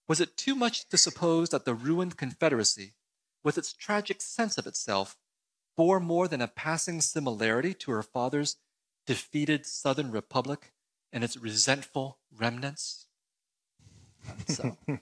Was 0.08 0.20
it 0.20 0.36
too 0.38 0.54
much 0.54 0.88
to 0.88 0.96
suppose 0.96 1.50
that 1.50 1.66
the 1.66 1.74
ruined 1.74 2.16
Confederacy, 2.16 2.94
with 3.44 3.58
its 3.58 3.74
tragic 3.74 4.22
sense 4.22 4.56
of 4.56 4.66
itself, 4.66 5.16
bore 5.76 6.00
more 6.00 6.26
than 6.26 6.40
a 6.40 6.48
passing 6.48 7.00
similarity 7.02 7.74
to 7.74 7.90
her 7.90 8.02
father's 8.02 8.56
defeated 9.06 9.66
Southern 9.66 10.10
Republic 10.10 10.72
and 11.12 11.22
its 11.22 11.36
resentful 11.36 12.18
remnants? 12.34 13.06
So, 14.48 14.76
uh, 14.86 14.96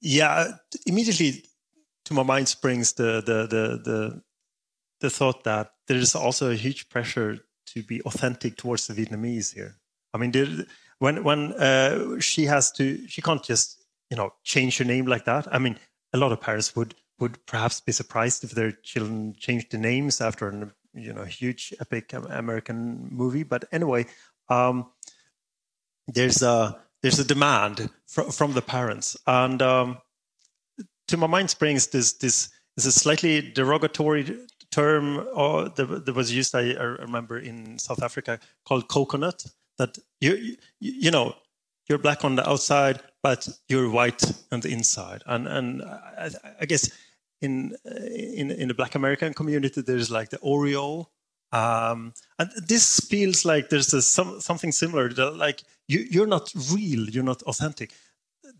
Yeah, 0.00 0.52
immediately 0.86 1.44
to 2.04 2.14
my 2.14 2.22
mind 2.22 2.48
springs 2.48 2.92
the 2.92 3.20
the 3.20 3.46
the 3.46 3.82
the, 3.84 4.22
the 5.00 5.10
thought 5.10 5.44
that 5.44 5.72
there 5.86 5.96
is 5.96 6.14
also 6.14 6.50
a 6.50 6.56
huge 6.56 6.88
pressure 6.88 7.38
to 7.66 7.82
be 7.82 8.00
authentic 8.02 8.56
towards 8.56 8.86
the 8.86 8.94
Vietnamese 8.94 9.54
here. 9.54 9.76
I 10.14 10.18
mean, 10.18 10.32
there, 10.32 10.48
when 10.98 11.24
when 11.24 11.52
uh, 11.54 12.18
she 12.20 12.46
has 12.46 12.72
to, 12.72 13.06
she 13.08 13.22
can't 13.22 13.42
just 13.42 13.82
you 14.10 14.16
know 14.16 14.32
change 14.42 14.78
her 14.78 14.84
name 14.84 15.06
like 15.06 15.24
that. 15.24 15.46
I 15.52 15.58
mean, 15.58 15.78
a 16.12 16.18
lot 16.18 16.32
of 16.32 16.40
parents 16.40 16.74
would 16.74 16.94
would 17.18 17.44
perhaps 17.46 17.80
be 17.80 17.92
surprised 17.92 18.44
if 18.44 18.52
their 18.52 18.72
children 18.72 19.34
changed 19.38 19.70
the 19.70 19.78
names 19.78 20.20
after 20.20 20.48
a 20.48 20.72
you 20.94 21.12
know 21.12 21.24
huge 21.24 21.74
epic 21.80 22.12
American 22.12 23.08
movie. 23.10 23.42
But 23.42 23.66
anyway, 23.72 24.06
um, 24.48 24.90
there's 26.06 26.42
a 26.42 26.78
there's 27.02 27.18
a 27.18 27.24
demand 27.24 27.90
fr- 28.06 28.30
from 28.32 28.54
the 28.54 28.62
parents, 28.62 29.16
and 29.26 29.62
um, 29.62 29.98
to 31.08 31.16
my 31.16 31.26
mind 31.26 31.50
springs 31.50 31.88
this 31.88 32.14
this 32.14 32.50
is 32.76 32.86
a 32.86 32.92
slightly 32.92 33.40
derogatory 33.52 34.38
term 34.70 35.26
or 35.34 35.68
that, 35.70 36.06
that 36.06 36.14
was 36.14 36.32
used. 36.32 36.54
I, 36.54 36.72
I, 36.72 36.82
remember 36.82 37.38
in 37.38 37.78
South 37.78 38.02
Africa 38.02 38.38
called 38.64 38.88
coconut. 38.88 39.46
That 39.78 39.96
you, 40.20 40.34
you 40.34 40.56
you 40.80 41.10
know 41.10 41.34
you're 41.88 41.98
black 41.98 42.24
on 42.24 42.34
the 42.34 42.48
outside, 42.48 43.00
but 43.22 43.48
you're 43.68 43.90
white 43.90 44.22
on 44.50 44.60
the 44.60 44.70
inside, 44.70 45.22
and 45.26 45.46
and 45.46 45.82
I, 45.82 46.30
I 46.60 46.66
guess 46.66 46.90
in 47.40 47.76
in 47.84 48.50
in 48.50 48.68
the 48.68 48.74
Black 48.74 48.94
American 48.94 49.34
community 49.34 49.80
there's 49.82 50.10
like 50.10 50.30
the 50.30 50.38
Oreo 50.38 51.06
um, 51.52 52.12
and 52.38 52.50
this 52.66 53.00
feels 53.00 53.44
like 53.44 53.70
there's 53.70 53.92
a, 53.94 54.02
some, 54.02 54.40
something 54.40 54.72
similar. 54.72 55.08
That 55.08 55.36
Like 55.36 55.62
you, 55.86 56.00
you're 56.10 56.26
not 56.26 56.52
real, 56.72 57.08
you're 57.08 57.24
not 57.24 57.42
authentic. 57.42 57.92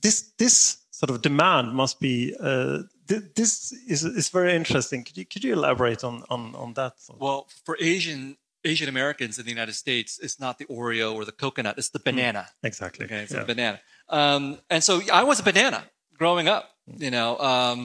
This 0.01 0.33
this 0.39 0.79
sort 0.99 1.11
of 1.11 1.23
demand 1.23 1.75
must 1.75 2.01
be. 2.01 2.35
Uh, 2.41 2.83
th 3.09 3.23
this 3.39 3.73
is 3.95 4.01
is 4.21 4.29
very 4.39 4.53
interesting. 4.61 5.05
Could 5.07 5.17
you 5.21 5.27
could 5.33 5.45
you 5.47 5.53
elaborate 5.59 6.03
on 6.09 6.15
on 6.35 6.43
on 6.63 6.69
that? 6.75 6.95
Well, 7.25 7.41
for 7.67 7.75
Asian 7.93 8.37
Asian 8.65 8.89
Americans 8.95 9.39
in 9.39 9.45
the 9.49 9.55
United 9.59 9.77
States, 9.85 10.11
it's 10.25 10.39
not 10.45 10.59
the 10.61 10.67
Oreo 10.77 11.09
or 11.19 11.25
the 11.31 11.37
coconut; 11.45 11.75
it's 11.81 11.93
the 11.97 12.03
banana. 12.09 12.45
Mm, 12.49 12.69
exactly. 12.71 13.05
Okay, 13.07 13.23
it's 13.25 13.33
yeah. 13.35 13.47
a 13.47 13.53
banana. 13.53 13.81
Um, 14.09 14.43
and 14.73 14.83
so 14.89 14.93
I 15.21 15.23
was 15.31 15.39
a 15.45 15.47
banana 15.53 15.81
growing 16.21 16.49
up. 16.57 16.65
You 17.07 17.13
know. 17.17 17.31
Um, 17.39 17.81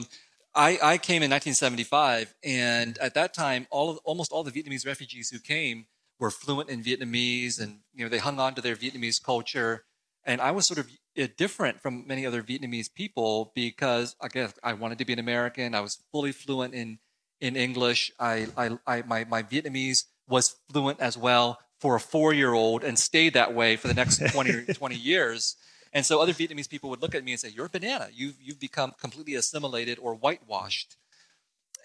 I, 0.56 0.78
I 0.94 0.98
came 0.98 1.22
in 1.26 1.30
1975, 1.32 2.32
and 2.44 2.96
at 2.98 3.14
that 3.14 3.34
time, 3.34 3.66
all 3.70 3.90
of, 3.90 3.98
almost 4.04 4.30
all 4.30 4.44
the 4.44 4.52
Vietnamese 4.52 4.86
refugees 4.86 5.28
who 5.28 5.40
came 5.40 5.86
were 6.20 6.30
fluent 6.30 6.68
in 6.70 6.80
Vietnamese, 6.80 7.60
and 7.60 7.80
you 7.92 8.04
know 8.04 8.08
they 8.08 8.22
hung 8.28 8.38
on 8.38 8.54
to 8.54 8.62
their 8.62 8.76
Vietnamese 8.76 9.20
culture. 9.20 9.84
And 10.24 10.40
I 10.40 10.52
was 10.52 10.66
sort 10.66 10.78
of 10.78 10.88
uh, 11.20 11.26
different 11.36 11.80
from 11.80 12.06
many 12.06 12.24
other 12.26 12.42
Vietnamese 12.42 12.92
people 12.92 13.52
because 13.54 14.16
I 14.20 14.28
guess 14.28 14.54
I 14.62 14.72
wanted 14.72 14.98
to 14.98 15.04
be 15.04 15.12
an 15.12 15.18
American. 15.18 15.74
I 15.74 15.80
was 15.80 16.02
fully 16.12 16.32
fluent 16.32 16.74
in 16.74 16.98
in 17.40 17.56
English. 17.56 18.12
I, 18.18 18.46
I, 18.56 18.78
I 18.86 19.02
my 19.02 19.24
my 19.24 19.42
Vietnamese 19.42 20.04
was 20.28 20.56
fluent 20.70 21.00
as 21.00 21.18
well 21.18 21.58
for 21.80 21.96
a 21.96 22.00
four 22.00 22.32
year 22.32 22.54
old, 22.54 22.82
and 22.82 22.98
stayed 22.98 23.34
that 23.34 23.54
way 23.54 23.76
for 23.76 23.88
the 23.88 23.94
next 23.94 24.18
20 24.32 24.64
20 24.74 24.94
years. 24.94 25.56
And 25.94 26.04
so 26.04 26.20
other 26.20 26.32
Vietnamese 26.32 26.68
people 26.68 26.90
would 26.90 27.00
look 27.00 27.14
at 27.14 27.24
me 27.24 27.32
and 27.32 27.40
say, 27.40 27.48
You're 27.48 27.66
a 27.66 27.70
banana. 27.70 28.08
You've, 28.12 28.34
you've 28.40 28.58
become 28.58 28.92
completely 29.00 29.34
assimilated 29.34 29.98
or 30.00 30.14
whitewashed. 30.14 30.96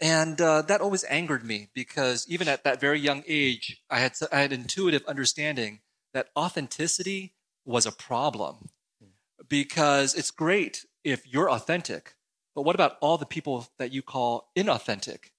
And 0.01 0.41
uh, 0.41 0.63
that 0.63 0.81
always 0.81 1.03
angered 1.09 1.43
me 1.43 1.69
because 1.73 2.25
even 2.27 2.47
at 2.47 2.63
that 2.63 2.79
very 2.79 2.99
young 2.99 3.23
age, 3.27 3.81
I 3.89 3.99
had, 3.99 4.13
I 4.31 4.39
had 4.39 4.53
intuitive 4.53 5.05
understanding 5.05 5.81
that 6.13 6.29
authenticity 6.35 7.33
was 7.65 7.85
a 7.85 7.91
problem. 7.91 8.69
Because 9.47 10.13
it's 10.13 10.31
great 10.31 10.85
if 11.03 11.25
you're 11.25 11.49
authentic, 11.49 12.15
but 12.53 12.63
what 12.63 12.75
about 12.75 12.97
all 13.01 13.17
the 13.17 13.25
people 13.25 13.67
that 13.77 13.91
you 13.91 14.01
call 14.01 14.51
inauthentic? 14.55 15.31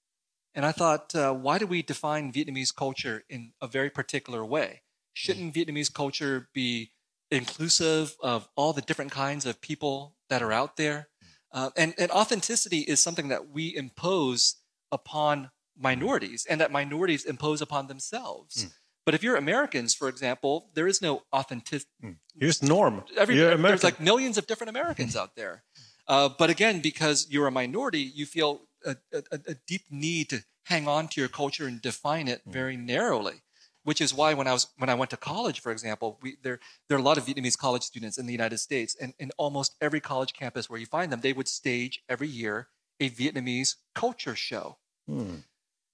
And 0.54 0.66
I 0.66 0.72
thought, 0.72 1.14
uh, 1.14 1.32
why 1.32 1.58
do 1.58 1.66
we 1.66 1.82
define 1.82 2.32
Vietnamese 2.32 2.74
culture 2.74 3.22
in 3.28 3.52
a 3.60 3.68
very 3.68 3.90
particular 3.90 4.44
way? 4.44 4.82
Shouldn't 5.12 5.54
Vietnamese 5.54 5.92
culture 5.92 6.48
be 6.52 6.92
inclusive 7.30 8.16
of 8.20 8.48
all 8.56 8.72
the 8.72 8.82
different 8.82 9.12
kinds 9.12 9.46
of 9.46 9.60
people 9.60 10.16
that 10.28 10.42
are 10.42 10.52
out 10.52 10.76
there. 10.76 11.08
Uh, 11.52 11.70
and, 11.76 11.94
and 11.98 12.10
authenticity 12.10 12.80
is 12.80 13.00
something 13.00 13.28
that 13.28 13.48
we 13.50 13.74
impose 13.74 14.56
upon 14.92 15.50
minorities 15.78 16.46
and 16.48 16.60
that 16.60 16.70
minorities 16.70 17.24
impose 17.24 17.60
upon 17.60 17.86
themselves. 17.86 18.66
Mm. 18.66 18.72
But 19.10 19.16
if 19.16 19.24
you're 19.24 19.34
Americans, 19.34 19.92
for 19.92 20.08
example, 20.08 20.70
there 20.74 20.86
is 20.86 21.02
no 21.02 21.22
authentic. 21.32 21.82
Mm. 22.00 22.14
Here's 22.38 22.62
Norm. 22.62 23.02
Every, 23.18 23.34
there's 23.36 23.58
American. 23.58 23.84
like 23.88 23.98
millions 23.98 24.38
of 24.38 24.46
different 24.46 24.68
Americans 24.70 25.16
out 25.16 25.34
there. 25.34 25.64
Uh, 26.06 26.28
but 26.38 26.48
again, 26.48 26.78
because 26.80 27.26
you're 27.28 27.48
a 27.48 27.50
minority, 27.50 27.98
you 28.02 28.24
feel 28.24 28.60
a, 28.86 28.94
a, 29.12 29.22
a 29.48 29.54
deep 29.66 29.82
need 29.90 30.28
to 30.30 30.44
hang 30.66 30.86
on 30.86 31.08
to 31.08 31.20
your 31.20 31.28
culture 31.28 31.66
and 31.66 31.82
define 31.82 32.28
it 32.28 32.40
Mm. 32.46 32.52
very 32.52 32.76
narrowly. 32.76 33.42
Which 33.82 34.00
is 34.00 34.14
why 34.14 34.32
when 34.34 34.46
I 34.46 34.52
was 34.52 34.68
when 34.76 34.90
I 34.90 34.94
went 34.94 35.10
to 35.10 35.16
college, 35.16 35.58
for 35.60 35.72
example, 35.72 36.08
we, 36.22 36.36
there 36.44 36.60
there 36.86 36.96
are 36.96 37.00
a 37.00 37.04
lot 37.10 37.18
of 37.18 37.24
Vietnamese 37.26 37.58
college 37.58 37.82
students 37.82 38.16
in 38.16 38.26
the 38.26 38.32
United 38.40 38.58
States, 38.58 38.94
and 39.02 39.12
in 39.18 39.32
almost 39.38 39.74
every 39.80 40.00
college 40.00 40.32
campus 40.34 40.70
where 40.70 40.78
you 40.78 40.86
find 40.86 41.10
them, 41.10 41.20
they 41.22 41.32
would 41.32 41.48
stage 41.48 41.94
every 42.08 42.28
year 42.28 42.68
a 43.00 43.10
Vietnamese 43.10 43.74
culture 43.92 44.36
show 44.36 44.78
Hmm. 45.08 45.36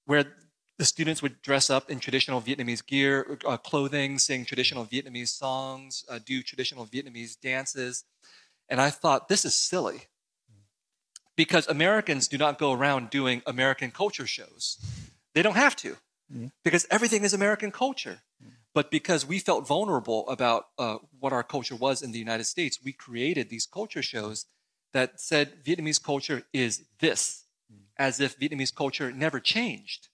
where 0.05 0.25
the 0.79 0.85
students 0.85 1.23
would 1.23 1.41
dress 1.43 1.71
up 1.71 1.91
in 1.91 2.01
traditional 2.01 2.41
Vietnamese 2.41 2.87
gear, 2.87 3.39
uh, 3.47 3.57
clothing, 3.57 4.19
sing 4.19 4.45
traditional 4.45 4.85
Vietnamese 4.85 5.29
songs, 5.29 6.05
uh, 6.09 6.19
do 6.25 6.43
traditional 6.43 6.87
Vietnamese 6.87 7.39
dances. 7.41 8.05
And 8.69 8.81
I 8.81 8.91
thought, 8.91 9.29
this 9.29 9.45
is 9.45 9.55
silly. 9.55 10.03
Because 11.37 11.67
Americans 11.69 12.29
do 12.29 12.39
not 12.39 12.59
go 12.59 12.73
around 12.73 13.11
doing 13.11 13.43
American 13.47 13.91
culture 13.91 14.27
shows. 14.27 14.79
They 15.35 15.43
don't 15.43 15.57
have 15.57 15.77
to, 15.77 15.99
Mhm. 16.33 16.53
because 16.65 16.87
everything 16.91 17.25
is 17.25 17.35
American 17.35 17.71
culture. 17.71 18.23
But 18.75 18.91
because 18.91 19.25
we 19.25 19.39
felt 19.39 19.67
vulnerable 19.67 20.29
about 20.29 20.69
uh, 20.77 20.99
what 21.19 21.33
our 21.33 21.43
culture 21.43 21.77
was 21.77 22.03
in 22.03 22.13
the 22.13 22.19
United 22.19 22.45
States, 22.45 22.79
we 22.83 22.93
created 22.93 23.49
these 23.49 23.65
culture 23.65 24.03
shows 24.03 24.47
that 24.93 25.19
said 25.19 25.65
Vietnamese 25.65 26.03
culture 26.03 26.47
is 26.53 26.85
this, 26.99 27.45
as 27.97 28.21
if 28.21 28.39
Vietnamese 28.39 28.75
culture 28.75 29.11
never 29.11 29.41
changed. 29.41 30.09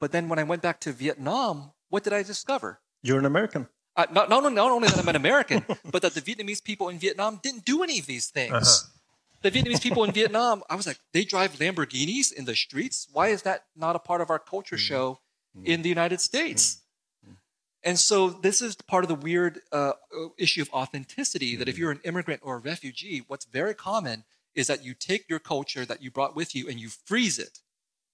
But 0.00 0.12
then 0.12 0.28
when 0.28 0.38
I 0.38 0.42
went 0.42 0.62
back 0.62 0.80
to 0.80 0.92
Vietnam, 0.92 1.72
what 1.88 2.04
did 2.04 2.12
I 2.12 2.22
discover? 2.22 2.80
You're 3.02 3.18
an 3.18 3.24
American. 3.24 3.68
Uh, 3.96 4.06
not, 4.12 4.28
not, 4.28 4.52
not 4.52 4.70
only 4.70 4.88
that 4.88 4.98
I'm 4.98 5.08
an 5.08 5.16
American, 5.16 5.64
but 5.90 6.02
that 6.02 6.14
the 6.14 6.20
Vietnamese 6.20 6.62
people 6.62 6.88
in 6.88 6.98
Vietnam 6.98 7.40
didn't 7.42 7.64
do 7.64 7.82
any 7.82 7.98
of 7.98 8.06
these 8.06 8.28
things. 8.28 8.52
Uh-huh. 8.52 8.90
The 9.42 9.50
Vietnamese 9.50 9.82
people 9.82 10.04
in 10.04 10.12
Vietnam, 10.12 10.62
I 10.68 10.74
was 10.74 10.86
like, 10.86 10.98
they 11.12 11.24
drive 11.24 11.52
Lamborghinis 11.52 12.32
in 12.32 12.44
the 12.44 12.54
streets. 12.54 13.06
Why 13.12 13.28
is 13.28 13.42
that 13.42 13.64
not 13.76 13.96
a 13.96 13.98
part 13.98 14.20
of 14.20 14.28
our 14.28 14.38
culture 14.38 14.78
show 14.78 15.20
in 15.64 15.82
the 15.82 15.88
United 15.88 16.20
States? 16.20 16.82
And 17.82 17.98
so 17.98 18.30
this 18.30 18.60
is 18.60 18.74
part 18.74 19.04
of 19.04 19.08
the 19.08 19.14
weird 19.14 19.60
uh, 19.70 19.92
issue 20.36 20.62
of 20.62 20.70
authenticity 20.70 21.54
that 21.54 21.68
if 21.68 21.78
you're 21.78 21.92
an 21.92 22.00
immigrant 22.02 22.40
or 22.42 22.56
a 22.56 22.58
refugee, 22.58 23.22
what's 23.28 23.44
very 23.44 23.74
common 23.74 24.24
is 24.56 24.66
that 24.66 24.84
you 24.84 24.94
take 24.94 25.28
your 25.28 25.38
culture 25.38 25.84
that 25.84 26.02
you 26.02 26.10
brought 26.10 26.34
with 26.34 26.54
you 26.54 26.68
and 26.68 26.80
you 26.80 26.88
freeze 26.88 27.38
it 27.38 27.60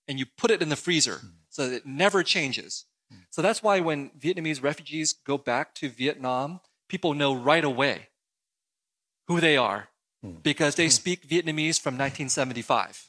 and 0.06 0.18
you 0.18 0.26
put 0.26 0.50
it 0.50 0.60
in 0.60 0.68
the 0.68 0.76
freezer 0.76 1.20
so 1.52 1.62
it 1.76 1.84
never 1.86 2.22
changes. 2.34 2.86
So 3.30 3.42
that's 3.42 3.62
why 3.62 3.78
when 3.80 4.10
Vietnamese 4.18 4.62
refugees 4.62 5.12
go 5.12 5.36
back 5.36 5.74
to 5.80 5.90
Vietnam, 5.90 6.60
people 6.88 7.12
know 7.14 7.32
right 7.34 7.64
away 7.72 8.08
who 9.28 9.38
they 9.40 9.56
are 9.56 9.88
because 10.42 10.74
they 10.76 10.88
speak 10.88 11.18
Vietnamese 11.28 11.78
from 11.84 11.94
1975. 11.98 13.08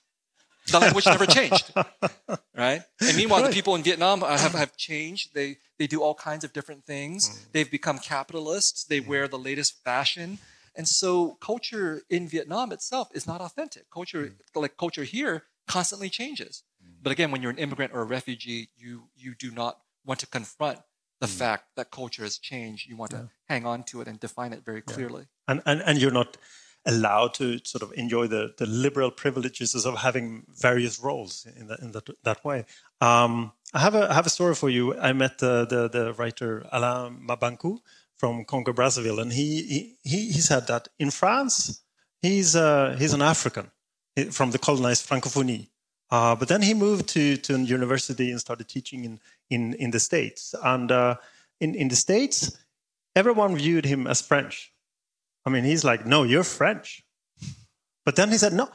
The 0.71 0.79
language 0.79 1.05
never 1.05 1.25
changed, 1.25 1.73
right? 2.55 2.81
And 3.01 3.17
meanwhile, 3.17 3.41
Right. 3.41 3.49
the 3.49 3.53
people 3.53 3.75
in 3.75 3.83
Vietnam 3.83 4.23
uh, 4.23 4.37
have, 4.37 4.53
have 4.53 4.77
changed. 4.77 5.33
They, 5.33 5.57
they 5.79 5.87
do 5.87 6.01
all 6.01 6.15
kinds 6.15 6.43
of 6.45 6.53
different 6.53 6.85
things. 6.85 7.29
Mm. 7.29 7.51
They've 7.53 7.71
become 7.71 7.97
capitalists. 7.99 8.83
They 8.85 8.99
wear 9.01 9.27
the 9.27 9.37
latest 9.49 9.83
fashion. 9.83 10.39
And 10.75 10.87
so 10.87 11.37
culture 11.41 12.01
in 12.09 12.27
Vietnam 12.29 12.71
itself 12.71 13.09
is 13.13 13.27
not 13.27 13.39
authentic. 13.41 13.89
Culture, 13.91 14.23
Mm. 14.55 14.61
like 14.61 14.75
culture 14.77 15.03
here, 15.03 15.43
constantly 15.67 16.09
changes. 16.09 16.63
But 17.03 17.11
again, 17.11 17.29
when 17.31 17.41
you're 17.41 17.51
an 17.51 17.57
immigrant 17.65 17.91
or 17.93 18.01
a 18.01 18.05
refugee, 18.05 18.69
you, 18.77 19.09
you 19.15 19.35
do 19.35 19.51
not 19.51 19.73
want 20.05 20.19
to 20.21 20.27
confront 20.27 20.79
the 21.19 21.27
Mm. 21.27 21.37
fact 21.43 21.63
that 21.77 21.91
culture 21.91 22.23
has 22.23 22.37
changed. 22.37 22.81
You 22.89 22.97
want 22.97 23.11
to 23.11 23.29
hang 23.51 23.65
on 23.65 23.83
to 23.89 24.01
it 24.01 24.07
and 24.09 24.19
define 24.19 24.51
it 24.51 24.61
very 24.65 24.81
clearly. 24.81 25.25
and, 25.47 25.61
and, 25.65 25.81
and 25.87 25.97
you're 26.01 26.11
not 26.21 26.37
allowed 26.85 27.33
to 27.35 27.59
sort 27.63 27.81
of 27.81 27.93
enjoy 27.93 28.27
the, 28.27 28.53
the 28.57 28.65
liberal 28.65 29.09
privileges 29.09 29.73
of 29.85 29.93
having 29.99 30.43
various 30.67 30.99
roles 30.99 31.45
in 31.59 31.67
that, 31.67 31.79
in 31.79 31.91
that, 31.93 32.09
that 32.23 32.43
way. 32.43 32.65
Um, 32.99 33.53
I 33.73 33.79
have 33.79 33.95
a 33.95 34.09
I 34.11 34.13
have 34.19 34.25
a 34.25 34.29
story 34.29 34.53
for 34.55 34.69
you. 34.69 34.83
I 34.99 35.13
met 35.13 35.37
the 35.39 35.65
the, 35.65 35.87
the 35.97 36.13
writer 36.13 36.51
Alain 36.73 37.25
Mabanckou 37.29 37.79
from 38.17 38.43
Congo 38.45 38.73
Brazzaville, 38.73 39.21
and 39.21 39.31
he, 39.31 39.95
he 40.03 40.31
he 40.35 40.41
said 40.41 40.67
that 40.67 40.89
in 40.99 41.09
France 41.09 41.81
he's 42.21 42.53
uh, 42.55 42.95
he's 42.99 43.13
an 43.13 43.21
African 43.21 43.71
from 44.31 44.51
the 44.51 44.59
colonized 44.59 45.07
Francophonie. 45.09 45.69
Uh, 46.13 46.35
but 46.35 46.47
then 46.47 46.61
he 46.61 46.75
moved 46.75 47.09
to, 47.09 47.37
to 47.37 47.57
university 47.57 48.29
and 48.29 48.39
started 48.39 48.67
teaching 48.67 49.03
in, 49.03 49.19
in, 49.49 49.73
in 49.73 49.89
the 49.89 49.99
States. 49.99 50.53
And 50.63 50.91
uh, 50.91 51.15
in, 51.59 51.73
in 51.73 51.87
the 51.87 51.95
States, 51.95 52.55
everyone 53.15 53.55
viewed 53.55 53.85
him 53.85 54.05
as 54.05 54.21
French. 54.21 54.71
I 55.43 55.49
mean, 55.49 55.63
he's 55.63 55.83
like, 55.83 56.05
no, 56.05 56.21
you're 56.21 56.43
French. 56.43 57.03
But 58.05 58.15
then 58.15 58.29
he 58.29 58.37
said, 58.37 58.53
no, 58.53 58.69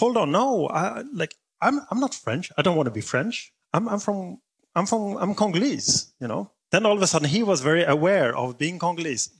hold 0.00 0.16
on, 0.16 0.32
no, 0.32 0.66
I, 0.66 1.04
like 1.12 1.36
I'm, 1.60 1.80
I'm 1.92 2.00
not 2.00 2.12
French. 2.12 2.50
I 2.58 2.62
don't 2.62 2.74
want 2.74 2.88
to 2.88 2.90
be 3.00 3.00
French. 3.00 3.52
I'm, 3.72 3.88
I'm 3.88 4.00
from, 4.00 4.40
I'm 4.74 4.86
from, 4.86 5.16
I'm 5.18 5.36
Congolese. 5.36 6.12
You 6.20 6.26
know. 6.26 6.50
Then 6.72 6.86
all 6.86 6.96
of 6.96 7.02
a 7.02 7.06
sudden, 7.06 7.28
he 7.28 7.44
was 7.44 7.60
very 7.60 7.84
aware 7.84 8.36
of 8.36 8.58
being 8.58 8.80
Congolese. 8.80 9.30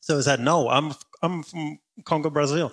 So 0.00 0.14
he 0.14 0.22
said, 0.22 0.38
no, 0.38 0.68
I'm, 0.68 0.94
I'm 1.22 1.42
from 1.42 1.80
Congo, 2.04 2.30
Brazil. 2.30 2.72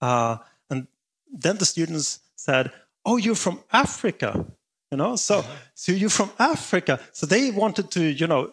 Uh, 0.00 0.36
and 0.70 0.86
then 1.28 1.58
the 1.58 1.66
students 1.66 2.20
said, 2.36 2.70
oh, 3.04 3.16
you're 3.16 3.34
from 3.34 3.60
Africa. 3.72 4.46
You 4.90 4.98
know, 4.98 5.16
so 5.16 5.44
so 5.74 5.92
you're 5.92 6.10
from 6.10 6.30
Africa. 6.38 7.00
So 7.12 7.26
they 7.26 7.50
wanted 7.50 7.90
to, 7.92 8.02
you 8.02 8.26
know, 8.26 8.52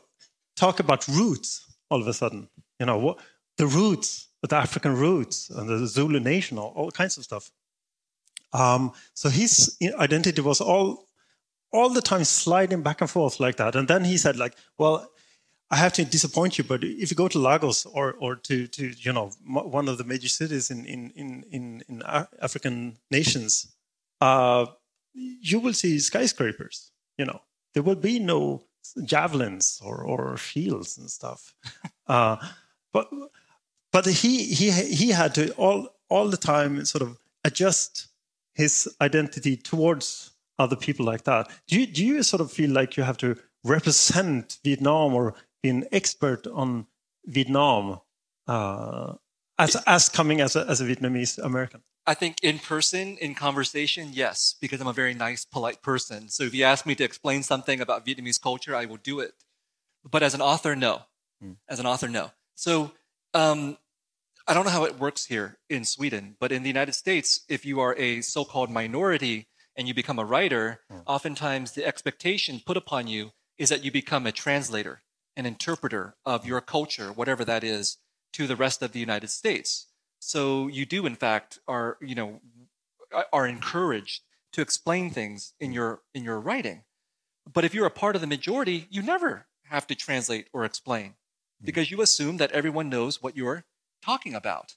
talk 0.56 0.80
about 0.80 1.08
roots 1.08 1.66
all 1.90 2.00
of 2.02 2.08
a 2.08 2.14
sudden. 2.14 2.50
You 2.80 2.86
know, 2.86 2.98
what 2.98 3.20
the 3.58 3.68
roots, 3.68 4.28
the 4.42 4.56
African 4.56 4.96
roots, 4.96 5.50
and 5.50 5.68
the 5.68 5.86
Zulu 5.86 6.20
nation, 6.20 6.58
all, 6.58 6.72
all 6.76 6.92
kinds 6.92 7.18
of 7.18 7.26
stuff. 7.26 7.52
Um, 8.54 8.94
so 9.14 9.30
his 9.30 9.78
identity 10.00 10.42
was 10.42 10.62
all 10.62 11.10
all 11.72 11.90
the 11.90 12.02
time 12.02 12.24
sliding 12.24 12.82
back 12.82 13.02
and 13.02 13.10
forth 13.10 13.40
like 13.40 13.58
that. 13.58 13.76
And 13.76 13.88
then 13.88 14.04
he 14.04 14.18
said, 14.18 14.38
like, 14.38 14.56
well, 14.78 15.08
I 15.70 15.76
have 15.76 15.94
to 15.94 16.06
disappoint 16.06 16.58
you, 16.58 16.64
but 16.64 16.84
if 16.84 17.12
you 17.12 17.16
go 17.16 17.28
to 17.28 17.38
Lagos 17.38 17.86
or 17.86 18.14
or 18.14 18.36
to 18.36 18.68
to 18.68 18.94
you 18.98 19.14
know 19.14 19.32
one 19.46 19.88
of 19.88 19.98
the 19.98 20.04
major 20.04 20.30
cities 20.30 20.72
in 20.72 20.86
in 20.86 21.12
in 21.16 21.44
in, 21.52 21.84
in 21.88 22.02
African 22.42 22.98
nations, 23.12 23.68
uh, 24.22 24.66
you 25.14 25.60
will 25.60 25.74
see 25.74 26.00
skyscrapers. 26.00 26.92
You 27.18 27.26
know, 27.26 27.42
there 27.74 27.84
will 27.84 27.96
be 27.96 28.20
no 28.20 28.64
javelins 29.04 29.82
or 29.84 30.04
or 30.04 30.38
shields 30.38 30.98
and 30.98 31.10
stuff. 31.10 31.54
uh, 32.08 32.38
but 32.94 33.10
but 33.92 34.06
he 34.06 34.46
he 34.46 34.72
he 34.72 35.10
had 35.10 35.36
to 35.36 35.52
all 35.54 35.90
all 36.10 36.28
the 36.30 36.38
time 36.38 36.84
sort 36.86 37.02
of 37.02 37.18
adjust 37.44 38.08
his 38.54 38.94
identity 39.02 39.56
towards 39.56 40.32
other 40.58 40.76
people 40.76 41.06
like 41.06 41.24
that. 41.24 41.50
Do 41.68 41.80
you, 41.80 41.88
do 41.88 42.06
you 42.06 42.22
sort 42.24 42.42
of 42.42 42.52
feel 42.52 42.72
like 42.72 42.98
you 42.98 43.04
have 43.04 43.18
to 43.18 43.38
represent 43.64 44.58
Vietnam 44.64 45.14
or 45.14 45.34
be 45.64 45.70
an 45.70 45.86
expert 45.92 46.46
on 46.48 46.86
Vietnam 47.26 48.00
uh, 48.48 49.14
as 49.58 49.76
as 49.88 50.10
coming 50.10 50.42
as 50.42 50.56
a, 50.56 50.66
as 50.68 50.82
a 50.82 50.86
Vietnamese 50.86 51.38
American? 51.44 51.82
I 52.10 52.16
think 52.16 52.38
in 52.42 52.58
person, 52.58 53.18
in 53.22 53.36
conversation, 53.36 54.10
yes, 54.14 54.56
because 54.60 54.82
I'm 54.82 54.88
a 54.88 54.94
very 54.94 55.14
nice, 55.14 55.46
polite 55.46 55.84
person. 55.84 56.28
So 56.30 56.42
if 56.44 56.56
you 56.56 56.64
ask 56.64 56.88
me 56.88 56.96
to 56.96 57.04
explain 57.04 57.44
something 57.44 57.80
about 57.80 58.04
Vietnamese 58.04 58.42
culture, 58.42 58.76
I 58.76 58.86
will 58.86 58.98
do 58.98 59.20
it. 59.20 59.34
But 60.04 60.24
as 60.24 60.34
an 60.34 60.42
author, 60.42 60.76
no. 60.76 61.04
As 61.70 61.80
an 61.80 61.86
author, 61.86 62.08
no. 62.08 62.32
So 62.56 62.94
um, 63.36 63.78
I 64.48 64.56
don't 64.56 64.66
know 64.66 64.72
how 64.72 64.86
it 64.86 64.98
works 64.98 65.28
here 65.28 65.60
in 65.70 65.86
Sweden, 65.86 66.36
but 66.40 66.52
in 66.52 66.64
the 66.64 66.70
United 66.70 66.94
States, 66.94 67.42
if 67.48 67.64
you 67.64 67.80
are 67.80 67.96
a 67.96 68.22
so 68.22 68.44
called 68.44 68.72
minority 68.72 69.48
and 69.76 69.88
you 69.88 69.94
become 69.94 70.18
a 70.18 70.26
writer, 70.26 70.80
oftentimes 71.06 71.74
the 71.74 71.86
expectation 71.86 72.60
put 72.66 72.76
upon 72.76 73.06
you 73.06 73.34
is 73.60 73.70
that 73.70 73.86
you 73.86 73.92
become 73.92 74.26
a 74.26 74.32
translator, 74.32 75.04
an 75.38 75.46
interpreter 75.46 76.16
of 76.26 76.44
your 76.44 76.60
culture, 76.60 77.12
whatever 77.12 77.46
that 77.46 77.64
is, 77.64 77.98
to 78.34 78.48
the 78.48 78.56
rest 78.56 78.82
of 78.82 78.94
the 78.94 79.00
United 79.00 79.30
States. 79.30 79.86
So 80.20 80.68
you 80.68 80.86
do, 80.86 81.06
in 81.06 81.16
fact, 81.16 81.60
are 81.68 81.98
you 82.02 82.16
know 82.16 82.42
are 83.34 83.48
encouraged 83.48 84.24
to 84.54 84.62
explain 84.62 85.10
things 85.10 85.54
in 85.60 85.72
your 85.72 86.02
in 86.14 86.24
your 86.24 86.40
writing. 86.40 86.84
But 87.52 87.66
if 87.66 87.74
you're 87.74 87.86
a 87.86 87.92
part 87.92 88.16
of 88.16 88.22
the 88.22 88.28
majority, 88.28 88.88
you 88.90 89.02
never 89.02 89.48
have 89.64 89.88
to 89.88 89.96
translate 89.96 90.48
or 90.54 90.66
explain 90.66 91.16
hmm. 91.60 91.66
because 91.66 91.92
you 91.92 92.02
assume 92.02 92.38
that 92.38 92.52
everyone 92.52 92.90
knows 92.90 93.22
what 93.22 93.38
you're 93.38 93.66
talking 94.04 94.36
about. 94.36 94.76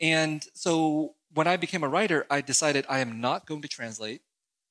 And 0.00 0.44
so 0.54 1.14
when 1.32 1.46
I 1.46 1.56
became 1.56 1.84
a 1.84 1.88
writer, 1.88 2.26
I 2.30 2.40
decided 2.40 2.84
I 2.88 2.98
am 3.00 3.20
not 3.20 3.46
going 3.46 3.62
to 3.62 3.68
translate. 3.68 4.22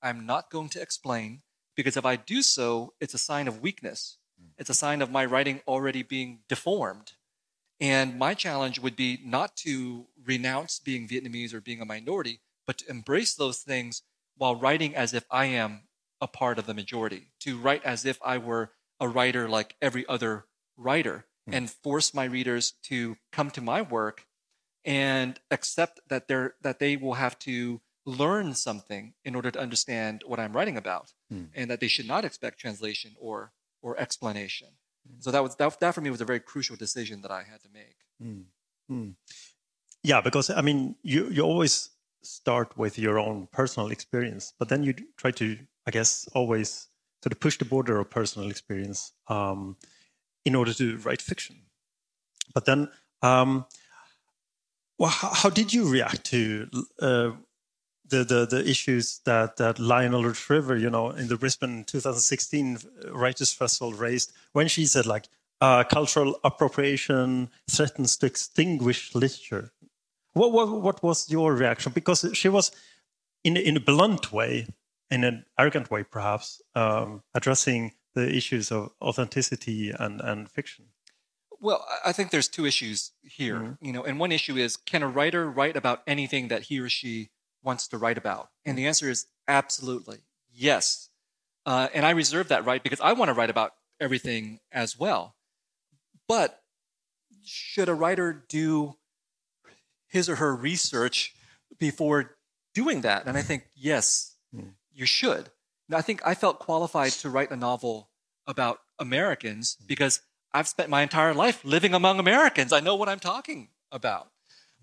I'm 0.01 0.25
not 0.25 0.49
going 0.49 0.69
to 0.69 0.81
explain 0.81 1.41
because 1.75 1.97
if 1.97 2.05
I 2.05 2.17
do 2.17 2.41
so, 2.41 2.93
it's 2.99 3.13
a 3.13 3.19
sign 3.19 3.47
of 3.47 3.61
weakness. 3.61 4.17
Hmm. 4.39 4.49
It's 4.57 4.69
a 4.69 4.75
sign 4.75 5.01
of 5.01 5.11
my 5.11 5.25
writing 5.25 5.61
already 5.67 6.03
being 6.03 6.39
deformed. 6.49 7.13
And 7.83 8.17
my 8.17 8.33
challenge 8.33 8.79
would 8.79 8.95
be 8.95 9.19
not 9.25 9.57
to 9.57 10.07
renounce 10.25 10.79
being 10.79 11.05
Vietnamese 11.05 11.53
or 11.53 11.59
being 11.59 11.81
a 11.81 11.85
minority, 11.85 12.39
but 12.65 12.77
to 12.77 12.89
embrace 12.89 13.35
those 13.35 13.59
things 13.59 14.03
while 14.37 14.55
writing 14.55 14.95
as 14.95 15.13
if 15.13 15.25
I 15.29 15.47
am 15.47 15.81
a 16.21 16.27
part 16.27 16.57
of 16.57 16.65
the 16.65 16.73
majority, 16.73 17.33
to 17.41 17.57
write 17.57 17.83
as 17.83 18.05
if 18.05 18.19
I 18.23 18.37
were 18.37 18.71
a 19.01 19.09
writer 19.09 19.49
like 19.49 19.75
every 19.81 20.07
other 20.07 20.45
writer, 20.77 21.25
mm. 21.47 21.57
and 21.57 21.69
force 21.69 22.13
my 22.13 22.23
readers 22.23 22.71
to 22.83 23.17
come 23.33 23.51
to 23.51 23.59
my 23.59 23.81
work 23.81 24.27
and 24.85 25.37
accept 25.51 25.99
that 26.07 26.29
they're 26.29 26.55
that 26.61 26.79
they 26.79 26.95
will 26.95 27.15
have 27.15 27.37
to 27.39 27.81
learn 28.05 28.53
something 28.53 29.13
in 29.25 29.35
order 29.35 29.51
to 29.51 29.59
understand 29.59 30.23
what 30.25 30.39
I'm 30.39 30.53
writing 30.53 30.77
about, 30.77 31.11
mm. 31.31 31.49
and 31.53 31.69
that 31.69 31.81
they 31.81 31.89
should 31.89 32.07
not 32.07 32.23
expect 32.23 32.59
translation 32.59 33.11
or 33.19 33.51
or 33.81 33.99
explanation. 33.99 34.69
Mm. 35.07 35.23
So 35.23 35.31
that 35.31 35.43
was 35.43 35.55
that, 35.55 35.79
that 35.79 35.95
for 35.95 36.01
me 36.01 36.09
was 36.09 36.21
a 36.21 36.25
very 36.25 36.39
crucial 36.39 36.75
decision 36.75 37.21
that 37.21 37.31
I 37.31 37.43
had 37.43 37.61
to 37.61 37.69
make. 37.73 37.97
Hmm. 38.89 39.11
Yeah, 40.03 40.21
because 40.21 40.49
I 40.49 40.61
mean, 40.61 40.95
you 41.03 41.29
you 41.29 41.41
always 41.43 41.89
start 42.23 42.77
with 42.77 42.97
your 42.97 43.19
own 43.19 43.47
personal 43.51 43.89
experience, 43.89 44.53
but 44.59 44.69
then 44.69 44.83
you 44.83 44.93
try 45.17 45.31
to, 45.31 45.57
I 45.87 45.91
guess, 45.91 46.27
always 46.33 46.87
sort 47.23 47.31
of 47.31 47.39
push 47.39 47.57
the 47.57 47.65
border 47.65 47.99
of 47.99 48.09
personal 48.09 48.49
experience 48.49 49.13
um, 49.27 49.77
in 50.45 50.55
order 50.55 50.73
to 50.73 50.97
write 50.97 51.21
fiction. 51.21 51.55
But 52.53 52.65
then, 52.65 52.89
um, 53.21 53.65
well, 54.99 55.09
how, 55.09 55.33
how, 55.33 55.49
did 55.49 55.73
you 55.73 55.89
react 55.89 56.25
to 56.25 56.69
uh, 57.01 57.31
the, 58.13 58.23
the, 58.23 58.45
the 58.45 58.69
issues 58.69 59.19
that 59.25 59.57
that 59.57 59.79
Lionel 59.79 60.31
Shriver, 60.33 60.77
you 60.77 60.89
know, 60.89 61.09
in 61.09 61.27
the 61.27 61.37
Brisbane 61.37 61.83
2016 61.83 62.79
Writers 63.09 63.51
Festival 63.53 63.93
raised 63.93 64.31
when 64.53 64.67
she 64.67 64.85
said 64.85 65.05
like 65.05 65.27
uh, 65.59 65.83
cultural 65.83 66.39
appropriation 66.43 67.49
threatens 67.69 68.17
to 68.17 68.25
extinguish 68.25 69.15
literature. 69.15 69.71
What, 70.33 70.51
what 70.51 70.81
what 70.81 71.03
was 71.03 71.29
your 71.29 71.53
reaction? 71.53 71.91
Because 71.91 72.25
she 72.33 72.49
was 72.49 72.71
in 73.43 73.57
in 73.57 73.77
a 73.77 73.79
blunt 73.79 74.31
way, 74.31 74.67
in 75.09 75.23
an 75.23 75.45
arrogant 75.57 75.89
way, 75.89 76.03
perhaps, 76.03 76.61
um, 76.75 77.23
addressing 77.33 77.93
the 78.13 78.35
issues 78.35 78.71
of 78.71 78.91
authenticity 79.01 79.91
and 79.91 80.21
and 80.21 80.49
fiction. 80.49 80.85
Well, 81.59 81.85
I 82.03 82.11
think 82.11 82.31
there's 82.31 82.49
two 82.49 82.65
issues 82.65 83.11
here, 83.21 83.55
mm-hmm. 83.55 83.85
you 83.85 83.93
know, 83.93 84.03
and 84.03 84.19
one 84.19 84.33
issue 84.33 84.57
is 84.57 84.75
can 84.75 85.01
a 85.01 85.07
writer 85.07 85.49
write 85.49 85.77
about 85.77 86.01
anything 86.05 86.49
that 86.49 86.63
he 86.63 86.79
or 86.79 86.89
she 86.89 87.29
wants 87.63 87.87
to 87.89 87.97
write 87.97 88.17
about? 88.17 88.49
And 88.65 88.77
the 88.77 88.87
answer 88.87 89.09
is 89.09 89.27
absolutely 89.47 90.19
yes. 90.51 91.09
Uh, 91.65 91.87
and 91.93 92.05
I 92.05 92.11
reserve 92.11 92.49
that 92.49 92.65
right 92.65 92.83
because 92.83 92.99
I 93.01 93.13
want 93.13 93.29
to 93.29 93.33
write 93.33 93.49
about 93.49 93.73
everything 93.99 94.59
as 94.71 94.99
well. 94.99 95.35
But 96.27 96.61
should 97.45 97.89
a 97.89 97.93
writer 97.93 98.45
do 98.47 98.95
his 100.07 100.29
or 100.29 100.35
her 100.35 100.55
research 100.55 101.33
before 101.79 102.35
doing 102.73 103.01
that? 103.01 103.25
And 103.25 103.37
I 103.37 103.41
think, 103.41 103.63
yes, 103.75 104.35
mm. 104.55 104.73
you 104.93 105.05
should. 105.05 105.49
Now, 105.89 105.97
I 105.97 106.01
think 106.01 106.25
I 106.25 106.33
felt 106.33 106.59
qualified 106.59 107.11
to 107.13 107.29
write 107.29 107.51
a 107.51 107.55
novel 107.55 108.09
about 108.47 108.79
Americans 108.99 109.77
hmm. 109.79 109.85
because 109.87 110.21
I've 110.53 110.67
spent 110.67 110.89
my 110.89 111.01
entire 111.01 111.33
life 111.33 111.63
living 111.63 111.93
among 111.93 112.19
Americans. 112.19 112.71
I 112.71 112.79
know 112.79 112.95
what 112.95 113.09
I'm 113.09 113.19
talking 113.19 113.69
about. 113.91 114.29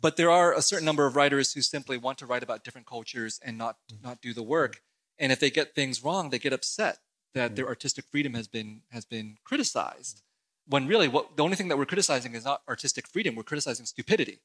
But 0.00 0.16
there 0.16 0.30
are 0.30 0.54
a 0.54 0.62
certain 0.62 0.86
number 0.86 1.06
of 1.06 1.16
writers 1.16 1.52
who 1.52 1.62
simply 1.62 1.98
want 1.98 2.18
to 2.18 2.26
write 2.26 2.42
about 2.42 2.64
different 2.64 2.86
cultures 2.86 3.38
and 3.44 3.58
not, 3.58 3.76
mm. 3.92 4.02
not 4.02 4.22
do 4.22 4.32
the 4.32 4.42
work. 4.42 4.82
And 5.18 5.30
if 5.30 5.40
they 5.40 5.50
get 5.50 5.74
things 5.74 6.02
wrong, 6.02 6.30
they 6.30 6.38
get 6.38 6.52
upset 6.52 6.98
that 7.34 7.54
their 7.54 7.68
artistic 7.68 8.06
freedom 8.10 8.34
has 8.34 8.48
been, 8.48 8.82
has 8.90 9.04
been 9.04 9.36
criticized. 9.44 10.22
When 10.66 10.86
really, 10.86 11.08
what, 11.08 11.36
the 11.36 11.42
only 11.42 11.56
thing 11.56 11.68
that 11.68 11.76
we're 11.78 11.86
criticizing 11.86 12.34
is 12.34 12.44
not 12.44 12.62
artistic 12.68 13.06
freedom, 13.06 13.34
we're 13.34 13.42
criticizing 13.42 13.86
stupidity 13.86 14.40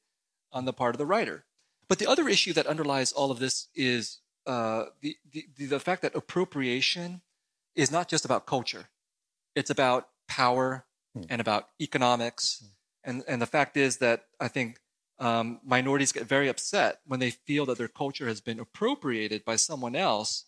on 0.52 0.64
the 0.64 0.72
part 0.72 0.94
of 0.94 0.98
the 0.98 1.06
writer. 1.06 1.44
But 1.88 1.98
the 1.98 2.06
other 2.06 2.28
issue 2.28 2.52
that 2.52 2.66
underlies 2.66 3.12
all 3.12 3.30
of 3.30 3.38
this 3.38 3.68
is 3.74 4.18
uh, 4.46 4.86
the, 5.00 5.16
the, 5.30 5.46
the 5.66 5.80
fact 5.80 6.02
that 6.02 6.14
appropriation 6.14 7.22
is 7.74 7.90
not 7.90 8.08
just 8.08 8.24
about 8.24 8.46
culture, 8.46 8.86
it's 9.54 9.70
about 9.70 10.08
power 10.28 10.84
hmm. 11.14 11.22
and 11.28 11.40
about 11.40 11.68
economics. 11.80 12.60
Hmm. 12.60 12.66
And, 13.08 13.24
and 13.28 13.42
the 13.42 13.46
fact 13.46 13.76
is 13.76 13.98
that 13.98 14.24
I 14.40 14.48
think 14.48 14.80
um, 15.18 15.60
minorities 15.64 16.12
get 16.12 16.26
very 16.26 16.48
upset 16.48 17.00
when 17.06 17.20
they 17.20 17.30
feel 17.30 17.66
that 17.66 17.78
their 17.78 17.88
culture 17.88 18.28
has 18.28 18.40
been 18.40 18.60
appropriated 18.60 19.44
by 19.44 19.56
someone 19.56 19.96
else 19.96 20.44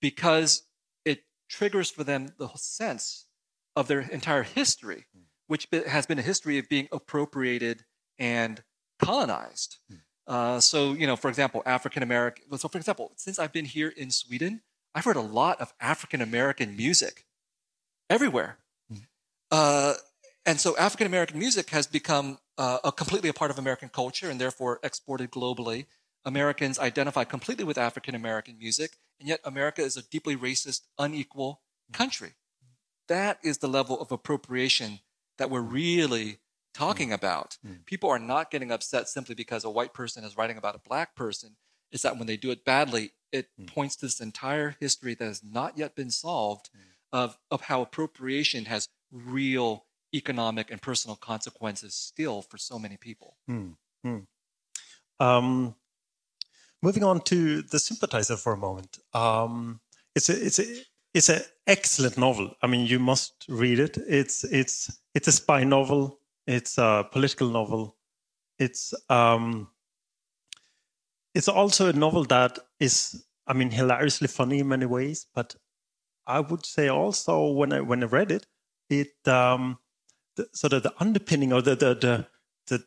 because 0.00 0.62
it 1.04 1.24
triggers 1.48 1.90
for 1.90 2.04
them 2.04 2.28
the 2.38 2.48
sense 2.54 3.26
of 3.74 3.88
their 3.88 4.00
entire 4.00 4.42
history, 4.42 5.06
hmm. 5.14 5.22
which 5.48 5.68
has 5.86 6.06
been 6.06 6.18
a 6.18 6.22
history 6.22 6.58
of 6.58 6.68
being 6.68 6.88
appropriated 6.92 7.84
and 8.18 8.62
colonized. 8.98 9.78
Hmm. 9.90 9.96
Uh, 10.28 10.60
so, 10.60 10.92
you 10.92 11.06
know, 11.06 11.16
for 11.16 11.28
example, 11.28 11.62
African 11.66 12.02
American. 12.02 12.44
So, 12.58 12.68
for 12.68 12.78
example, 12.78 13.12
since 13.16 13.38
I've 13.38 13.52
been 13.52 13.64
here 13.64 13.88
in 13.88 14.10
Sweden, 14.10 14.62
I've 14.94 15.04
heard 15.04 15.16
a 15.16 15.20
lot 15.20 15.60
of 15.60 15.72
African 15.80 16.20
American 16.20 16.76
music 16.76 17.26
everywhere. 18.08 18.58
Hmm. 18.90 18.98
Uh, 19.50 19.94
and 20.44 20.60
so, 20.60 20.76
African 20.76 21.06
American 21.06 21.38
music 21.38 21.70
has 21.70 21.86
become 21.86 22.38
uh, 22.58 22.78
a 22.84 22.92
completely 22.92 23.28
a 23.28 23.34
part 23.34 23.50
of 23.50 23.58
American 23.58 23.88
culture 23.88 24.30
and 24.30 24.40
therefore 24.40 24.80
exported 24.82 25.30
globally. 25.30 25.86
Americans 26.24 26.78
identify 26.78 27.24
completely 27.24 27.64
with 27.64 27.78
African 27.78 28.14
American 28.14 28.58
music, 28.58 28.96
and 29.20 29.28
yet 29.28 29.40
America 29.44 29.82
is 29.82 29.96
a 29.96 30.02
deeply 30.02 30.36
racist, 30.36 30.82
unequal 30.98 31.62
country. 31.92 32.34
That 33.08 33.38
is 33.44 33.58
the 33.58 33.68
level 33.68 34.00
of 34.00 34.10
appropriation 34.10 35.00
that 35.38 35.50
we're 35.50 35.60
really 35.60 36.40
talking 36.74 37.10
mm. 37.10 37.14
about. 37.14 37.58
Mm. 37.66 37.86
People 37.86 38.10
are 38.10 38.18
not 38.18 38.50
getting 38.50 38.70
upset 38.70 39.08
simply 39.08 39.34
because 39.34 39.64
a 39.64 39.70
white 39.70 39.94
person 39.94 40.24
is 40.24 40.36
writing 40.36 40.58
about 40.58 40.74
a 40.74 40.88
black 40.88 41.14
person. 41.14 41.56
It's 41.92 42.02
that 42.02 42.18
when 42.18 42.26
they 42.26 42.36
do 42.36 42.50
it 42.50 42.64
badly, 42.64 43.12
it 43.32 43.48
mm. 43.60 43.66
points 43.66 43.96
to 43.96 44.06
this 44.06 44.20
entire 44.20 44.76
history 44.80 45.14
that 45.14 45.24
has 45.24 45.42
not 45.42 45.78
yet 45.78 45.94
been 45.94 46.10
solved 46.10 46.70
mm. 46.76 46.80
of, 47.12 47.38
of 47.50 47.62
how 47.62 47.82
appropriation 47.82 48.66
has 48.66 48.88
real 49.12 49.85
economic 50.16 50.70
and 50.70 50.80
personal 50.80 51.16
consequences 51.16 51.94
still 51.94 52.42
for 52.42 52.58
so 52.58 52.78
many 52.78 52.96
people. 52.96 53.36
Mm. 53.50 53.74
Mm. 54.06 54.26
Um, 55.20 55.74
moving 56.82 57.04
on 57.04 57.20
to 57.22 57.62
the 57.62 57.78
sympathizer 57.78 58.36
for 58.36 58.52
a 58.52 58.56
moment. 58.56 58.98
Um, 59.14 59.80
it's 60.14 60.28
a 60.28 60.46
it's 60.46 60.58
a 60.58 60.64
it's 61.14 61.28
an 61.28 61.42
excellent 61.66 62.18
novel. 62.18 62.54
I 62.62 62.66
mean, 62.66 62.86
you 62.86 62.98
must 62.98 63.44
read 63.48 63.78
it. 63.78 63.96
It's 64.08 64.44
it's 64.44 64.98
it's 65.14 65.28
a 65.28 65.32
spy 65.32 65.64
novel 65.64 66.20
it's 66.46 66.78
a 66.78 67.06
political 67.10 67.48
novel. 67.48 67.96
It's 68.58 68.94
um, 69.10 69.68
it's 71.34 71.48
also 71.48 71.88
a 71.88 71.92
novel 71.92 72.24
that 72.24 72.58
is, 72.80 73.26
I 73.46 73.52
mean, 73.52 73.70
hilariously 73.70 74.28
funny 74.28 74.60
in 74.60 74.68
many 74.68 74.86
ways. 74.86 75.26
But 75.34 75.56
I 76.26 76.40
would 76.40 76.64
say 76.64 76.88
also 76.88 77.50
when 77.50 77.72
I 77.72 77.80
when 77.80 78.02
I 78.02 78.06
read 78.06 78.30
it, 78.30 78.46
it 78.88 79.28
um, 79.28 79.78
the, 80.36 80.48
sort 80.52 80.72
of 80.72 80.82
the 80.82 80.94
underpinning 80.98 81.52
or 81.52 81.62
the 81.62 81.74
the 81.74 82.26
the, 82.66 82.84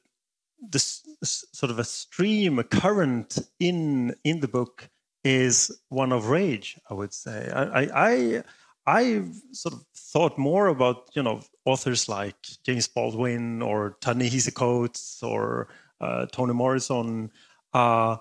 the 0.62 0.80
sort 1.26 1.72
of 1.72 1.80
a 1.80 1.84
stream, 1.84 2.60
a 2.60 2.64
current 2.64 3.40
in 3.60 4.16
in 4.24 4.40
the 4.40 4.48
book 4.48 4.90
is 5.24 5.82
one 5.90 6.12
of 6.12 6.30
rage. 6.30 6.78
I 6.90 6.94
would 6.94 7.14
say. 7.14 7.50
I 7.54 7.82
I 7.94 8.44
I 8.86 9.24
sort 9.52 9.76
of 9.76 9.86
thought 9.96 10.38
more 10.38 10.68
about 10.68 11.10
you 11.14 11.24
know 11.24 11.42
authors 11.66 12.10
like 12.10 12.36
James 12.64 12.88
Baldwin 12.88 13.62
or 13.62 13.98
Ta-Nehisi 14.02 14.54
Coates 14.54 15.22
or 15.22 15.68
uh, 16.02 16.26
Toni 16.28 16.54
Morrison, 16.54 17.32
uh, 17.74 18.18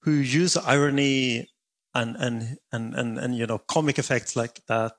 who 0.00 0.12
use 0.12 0.56
irony 0.56 1.48
and, 1.94 2.16
and 2.16 2.58
and 2.72 2.94
and 2.94 3.18
and 3.18 3.36
you 3.36 3.46
know 3.46 3.58
comic 3.58 3.98
effects 3.98 4.36
like 4.36 4.64
that, 4.66 4.96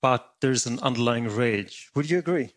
but 0.00 0.34
there's 0.40 0.66
an 0.66 0.78
underlying 0.80 1.28
rage. 1.28 1.90
Would 1.94 2.10
you 2.10 2.18
agree? 2.18 2.52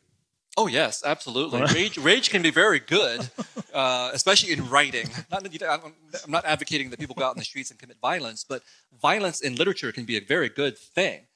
Oh 0.57 0.65
yes, 0.65 1.03
absolutely. 1.05 1.61
Rage, 1.61 1.99
rage 1.99 2.31
can 2.31 2.41
be 2.41 2.49
very 2.49 2.79
good, 2.79 3.29
uh, 3.73 4.09
especially 4.11 4.53
in 4.53 4.67
writing. 4.69 5.07
Not, 5.31 5.45
I'm 5.63 5.93
not 6.27 6.45
advocating 6.45 6.89
that 6.89 6.99
people 6.99 7.15
go 7.15 7.25
out 7.25 7.35
in 7.35 7.39
the 7.39 7.45
streets 7.45 7.69
and 7.69 7.79
commit 7.79 7.97
violence, 8.01 8.43
but 8.43 8.63
violence 8.99 9.41
in 9.41 9.55
literature 9.55 9.91
can 9.91 10.05
be 10.05 10.17
a 10.17 10.21
very 10.21 10.49
good 10.49 10.75
thing. 10.75 11.27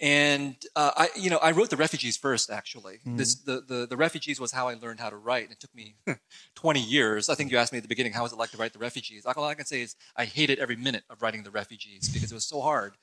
And 0.00 0.56
uh, 0.76 0.92
I, 0.96 1.08
you 1.16 1.30
know, 1.30 1.38
I 1.38 1.50
wrote 1.50 1.70
the 1.70 1.76
refugees 1.76 2.16
first. 2.16 2.50
Actually, 2.50 2.96
mm-hmm. 2.96 3.16
this 3.16 3.34
the, 3.36 3.62
the 3.66 3.86
the 3.86 3.96
refugees 3.96 4.38
was 4.38 4.52
how 4.52 4.68
I 4.68 4.74
learned 4.74 5.00
how 5.00 5.10
to 5.10 5.16
write. 5.16 5.44
And 5.44 5.52
it 5.52 5.60
took 5.60 5.74
me 5.74 5.96
20 6.54 6.80
years. 6.80 7.28
I 7.28 7.34
think 7.34 7.50
you 7.50 7.58
asked 7.58 7.72
me 7.72 7.78
at 7.78 7.82
the 7.82 7.88
beginning, 7.88 8.12
how 8.12 8.22
was 8.22 8.32
it 8.32 8.38
like 8.38 8.50
to 8.50 8.58
write 8.58 8.72
the 8.72 8.78
refugees? 8.78 9.26
All 9.26 9.44
I 9.44 9.54
can 9.54 9.66
say 9.66 9.80
is 9.80 9.96
I 10.16 10.24
hated 10.24 10.58
every 10.58 10.76
minute 10.76 11.04
of 11.10 11.22
writing 11.22 11.42
the 11.42 11.50
refugees 11.50 12.08
because 12.08 12.30
it 12.30 12.34
was 12.34 12.44
so 12.44 12.60
hard. 12.60 12.94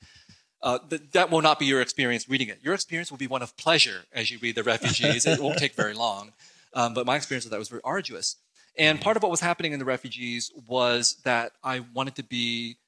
Uh, 0.64 0.78
th- 0.88 1.02
that 1.12 1.30
will 1.30 1.42
not 1.42 1.58
be 1.58 1.66
your 1.66 1.82
experience 1.82 2.26
reading 2.26 2.48
it. 2.48 2.58
Your 2.62 2.72
experience 2.72 3.10
will 3.10 3.18
be 3.18 3.26
one 3.26 3.42
of 3.42 3.54
pleasure 3.58 4.04
as 4.14 4.30
you 4.30 4.38
read 4.38 4.54
the 4.54 4.62
refugees. 4.62 5.26
it 5.26 5.38
won't 5.38 5.58
take 5.58 5.74
very 5.74 5.92
long, 5.92 6.32
um, 6.72 6.94
but 6.94 7.04
my 7.04 7.16
experience 7.16 7.44
with 7.44 7.50
that 7.50 7.58
was 7.58 7.68
very 7.68 7.82
arduous. 7.84 8.36
And 8.78 8.98
part 8.98 9.18
of 9.18 9.22
what 9.22 9.30
was 9.30 9.40
happening 9.40 9.72
in 9.72 9.78
the 9.78 9.84
refugees 9.84 10.50
was 10.66 11.18
that 11.24 11.52
I 11.62 11.80
wanted 11.80 12.16
to 12.16 12.24
be, 12.24 12.78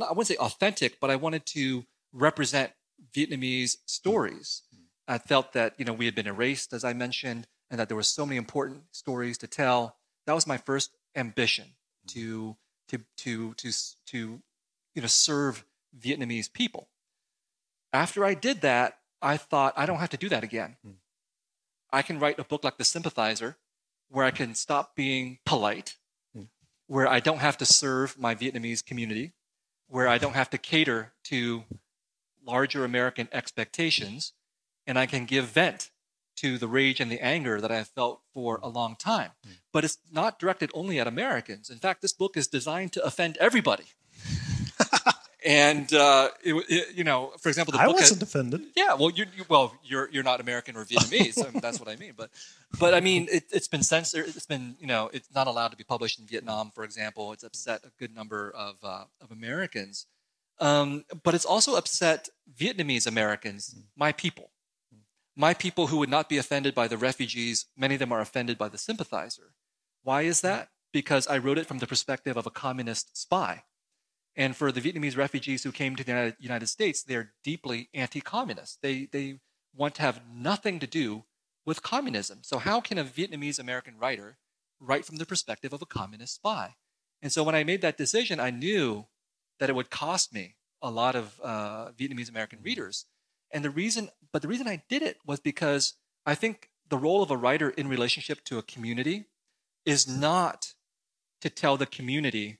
I 0.00 0.08
wouldn't 0.08 0.28
say 0.28 0.36
authentic, 0.36 0.98
but 0.98 1.10
I 1.10 1.16
wanted 1.16 1.44
to 1.46 1.84
represent 2.14 2.72
Vietnamese 3.14 3.76
stories. 3.84 4.62
I 5.06 5.18
felt 5.18 5.52
that 5.52 5.74
you 5.76 5.84
know 5.84 5.92
we 5.92 6.06
had 6.06 6.14
been 6.14 6.26
erased, 6.26 6.72
as 6.72 6.84
I 6.84 6.94
mentioned, 6.94 7.46
and 7.70 7.78
that 7.78 7.88
there 7.88 7.96
were 7.96 8.02
so 8.02 8.24
many 8.24 8.38
important 8.38 8.84
stories 8.92 9.36
to 9.38 9.46
tell. 9.46 9.96
That 10.26 10.34
was 10.34 10.46
my 10.46 10.56
first 10.56 10.96
ambition 11.14 11.66
to 12.08 12.56
to 12.88 12.98
to 13.18 13.54
to 13.54 13.70
to 14.06 14.40
you 14.94 15.02
know 15.02 15.08
serve 15.08 15.64
Vietnamese 15.98 16.50
people. 16.50 16.88
After 17.92 18.24
I 18.24 18.34
did 18.34 18.60
that, 18.60 18.98
I 19.20 19.36
thought 19.36 19.74
I 19.76 19.86
don't 19.86 19.98
have 19.98 20.10
to 20.10 20.16
do 20.16 20.28
that 20.28 20.44
again. 20.44 20.76
Mm. 20.86 20.94
I 21.92 22.02
can 22.02 22.18
write 22.18 22.38
a 22.38 22.44
book 22.44 22.62
like 22.64 22.78
The 22.78 22.84
Sympathizer, 22.84 23.56
where 24.08 24.24
I 24.24 24.30
can 24.30 24.54
stop 24.54 24.94
being 24.94 25.38
polite, 25.44 25.96
Mm. 26.36 26.48
where 26.86 27.08
I 27.08 27.20
don't 27.20 27.38
have 27.38 27.58
to 27.58 27.64
serve 27.66 28.18
my 28.18 28.34
Vietnamese 28.34 28.84
community, 28.84 29.32
where 29.88 30.06
I 30.08 30.18
don't 30.18 30.34
have 30.34 30.50
to 30.50 30.58
cater 30.58 31.12
to 31.24 31.64
larger 32.42 32.84
American 32.84 33.28
expectations, 33.32 34.32
and 34.86 34.98
I 34.98 35.06
can 35.06 35.26
give 35.26 35.46
vent 35.46 35.90
to 36.36 36.56
the 36.56 36.68
rage 36.68 37.00
and 37.00 37.10
the 37.10 37.20
anger 37.22 37.60
that 37.60 37.70
I 37.70 37.76
have 37.76 37.88
felt 37.88 38.22
for 38.32 38.58
a 38.62 38.68
long 38.68 38.96
time. 38.96 39.32
Mm. 39.46 39.50
But 39.72 39.84
it's 39.84 39.98
not 40.10 40.38
directed 40.38 40.70
only 40.72 40.98
at 41.00 41.06
Americans. 41.06 41.68
In 41.68 41.78
fact, 41.78 42.00
this 42.02 42.12
book 42.12 42.36
is 42.36 42.46
designed 42.48 42.92
to 42.92 43.02
offend 43.04 43.36
everybody. 43.38 43.86
and 45.44 45.92
uh, 45.92 46.28
it, 46.42 46.54
it- 46.68 46.94
you 46.96 47.04
know, 47.04 47.32
for 47.40 47.48
example, 47.48 47.72
the 47.72 47.80
I 47.80 47.86
book 47.86 47.96
wasn't 47.96 48.22
offended. 48.22 48.62
yeah, 48.76 48.94
well, 48.94 49.10
you're 49.10 49.26
you, 49.36 49.44
well, 49.48 49.74
you're 49.84 50.08
you're 50.12 50.22
not 50.22 50.40
American 50.40 50.76
or 50.76 50.84
Vietnamese. 50.84 51.34
so 51.34 51.44
that's 51.60 51.78
what 51.80 51.88
I 51.88 51.96
mean. 51.96 52.12
But 52.16 52.30
but 52.78 52.94
I 52.94 53.00
mean, 53.00 53.28
it, 53.30 53.44
it's 53.50 53.68
been 53.68 53.82
censored. 53.82 54.26
It's 54.28 54.46
been 54.46 54.76
you 54.80 54.86
know, 54.86 55.10
it's 55.12 55.28
not 55.34 55.46
allowed 55.46 55.68
to 55.68 55.76
be 55.76 55.84
published 55.84 56.18
in 56.20 56.26
Vietnam, 56.26 56.70
for 56.74 56.84
example. 56.84 57.32
It's 57.32 57.44
upset 57.44 57.82
a 57.84 57.90
good 57.98 58.14
number 58.14 58.50
of 58.50 58.76
uh, 58.82 59.04
of 59.20 59.30
Americans, 59.30 60.06
um, 60.60 61.04
but 61.22 61.34
it's 61.34 61.44
also 61.46 61.74
upset 61.76 62.28
Vietnamese 62.58 63.06
Americans, 63.06 63.74
my 63.96 64.12
people, 64.12 64.50
my 65.36 65.54
people 65.54 65.86
who 65.86 65.96
would 65.98 66.10
not 66.10 66.28
be 66.28 66.36
offended 66.38 66.74
by 66.74 66.86
the 66.88 66.96
refugees. 66.98 67.66
Many 67.76 67.94
of 67.94 67.98
them 68.00 68.12
are 68.12 68.20
offended 68.20 68.58
by 68.58 68.68
the 68.68 68.78
sympathizer. 68.78 69.54
Why 70.02 70.22
is 70.22 70.40
that? 70.42 70.68
Because 70.92 71.26
I 71.28 71.38
wrote 71.38 71.56
it 71.58 71.66
from 71.66 71.78
the 71.78 71.86
perspective 71.86 72.36
of 72.36 72.46
a 72.46 72.50
communist 72.50 73.16
spy. 73.16 73.62
And 74.36 74.56
for 74.56 74.70
the 74.70 74.80
Vietnamese 74.80 75.16
refugees 75.16 75.64
who 75.64 75.72
came 75.72 75.96
to 75.96 76.04
the 76.04 76.36
United, 76.38 76.68
States, 76.68 77.02
they're 77.02 77.32
deeply 77.42 77.88
anti-communist. 77.94 78.80
They 78.82 79.08
they 79.10 79.40
want 79.74 79.94
to 79.96 80.02
have 80.02 80.22
nothing 80.32 80.78
to 80.80 80.86
do 80.86 81.24
with 81.66 81.82
communism. 81.82 82.38
So 82.42 82.58
how 82.58 82.80
can 82.80 82.98
a 82.98 83.04
Vietnamese 83.04 83.58
American 83.58 83.98
writer 83.98 84.38
write 84.80 85.04
from 85.04 85.16
the 85.16 85.26
perspective 85.26 85.72
of 85.72 85.82
a 85.82 85.86
communist 85.86 86.34
spy? 86.36 86.76
And 87.22 87.32
so 87.32 87.42
when 87.42 87.54
I 87.54 87.64
made 87.64 87.82
that 87.82 87.98
decision, 87.98 88.40
I 88.40 88.50
knew 88.50 89.06
that 89.58 89.68
it 89.68 89.74
would 89.74 89.90
cost 89.90 90.32
me 90.32 90.56
a 90.80 90.90
lot 90.90 91.14
of 91.14 91.38
uh, 91.42 91.90
Vietnamese 91.98 92.30
American 92.30 92.60
readers. 92.62 93.06
And 93.50 93.64
the 93.64 93.70
reason, 93.70 94.10
but 94.32 94.42
the 94.42 94.48
reason 94.48 94.66
I 94.66 94.82
did 94.88 95.02
it 95.02 95.18
was 95.26 95.40
because 95.40 95.94
I 96.24 96.34
think 96.34 96.70
the 96.88 96.96
role 96.96 97.22
of 97.22 97.30
a 97.30 97.36
writer 97.36 97.70
in 97.70 97.88
relationship 97.88 98.42
to 98.44 98.58
a 98.58 98.62
community 98.62 99.26
is 99.84 100.08
not 100.08 100.74
to 101.40 101.50
tell 101.50 101.76
the 101.76 101.86
community 101.86 102.58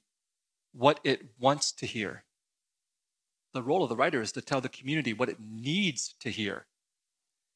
what 0.73 1.01
it 1.05 1.23
wants 1.39 1.73
to 1.73 1.87
hear. 1.87 2.25
The 3.53 3.63
role 3.63 3.83
of 3.83 3.89
the 3.89 3.97
writer 3.97 4.21
is 4.21 4.33
to 4.33 4.41
tell 4.41 4.61
the 4.61 4.69
community 4.69 5.13
what 5.13 5.29
it 5.29 5.39
needs 5.41 6.15
to 6.21 6.31
hear. 6.31 6.67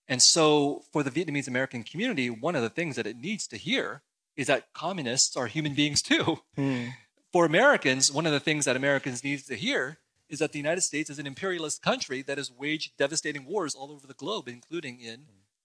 And 0.09 0.21
so, 0.21 0.83
for 0.93 1.03
the 1.03 1.11
Vietnamese 1.11 1.49
American 1.49 1.83
community, 1.83 2.29
one 2.29 2.57
of 2.57 2.62
the 2.62 2.69
things 2.69 2.97
that 2.97 3.07
it 3.07 3.17
needs 3.17 3.47
to 3.49 3.57
hear 3.57 4.03
is 4.37 4.49
that 4.49 4.73
communists 4.75 5.37
are 5.37 5.47
human 5.47 5.75
beings 5.75 6.03
too. 6.03 6.39
Hmm. 6.57 6.89
For 7.33 7.47
Americans, 7.47 8.12
one 8.12 8.27
of 8.27 8.33
the 8.33 8.39
things 8.39 8.65
that 8.65 8.77
Americans 8.77 9.25
need 9.25 9.41
to 9.47 9.57
hear 9.57 9.99
is 10.29 10.39
that 10.39 10.53
the 10.53 10.59
United 10.61 10.83
States 10.83 11.11
is 11.11 11.19
an 11.19 11.27
imperialist 11.27 11.83
country 11.83 12.23
that 12.23 12.39
has 12.39 12.49
waged 12.49 12.97
devastating 12.97 13.45
wars 13.45 13.75
all 13.75 13.91
over 13.91 14.07
the 14.07 14.15
globe, 14.15 14.47
including 14.47 15.01
in 15.01 15.25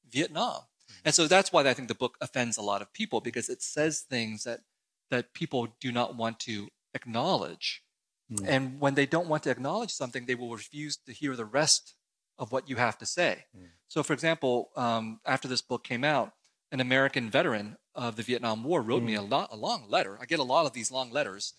Vietnam. 0.09 0.61
Hmm. 0.87 0.93
And 1.05 1.13
so 1.13 1.27
that's 1.27 1.53
why 1.53 1.61
I 1.61 1.75
think 1.75 1.87
the 1.87 1.93
book 1.93 2.17
offends 2.21 2.57
a 2.57 2.63
lot 2.63 2.81
of 2.81 2.91
people 2.91 3.21
because 3.21 3.49
it 3.49 3.61
says 3.61 3.99
things 3.99 4.45
that 4.45 4.61
that 5.11 5.33
people 5.33 5.67
do 5.79 5.91
not 5.91 6.15
want 6.15 6.39
to 6.39 6.69
acknowledge. 6.93 7.83
And 8.47 8.79
when 8.79 8.93
they 8.93 9.05
don't 9.07 9.27
want 9.27 9.43
to 9.43 9.49
acknowledge 9.49 9.91
something, 9.91 10.25
they 10.25 10.35
will 10.35 10.51
refuse 10.51 10.95
to 11.07 11.11
hear 11.11 11.35
the 11.35 11.45
rest 11.45 11.95
of 12.37 12.51
what 12.51 12.69
you 12.69 12.75
have 12.75 12.97
to 12.99 13.05
say. 13.05 13.45
So, 13.87 14.03
for 14.03 14.13
example, 14.13 14.69
um, 14.75 15.19
after 15.25 15.47
this 15.47 15.61
book 15.63 15.83
came 15.83 16.03
out, 16.03 16.33
an 16.71 16.79
American 16.79 17.31
veteran 17.31 17.77
of 17.95 18.15
the 18.17 18.21
Vietnam 18.23 18.63
War 18.63 18.81
wrote 18.83 19.01
me 19.03 19.15
a, 19.15 19.21
lo- 19.23 19.47
a 19.49 19.57
long 19.57 19.89
letter. 19.89 20.17
I 20.21 20.25
get 20.25 20.39
a 20.39 20.43
lot 20.43 20.67
of 20.67 20.73
these 20.73 20.91
long 20.91 21.09
letters. 21.11 21.53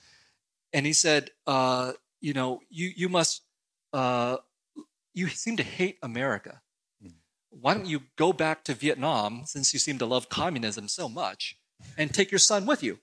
And 0.72 0.86
he 0.86 0.92
said, 0.92 1.30
uh, 1.46 1.92
you 2.20 2.32
know, 2.32 2.60
you, 2.70 2.92
you 2.94 3.08
must, 3.08 3.42
uh, 3.92 4.36
you 5.12 5.26
seem 5.26 5.56
to 5.56 5.64
hate 5.64 5.98
America. 6.02 6.62
Why 7.50 7.74
don't 7.74 7.86
you 7.86 8.02
go 8.14 8.32
back 8.32 8.62
to 8.64 8.74
Vietnam 8.74 9.42
since 9.44 9.72
you 9.72 9.80
seem 9.80 9.98
to 9.98 10.06
love 10.06 10.28
communism 10.28 10.86
so 10.86 11.08
much 11.08 11.56
and 11.98 12.14
take 12.14 12.30
your 12.30 12.38
son 12.38 12.64
with 12.64 12.84
you? 12.84 13.00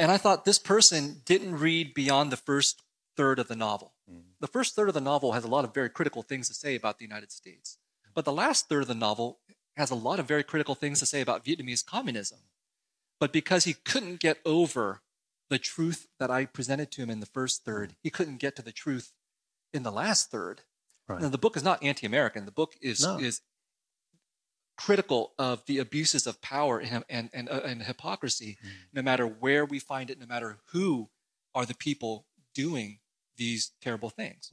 And 0.00 0.10
I 0.10 0.16
thought 0.16 0.44
this 0.44 0.58
person 0.58 1.20
didn't 1.26 1.58
read 1.58 1.92
beyond 1.92 2.32
the 2.32 2.36
first 2.36 2.82
third 3.16 3.38
of 3.38 3.48
the 3.48 3.56
novel. 3.56 3.92
Mm-hmm. 4.10 4.20
The 4.40 4.46
first 4.46 4.74
third 4.74 4.88
of 4.88 4.94
the 4.94 5.00
novel 5.00 5.32
has 5.32 5.44
a 5.44 5.48
lot 5.48 5.64
of 5.64 5.74
very 5.74 5.90
critical 5.90 6.22
things 6.22 6.48
to 6.48 6.54
say 6.54 6.74
about 6.74 6.98
the 6.98 7.04
United 7.04 7.30
States. 7.30 7.76
But 8.14 8.24
the 8.24 8.32
last 8.32 8.68
third 8.68 8.82
of 8.82 8.88
the 8.88 8.94
novel 8.94 9.40
has 9.76 9.90
a 9.90 9.94
lot 9.94 10.18
of 10.18 10.26
very 10.26 10.42
critical 10.42 10.74
things 10.74 11.00
to 11.00 11.06
say 11.06 11.20
about 11.20 11.44
Vietnamese 11.44 11.84
communism. 11.84 12.38
But 13.18 13.32
because 13.32 13.64
he 13.64 13.74
couldn't 13.74 14.20
get 14.20 14.38
over 14.46 15.02
the 15.50 15.58
truth 15.58 16.08
that 16.18 16.30
I 16.30 16.46
presented 16.46 16.90
to 16.92 17.02
him 17.02 17.10
in 17.10 17.20
the 17.20 17.26
first 17.26 17.64
third, 17.64 17.90
mm-hmm. 17.90 17.98
he 18.02 18.10
couldn't 18.10 18.38
get 18.38 18.56
to 18.56 18.62
the 18.62 18.72
truth 18.72 19.12
in 19.74 19.82
the 19.82 19.92
last 19.92 20.30
third. 20.30 20.62
Right. 21.08 21.20
Now, 21.20 21.28
the 21.28 21.38
book 21.38 21.56
is 21.56 21.64
not 21.64 21.82
anti-American. 21.82 22.46
The 22.46 22.52
book 22.52 22.74
is 22.80 23.02
No. 23.02 23.18
is 23.18 23.42
critical 24.86 25.32
of 25.38 25.64
the 25.66 25.78
abuses 25.78 26.26
of 26.26 26.40
power 26.40 26.78
and 26.80 27.04
and 27.08 27.28
and, 27.32 27.48
uh, 27.48 27.60
and 27.64 27.82
hypocrisy, 27.82 28.58
no 28.92 29.02
matter 29.02 29.26
where 29.26 29.64
we 29.64 29.78
find 29.78 30.10
it, 30.10 30.18
no 30.18 30.26
matter 30.26 30.58
who 30.72 31.10
are 31.54 31.66
the 31.66 31.74
people 31.74 32.26
doing 32.54 32.98
these 33.36 33.72
terrible 33.80 34.10
things. 34.10 34.50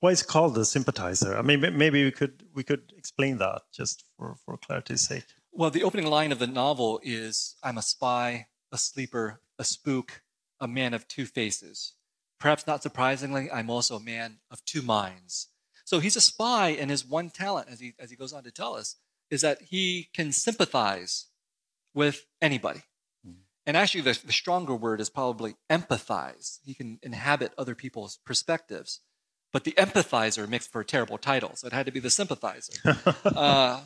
Why 0.00 0.10
is 0.10 0.22
it 0.22 0.28
called 0.28 0.54
the 0.54 0.64
sympathizer? 0.64 1.36
I 1.36 1.42
mean, 1.42 1.60
maybe 1.60 2.04
we 2.04 2.10
could 2.10 2.44
we 2.54 2.62
could 2.62 2.92
explain 2.96 3.38
that 3.38 3.62
just 3.72 4.04
for 4.16 4.36
for 4.44 4.56
clarity's 4.56 5.02
sake. 5.02 5.28
Well, 5.52 5.70
the 5.70 5.84
opening 5.84 6.06
line 6.06 6.32
of 6.32 6.38
the 6.38 6.46
novel 6.64 7.00
is 7.02 7.56
I'm 7.62 7.78
a 7.78 7.82
spy, 7.82 8.46
a 8.70 8.78
sleeper, 8.78 9.40
a 9.58 9.64
spook, 9.64 10.22
a 10.60 10.68
man 10.68 10.94
of 10.94 11.08
two 11.08 11.26
faces. 11.26 11.94
Perhaps 12.38 12.66
not 12.66 12.82
surprisingly, 12.82 13.50
I'm 13.50 13.70
also 13.70 13.96
a 13.96 14.00
man 14.14 14.38
of 14.52 14.64
two 14.64 14.82
minds. 14.82 15.48
So 15.84 15.98
he's 15.98 16.16
a 16.16 16.20
spy, 16.20 16.68
and 16.80 16.90
his 16.90 17.04
one 17.04 17.30
talent, 17.30 17.68
as 17.68 17.80
he, 17.80 17.94
as 17.98 18.10
he 18.10 18.16
goes 18.16 18.32
on 18.32 18.44
to 18.44 18.52
tell 18.52 18.74
us, 18.74 18.96
is 19.30 19.42
that 19.42 19.62
he 19.62 20.08
can 20.14 20.32
sympathize 20.32 21.26
with 21.94 22.26
anybody. 22.40 22.82
And 23.68 23.76
actually, 23.76 24.00
the, 24.00 24.18
the 24.24 24.32
stronger 24.32 24.74
word 24.74 24.98
is 24.98 25.10
probably 25.10 25.56
empathize. 25.68 26.58
He 26.64 26.72
can 26.72 26.98
inhabit 27.02 27.52
other 27.58 27.74
people's 27.74 28.18
perspectives. 28.24 29.00
But 29.52 29.64
the 29.64 29.72
empathizer 29.72 30.48
makes 30.48 30.66
for 30.66 30.80
a 30.80 30.86
terrible 30.86 31.18
title, 31.18 31.52
so 31.54 31.66
it 31.66 31.74
had 31.74 31.84
to 31.84 31.92
be 31.92 32.00
the 32.00 32.08
sympathizer. 32.08 32.72
uh, 33.24 33.82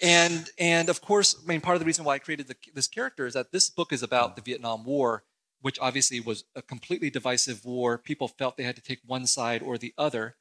and 0.00 0.48
and 0.60 0.88
of 0.88 1.00
course, 1.00 1.36
I 1.42 1.46
mean, 1.48 1.60
part 1.60 1.74
of 1.74 1.80
the 1.80 1.86
reason 1.86 2.04
why 2.04 2.14
I 2.14 2.18
created 2.20 2.46
the, 2.46 2.56
this 2.72 2.86
character 2.86 3.26
is 3.26 3.34
that 3.34 3.50
this 3.50 3.68
book 3.68 3.92
is 3.92 4.04
about 4.04 4.36
the 4.36 4.42
Vietnam 4.42 4.84
War, 4.84 5.24
which 5.60 5.78
obviously 5.80 6.20
was 6.20 6.44
a 6.54 6.62
completely 6.62 7.10
divisive 7.10 7.64
war. 7.64 7.98
People 7.98 8.28
felt 8.28 8.56
they 8.56 8.62
had 8.62 8.76
to 8.76 8.82
take 8.82 9.00
one 9.04 9.26
side 9.26 9.60
or 9.60 9.76
the 9.76 9.92
other, 9.98 10.36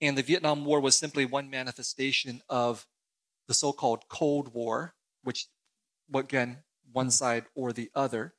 and 0.00 0.18
the 0.18 0.22
Vietnam 0.22 0.64
War 0.64 0.80
was 0.80 0.96
simply 0.96 1.24
one 1.24 1.48
manifestation 1.48 2.42
of 2.48 2.86
the 3.48 3.54
so-called 3.54 4.08
Cold 4.08 4.52
War, 4.54 4.94
which 5.22 5.46
again, 6.14 6.58
one 6.92 7.10
side 7.10 7.44
or 7.54 7.72
the 7.72 7.90
other. 7.94 8.34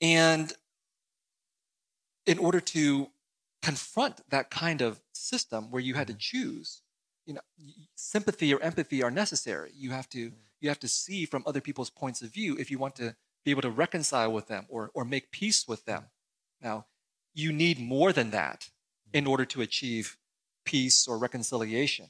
And 0.00 0.52
in 2.26 2.38
order 2.38 2.60
to 2.60 3.08
confront 3.62 4.20
that 4.30 4.50
kind 4.50 4.80
of 4.80 5.00
system 5.12 5.70
where 5.70 5.82
you 5.82 5.94
had 5.94 6.06
to 6.06 6.12
mm-hmm. 6.12 6.18
choose, 6.20 6.82
you 7.26 7.34
know, 7.34 7.40
sympathy 7.94 8.54
or 8.54 8.60
empathy 8.60 9.02
are 9.02 9.10
necessary. 9.10 9.70
You 9.74 9.90
have 9.90 10.08
to 10.10 10.28
mm-hmm. 10.28 10.36
you 10.60 10.68
have 10.68 10.80
to 10.80 10.88
see 10.88 11.24
from 11.24 11.42
other 11.46 11.60
people's 11.60 11.90
points 11.90 12.22
of 12.22 12.32
view 12.32 12.56
if 12.58 12.70
you 12.70 12.78
want 12.78 12.96
to 12.96 13.16
be 13.44 13.50
able 13.50 13.62
to 13.62 13.70
reconcile 13.70 14.32
with 14.32 14.46
them 14.46 14.66
or 14.68 14.90
or 14.94 15.04
make 15.04 15.30
peace 15.30 15.66
with 15.66 15.84
them. 15.84 16.04
Now, 16.62 16.86
you 17.34 17.52
need 17.52 17.80
more 17.80 18.12
than 18.12 18.30
that 18.30 18.60
mm-hmm. 18.60 19.18
in 19.18 19.26
order 19.26 19.44
to 19.46 19.60
achieve 19.60 20.16
peace 20.64 21.08
or 21.08 21.18
reconciliation. 21.18 22.08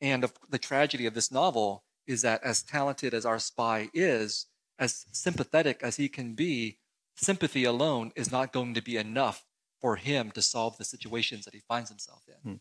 And 0.00 0.24
of, 0.24 0.32
the 0.48 0.58
tragedy 0.58 1.06
of 1.06 1.14
this 1.14 1.32
novel 1.32 1.84
is 2.06 2.22
that 2.22 2.42
as 2.42 2.62
talented 2.62 3.14
as 3.14 3.26
our 3.26 3.38
spy 3.38 3.90
is, 3.92 4.46
as 4.78 5.06
sympathetic 5.12 5.80
as 5.82 5.96
he 5.96 6.08
can 6.08 6.34
be, 6.34 6.78
sympathy 7.16 7.64
alone 7.64 8.12
is 8.14 8.30
not 8.30 8.52
going 8.52 8.74
to 8.74 8.82
be 8.82 8.96
enough 8.96 9.44
for 9.80 9.96
him 9.96 10.30
to 10.32 10.42
solve 10.42 10.76
the 10.78 10.84
situations 10.84 11.44
that 11.44 11.54
he 11.54 11.60
finds 11.68 11.90
himself 11.90 12.22
in. 12.44 12.60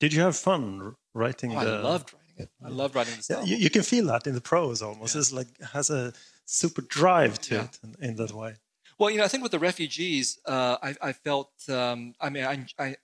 Did 0.00 0.12
you 0.12 0.22
have 0.22 0.36
fun 0.36 0.96
writing 1.14 1.52
Oh, 1.52 1.58
I 1.58 1.64
loved 1.64 2.12
writing 2.12 2.34
it. 2.38 2.50
I 2.64 2.68
loved 2.68 2.94
writing 2.94 3.14
this 3.16 3.30
Yeah, 3.30 3.44
you, 3.44 3.56
you 3.56 3.70
can 3.70 3.82
feel 3.82 4.06
that 4.06 4.26
in 4.26 4.34
the 4.34 4.40
prose 4.40 4.82
almost. 4.82 5.14
Yeah. 5.14 5.20
It's 5.20 5.32
like 5.32 5.60
has 5.72 5.90
a 5.90 6.12
super 6.44 6.82
drive 6.82 7.40
to 7.42 7.54
Yeah. 7.54 7.64
it 7.64 7.78
in, 7.84 8.08
in 8.08 8.16
that 8.16 8.32
way. 8.32 8.56
Well, 8.98 9.10
you 9.10 9.18
know, 9.18 9.24
I 9.24 9.28
think 9.28 9.42
with 9.42 9.52
the 9.52 9.58
refugees, 9.58 10.38
uh, 10.46 10.76
I, 10.82 10.94
I 11.00 11.12
felt. 11.12 11.52
Um, 11.68 12.14
I 12.20 12.30
mean, 12.30 12.44
I 12.44 12.66
I 12.78 12.96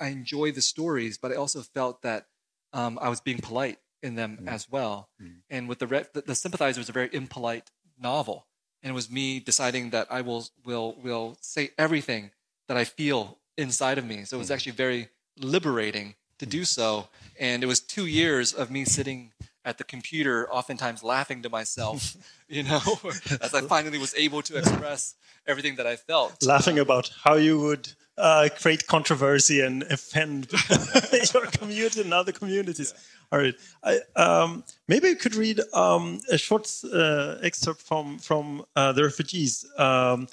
I 0.00 0.08
enjoy 0.08 0.52
the 0.52 0.62
stories, 0.62 1.18
but 1.18 1.32
I 1.32 1.36
also 1.36 1.62
felt 1.62 2.02
that 2.02 2.26
um, 2.72 2.98
I 3.00 3.08
was 3.08 3.20
being 3.20 3.38
polite 3.38 3.78
in 4.02 4.14
them 4.14 4.38
mm. 4.42 4.48
as 4.48 4.70
well. 4.70 5.08
Mm. 5.22 5.36
And 5.50 5.68
with 5.68 5.78
the, 5.78 5.86
re- 5.86 6.06
the 6.12 6.22
the 6.22 6.34
sympathizer 6.34 6.80
was 6.80 6.88
a 6.88 6.92
very 6.92 7.10
impolite 7.12 7.70
novel, 8.00 8.46
and 8.82 8.90
it 8.90 8.94
was 8.94 9.10
me 9.10 9.40
deciding 9.40 9.90
that 9.90 10.06
I 10.10 10.20
will 10.20 10.46
will 10.64 10.96
will 11.02 11.36
say 11.40 11.70
everything 11.78 12.30
that 12.68 12.76
I 12.76 12.84
feel 12.84 13.38
inside 13.56 13.98
of 13.98 14.04
me. 14.04 14.24
So 14.24 14.36
it 14.36 14.38
was 14.38 14.50
mm. 14.50 14.54
actually 14.54 14.72
very 14.72 15.08
liberating 15.38 16.14
to 16.38 16.46
do 16.46 16.64
so. 16.64 17.08
And 17.38 17.62
it 17.62 17.66
was 17.66 17.80
two 17.80 18.06
years 18.06 18.52
of 18.52 18.70
me 18.70 18.84
sitting 18.84 19.32
at 19.64 19.78
the 19.78 19.84
computer, 19.84 20.50
oftentimes 20.50 21.02
laughing 21.02 21.42
to 21.42 21.50
myself, 21.50 22.16
you 22.48 22.62
know, 22.62 22.80
as 23.40 23.54
I 23.54 23.62
finally 23.62 23.98
was 23.98 24.14
able 24.14 24.42
to 24.42 24.56
express 24.56 25.14
everything 25.46 25.76
that 25.76 25.86
I 25.86 25.96
felt. 25.96 26.44
Laughing 26.44 26.78
um, 26.78 26.82
about 26.82 27.10
how 27.24 27.34
you 27.34 27.60
would 27.60 27.92
uh, 28.18 28.48
create 28.58 28.86
controversy 28.86 29.60
and 29.60 29.82
offend 29.90 30.52
your 31.34 31.46
community 31.46 32.00
and 32.00 32.12
other 32.12 32.32
communities. 32.32 32.94
All 33.32 33.38
right. 33.38 33.54
I, 33.82 34.00
um, 34.14 34.64
maybe 34.88 35.08
you 35.08 35.16
could 35.16 35.34
read 35.34 35.60
um, 35.72 36.20
a 36.30 36.38
short 36.38 36.70
uh, 36.92 37.36
excerpt 37.42 37.82
from 37.82 38.18
from 38.18 38.64
uh, 38.76 38.92
the 38.92 39.04
refugees. 39.04 39.64
Um, 39.78 40.28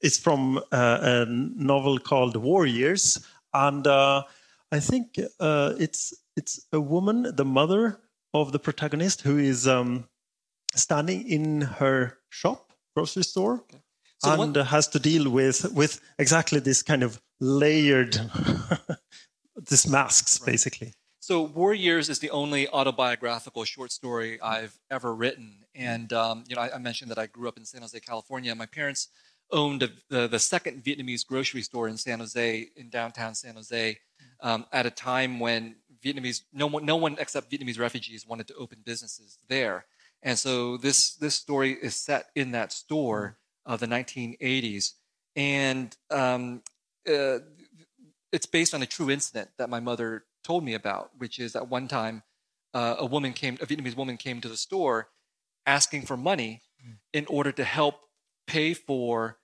it's 0.00 0.18
from 0.18 0.58
uh, 0.72 0.98
a 1.02 1.26
novel 1.26 1.98
called 1.98 2.36
War 2.36 2.66
Years, 2.66 3.24
and 3.52 3.86
uh, 3.86 4.22
I 4.70 4.80
think 4.80 5.18
uh, 5.40 5.74
it's 5.78 6.14
it's 6.36 6.60
a 6.72 6.80
woman, 6.80 7.34
the 7.34 7.44
mother 7.44 8.00
of 8.32 8.52
the 8.52 8.58
protagonist, 8.58 9.22
who 9.22 9.38
is 9.38 9.66
um, 9.66 10.08
standing 10.74 11.26
in 11.28 11.62
her 11.62 12.18
shop, 12.30 12.72
grocery 12.94 13.24
store, 13.24 13.64
So 14.18 14.40
and 14.40 14.56
uh, 14.56 14.64
has 14.64 14.88
to 14.88 14.98
deal 14.98 15.30
with 15.30 15.72
with 15.72 16.00
exactly 16.18 16.60
this 16.60 16.82
kind 16.82 17.02
of 17.02 17.20
layered, 17.40 18.18
this 19.56 19.88
masks 19.88 20.38
basically. 20.38 20.94
So, 21.20 21.42
War 21.42 21.74
Years 21.74 22.08
is 22.08 22.20
the 22.20 22.30
only 22.30 22.68
autobiographical 22.68 23.64
short 23.64 23.92
story 23.92 24.40
I've 24.40 24.78
ever 24.90 25.14
written. 25.14 25.58
And, 25.74 26.10
um, 26.14 26.44
you 26.48 26.56
know, 26.56 26.62
I, 26.62 26.76
I 26.76 26.78
mentioned 26.78 27.10
that 27.10 27.18
I 27.18 27.26
grew 27.26 27.48
up 27.48 27.58
in 27.58 27.66
San 27.66 27.82
Jose, 27.82 28.00
California. 28.00 28.54
My 28.54 28.64
parents 28.64 29.08
owned 29.50 29.82
a, 29.82 29.90
the, 30.08 30.26
the 30.26 30.38
second 30.38 30.82
Vietnamese 30.82 31.26
grocery 31.26 31.60
store 31.60 31.88
in 31.88 31.96
San 31.96 32.20
Jose, 32.20 32.68
in 32.76 32.88
downtown 32.88 33.34
San 33.34 33.56
Jose, 33.56 33.98
um, 34.40 34.64
at 34.72 34.86
a 34.86 34.90
time 34.90 35.38
when 35.38 35.76
Vietnamese, 36.02 36.42
no 36.52 36.66
one, 36.66 36.86
no 36.86 36.96
one 36.96 37.16
except 37.18 37.50
Vietnamese 37.50 37.78
refugees 37.78 38.26
wanted 38.26 38.46
to 38.48 38.54
open 38.54 38.78
businesses 38.84 39.38
there. 39.48 39.84
And 40.22 40.38
so 40.38 40.76
this, 40.76 41.14
this 41.16 41.34
story 41.34 41.76
is 41.82 41.94
set 41.94 42.30
in 42.34 42.52
that 42.52 42.72
store 42.72 43.38
of 43.66 43.80
the 43.80 43.86
1980s. 43.86 44.92
And 45.36 45.96
um, 46.10 46.62
uh, 47.08 47.38
it's 48.32 48.46
based 48.46 48.74
on 48.74 48.82
a 48.82 48.86
true 48.86 49.10
incident 49.10 49.50
that 49.58 49.70
my 49.70 49.80
mother 49.80 50.24
told 50.44 50.64
me 50.64 50.74
about, 50.74 51.10
which 51.18 51.38
is 51.38 51.52
that 51.52 51.68
one 51.68 51.88
time 51.88 52.22
uh, 52.74 52.96
a 52.98 53.06
woman 53.06 53.32
came, 53.32 53.54
a 53.60 53.66
Vietnamese 53.66 53.96
woman 53.96 54.16
came 54.16 54.40
to 54.40 54.48
the 54.48 54.56
store 54.56 55.08
asking 55.66 56.06
for 56.06 56.16
money 56.16 56.62
in 57.12 57.26
order 57.26 57.52
to 57.52 57.64
help 57.64 58.00
pay 58.46 58.74
for 58.74 59.38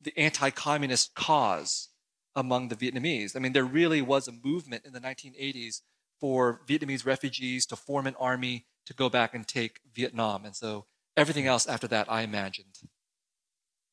the 0.00 0.16
anti-communist 0.18 1.14
cause 1.14 1.88
among 2.34 2.68
the 2.68 2.76
Vietnamese. 2.76 3.36
I 3.36 3.38
mean, 3.38 3.52
there 3.52 3.64
really 3.64 4.02
was 4.02 4.28
a 4.28 4.32
movement 4.32 4.84
in 4.84 4.92
the 4.92 5.00
1980s 5.00 5.80
for 6.20 6.60
Vietnamese 6.66 7.04
refugees 7.04 7.66
to 7.66 7.76
form 7.76 8.06
an 8.06 8.14
army 8.18 8.66
to 8.86 8.94
go 8.94 9.08
back 9.08 9.34
and 9.34 9.46
take 9.46 9.80
Vietnam. 9.92 10.44
And 10.44 10.54
so 10.54 10.86
everything 11.16 11.46
else 11.46 11.66
after 11.66 11.88
that, 11.88 12.10
I 12.10 12.22
imagined. 12.22 12.78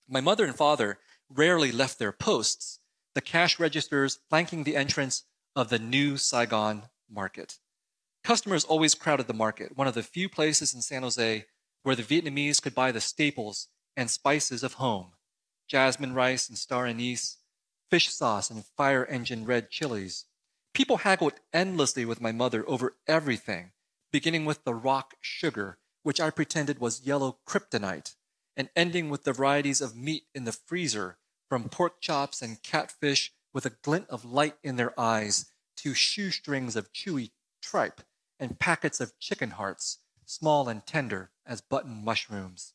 My 0.08 0.22
mother 0.22 0.46
and 0.46 0.56
father 0.56 1.00
rarely 1.30 1.72
left 1.72 2.00
their 2.00 2.12
posts, 2.12 2.80
the 3.18 3.22
cash 3.22 3.60
registers 3.60 4.20
flanking 4.30 4.64
the 4.64 4.76
entrance 4.76 5.24
of 5.56 5.70
the 5.70 5.80
new 5.80 6.18
Saigon 6.18 6.84
market. 7.10 7.58
Customers 8.24 8.64
always 8.64 8.94
crowded 8.94 9.26
the 9.26 9.34
market, 9.34 9.76
one 9.76 9.88
of 9.88 9.96
the 9.96 10.04
few 10.04 10.30
places 10.30 10.72
in 10.72 10.84
San 10.84 11.02
Jose 11.02 11.46
where 11.82 11.96
the 11.96 12.04
Vietnamese 12.04 12.62
could 12.62 12.76
buy 12.76 12.92
the 12.92 13.02
staples 13.02 13.70
and 13.96 14.12
spices 14.12 14.62
of 14.62 14.74
home 14.74 15.14
jasmine 15.68 16.14
rice 16.14 16.48
and 16.48 16.60
star 16.60 16.86
anise, 16.86 17.38
fish 17.90 18.10
sauce 18.10 18.52
and 18.52 18.64
fire 18.78 19.04
engine 19.08 19.46
red 19.46 19.72
chilies. 19.72 20.26
People 20.76 20.98
haggled 20.98 21.34
endlessly 21.52 22.06
with 22.06 22.22
my 22.22 22.32
mother 22.32 22.64
over 22.70 22.98
everything, 23.08 23.72
beginning 24.12 24.46
with 24.46 24.64
the 24.64 24.76
rock 24.76 25.16
sugar, 25.22 25.80
which 26.04 26.22
I 26.22 26.30
pretended 26.30 26.78
was 26.78 27.08
yellow 27.08 27.40
kryptonite, 27.48 28.14
and 28.56 28.70
ending 28.76 29.10
with 29.10 29.24
the 29.24 29.34
varieties 29.34 29.82
of 29.82 29.96
meat 29.96 30.26
in 30.36 30.44
the 30.44 30.52
freezer, 30.52 31.18
from 31.50 31.70
pork 31.70 32.02
chops 32.02 32.42
and 32.42 32.62
catfish 32.64 33.32
with 33.54 33.66
a 33.66 33.72
glint 33.82 34.08
of 34.10 34.26
light 34.26 34.56
in 34.64 34.76
their 34.76 34.98
eyes 35.00 35.46
to 35.78 35.94
shoestrings 35.94 36.76
of 36.76 36.94
chewy 36.94 37.32
tripe 37.62 38.02
and 38.40 38.60
packets 38.60 39.00
of 39.00 39.18
chicken 39.20 39.52
hearts, 39.52 40.00
small 40.26 40.68
and 40.68 40.86
tender 40.86 41.32
as 41.46 41.62
button 41.62 42.04
mushrooms. 42.04 42.74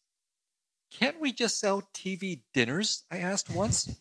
Can't 0.90 1.20
we 1.20 1.32
just 1.32 1.58
sell 1.58 1.88
TV 1.94 2.42
dinners? 2.52 3.04
I 3.10 3.18
asked 3.18 3.50
once. 3.50 3.96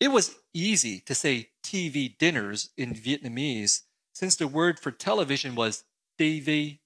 It 0.00 0.08
was 0.08 0.36
easy 0.54 1.00
to 1.00 1.14
say 1.14 1.50
TV 1.62 2.16
dinners 2.16 2.70
in 2.76 2.94
Vietnamese 2.94 3.82
since 4.12 4.36
the 4.36 4.48
word 4.48 4.78
for 4.78 4.90
television 4.90 5.54
was 5.54 5.84
TV, 6.18 6.78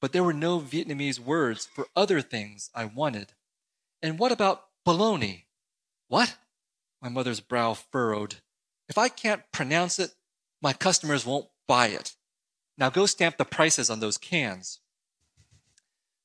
but 0.00 0.12
there 0.12 0.24
were 0.24 0.32
no 0.32 0.60
Vietnamese 0.60 1.18
words 1.18 1.66
for 1.66 1.86
other 1.94 2.20
things 2.20 2.70
I 2.74 2.86
wanted. 2.86 3.34
And 4.02 4.18
what 4.18 4.32
about 4.32 4.64
bologna? 4.84 5.46
What? 6.10 6.36
My 7.00 7.08
mother's 7.08 7.38
brow 7.38 7.72
furrowed. 7.72 8.34
If 8.88 8.98
I 8.98 9.08
can't 9.08 9.44
pronounce 9.52 10.00
it, 10.00 10.16
my 10.60 10.72
customers 10.72 11.24
won't 11.24 11.46
buy 11.68 11.86
it. 11.86 12.16
Now 12.76 12.90
go 12.90 13.06
stamp 13.06 13.36
the 13.36 13.44
prices 13.44 13.88
on 13.88 14.00
those 14.00 14.18
cans. 14.18 14.80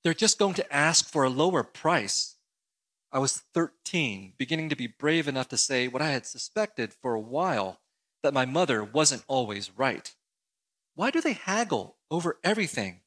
They're 0.04 0.16
just 0.16 0.40
going 0.40 0.56
to 0.56 0.74
ask 0.76 1.08
for 1.08 1.24
a 1.24 1.30
lower 1.30 1.62
price. 1.62 2.38
I 3.12 3.20
was 3.20 3.44
13, 3.54 4.34
beginning 4.40 4.70
to 4.70 4.76
be 4.76 4.88
brave 4.88 5.28
enough 5.28 5.50
to 5.50 5.58
say 5.58 5.88
what 5.88 6.02
I 6.02 6.10
had 6.10 6.26
suspected 6.26 6.92
for 6.92 7.14
a 7.14 7.20
while 7.20 7.80
that 8.24 8.34
my 8.34 8.46
mother 8.46 8.84
wasn't 8.84 9.24
always 9.28 9.70
right. 9.78 10.16
Why 10.96 11.12
do 11.12 11.22
they 11.22 11.34
haggle 11.34 11.98
over 12.10 12.40
everything? 12.44 13.02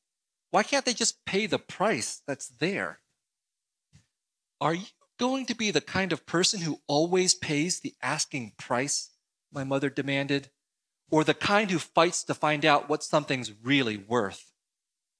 Why 0.52 0.62
can't 0.62 0.84
they 0.84 0.94
just 0.94 1.24
pay 1.24 1.46
the 1.46 1.58
price 1.58 2.22
that's 2.24 2.46
there? 2.46 3.00
Are 4.60 4.74
you 4.74 4.86
going 5.18 5.44
to 5.46 5.54
be 5.54 5.70
the 5.70 5.80
kind 5.80 6.12
of 6.12 6.26
person 6.26 6.60
who 6.60 6.80
always 6.86 7.34
pays 7.34 7.80
the 7.80 7.94
asking 8.00 8.52
price? 8.56 9.10
My 9.52 9.64
mother 9.64 9.90
demanded. 9.90 10.50
Or 11.10 11.24
the 11.24 11.34
kind 11.34 11.70
who 11.70 11.78
fights 11.78 12.22
to 12.24 12.34
find 12.34 12.64
out 12.64 12.88
what 12.88 13.02
something's 13.02 13.52
really 13.62 13.96
worth? 13.96 14.52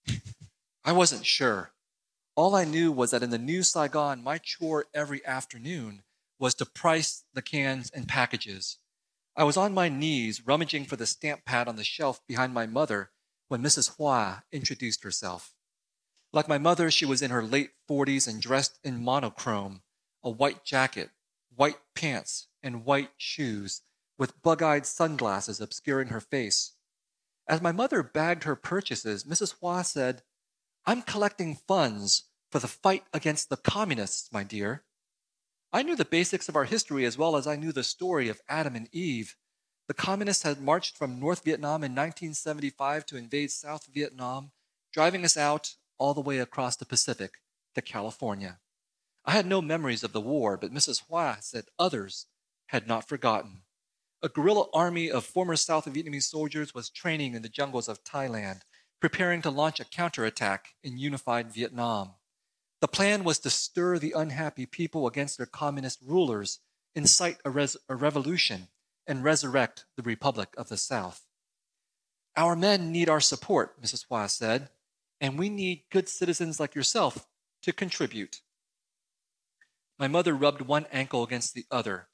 I 0.84 0.92
wasn't 0.92 1.26
sure. 1.26 1.72
All 2.36 2.54
I 2.54 2.64
knew 2.64 2.92
was 2.92 3.10
that 3.10 3.22
in 3.22 3.30
the 3.30 3.38
new 3.38 3.62
Saigon, 3.62 4.22
my 4.22 4.38
chore 4.38 4.86
every 4.94 5.24
afternoon 5.26 6.02
was 6.38 6.54
to 6.54 6.66
price 6.66 7.24
the 7.34 7.42
cans 7.42 7.90
and 7.90 8.06
packages. 8.06 8.78
I 9.34 9.44
was 9.44 9.56
on 9.56 9.74
my 9.74 9.88
knees 9.88 10.46
rummaging 10.46 10.84
for 10.84 10.96
the 10.96 11.06
stamp 11.06 11.44
pad 11.44 11.66
on 11.66 11.76
the 11.76 11.84
shelf 11.84 12.20
behind 12.28 12.54
my 12.54 12.66
mother 12.66 13.10
when 13.48 13.62
Mrs. 13.62 13.96
Hua 13.96 14.44
introduced 14.52 15.02
herself. 15.02 15.54
Like 16.32 16.48
my 16.48 16.58
mother, 16.58 16.90
she 16.90 17.06
was 17.06 17.22
in 17.22 17.30
her 17.30 17.42
late 17.42 17.70
40s 17.90 18.28
and 18.28 18.40
dressed 18.40 18.78
in 18.84 19.02
monochrome 19.02 19.80
a 20.22 20.30
white 20.30 20.64
jacket, 20.64 21.10
white 21.54 21.78
pants, 21.94 22.48
and 22.62 22.84
white 22.84 23.10
shoes, 23.16 23.82
with 24.18 24.40
bug 24.42 24.62
eyed 24.62 24.86
sunglasses 24.86 25.60
obscuring 25.60 26.08
her 26.08 26.20
face. 26.20 26.72
As 27.48 27.62
my 27.62 27.72
mother 27.72 28.02
bagged 28.02 28.44
her 28.44 28.56
purchases, 28.56 29.24
Mrs. 29.24 29.54
Hua 29.60 29.82
said, 29.82 30.22
I'm 30.84 31.02
collecting 31.02 31.56
funds 31.56 32.24
for 32.50 32.58
the 32.58 32.68
fight 32.68 33.04
against 33.12 33.48
the 33.48 33.56
communists, 33.56 34.32
my 34.32 34.42
dear. 34.42 34.84
I 35.72 35.82
knew 35.82 35.96
the 35.96 36.04
basics 36.04 36.48
of 36.48 36.56
our 36.56 36.64
history 36.64 37.04
as 37.04 37.18
well 37.18 37.36
as 37.36 37.46
I 37.46 37.56
knew 37.56 37.72
the 37.72 37.84
story 37.84 38.28
of 38.28 38.40
Adam 38.48 38.74
and 38.74 38.88
Eve. 38.92 39.36
The 39.86 39.94
communists 39.94 40.42
had 40.42 40.60
marched 40.60 40.96
from 40.96 41.20
North 41.20 41.44
Vietnam 41.44 41.82
in 41.84 41.92
1975 41.92 43.06
to 43.06 43.16
invade 43.16 43.50
South 43.50 43.86
Vietnam, 43.86 44.52
driving 44.92 45.24
us 45.24 45.36
out 45.36 45.74
all 45.98 46.14
the 46.14 46.20
way 46.20 46.38
across 46.38 46.76
the 46.76 46.86
Pacific 46.86 47.34
to 47.74 47.82
California. 47.82 48.60
I 49.28 49.32
had 49.32 49.44
no 49.44 49.60
memories 49.60 50.02
of 50.02 50.14
the 50.14 50.22
war, 50.22 50.56
but 50.56 50.72
Mrs. 50.72 51.02
Hua 51.06 51.36
said 51.42 51.66
others 51.78 52.24
had 52.68 52.86
not 52.88 53.06
forgotten. 53.06 53.60
A 54.22 54.30
guerrilla 54.30 54.68
army 54.72 55.10
of 55.10 55.22
former 55.22 55.54
South 55.54 55.84
Vietnamese 55.84 56.22
soldiers 56.22 56.72
was 56.72 56.88
training 56.88 57.34
in 57.34 57.42
the 57.42 57.50
jungles 57.50 57.90
of 57.90 58.02
Thailand, 58.02 58.62
preparing 59.02 59.42
to 59.42 59.50
launch 59.50 59.80
a 59.80 59.84
counterattack 59.84 60.68
in 60.82 60.96
unified 60.96 61.52
Vietnam. 61.52 62.14
The 62.80 62.88
plan 62.88 63.22
was 63.22 63.38
to 63.40 63.50
stir 63.50 63.98
the 63.98 64.14
unhappy 64.16 64.64
people 64.64 65.06
against 65.06 65.36
their 65.36 65.46
communist 65.46 65.98
rulers, 66.02 66.60
incite 66.94 67.36
a, 67.44 67.50
res- 67.50 67.76
a 67.86 67.96
revolution, 67.96 68.68
and 69.06 69.22
resurrect 69.22 69.84
the 69.98 70.02
Republic 70.02 70.54
of 70.56 70.70
the 70.70 70.78
South. 70.78 71.26
Our 72.34 72.56
men 72.56 72.90
need 72.92 73.10
our 73.10 73.20
support, 73.20 73.78
Mrs. 73.82 74.06
Hua 74.08 74.28
said, 74.28 74.70
and 75.20 75.38
we 75.38 75.50
need 75.50 75.84
good 75.90 76.08
citizens 76.08 76.58
like 76.58 76.74
yourself 76.74 77.26
to 77.60 77.74
contribute. 77.74 78.40
My 79.98 80.08
mother 80.08 80.34
rubbed 80.34 80.62
one 80.62 80.86
ankle 80.92 81.22
against 81.22 81.54
the 81.54 81.66
other, 81.70 82.08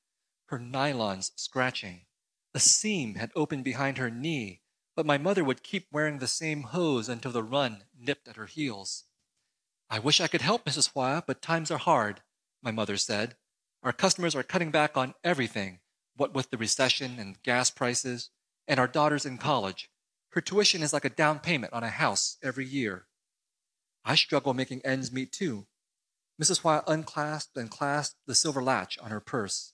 her 0.46 0.58
nylons 0.58 1.32
scratching. 1.36 2.06
A 2.54 2.60
seam 2.60 3.16
had 3.16 3.32
opened 3.34 3.64
behind 3.64 3.98
her 3.98 4.10
knee 4.10 4.62
but 4.96 5.06
my 5.06 5.18
mother 5.18 5.42
would 5.42 5.62
keep 5.62 5.88
wearing 5.90 6.18
the 6.18 6.28
same 6.28 6.62
hose 6.62 7.08
until 7.08 7.32
the 7.32 7.42
run 7.42 7.84
nipped 7.98 8.28
at 8.28 8.36
her 8.36 8.46
heels. 8.46 9.04
I 9.90 9.98
wish 9.98 10.20
I 10.20 10.28
could 10.28 10.40
help, 10.40 10.64
Mrs. 10.64 10.92
Hua, 10.92 11.22
but 11.26 11.42
times 11.42 11.70
are 11.70 11.78
hard, 11.78 12.22
my 12.62 12.70
mother 12.70 12.96
said. 12.96 13.36
Our 13.82 13.92
customers 13.92 14.34
are 14.34 14.42
cutting 14.42 14.70
back 14.70 14.96
on 14.96 15.14
everything, 15.22 15.80
what 16.16 16.32
with 16.32 16.50
the 16.50 16.56
recession 16.56 17.18
and 17.18 17.42
gas 17.42 17.70
prices, 17.70 18.30
and 18.66 18.80
our 18.80 18.88
daughter's 18.88 19.26
in 19.26 19.36
college. 19.36 19.90
Her 20.30 20.40
tuition 20.40 20.82
is 20.82 20.92
like 20.92 21.04
a 21.04 21.10
down 21.10 21.40
payment 21.40 21.72
on 21.72 21.84
a 21.84 21.90
house 21.90 22.38
every 22.42 22.66
year. 22.66 23.06
I 24.04 24.14
struggle 24.14 24.54
making 24.54 24.82
ends 24.84 25.12
meet 25.12 25.32
too. 25.32 25.66
Mrs. 26.42 26.60
Hua 26.60 26.82
unclasped 26.86 27.56
and 27.56 27.70
clasped 27.70 28.18
the 28.26 28.34
silver 28.34 28.62
latch 28.62 28.98
on 28.98 29.10
her 29.10 29.20
purse. 29.20 29.72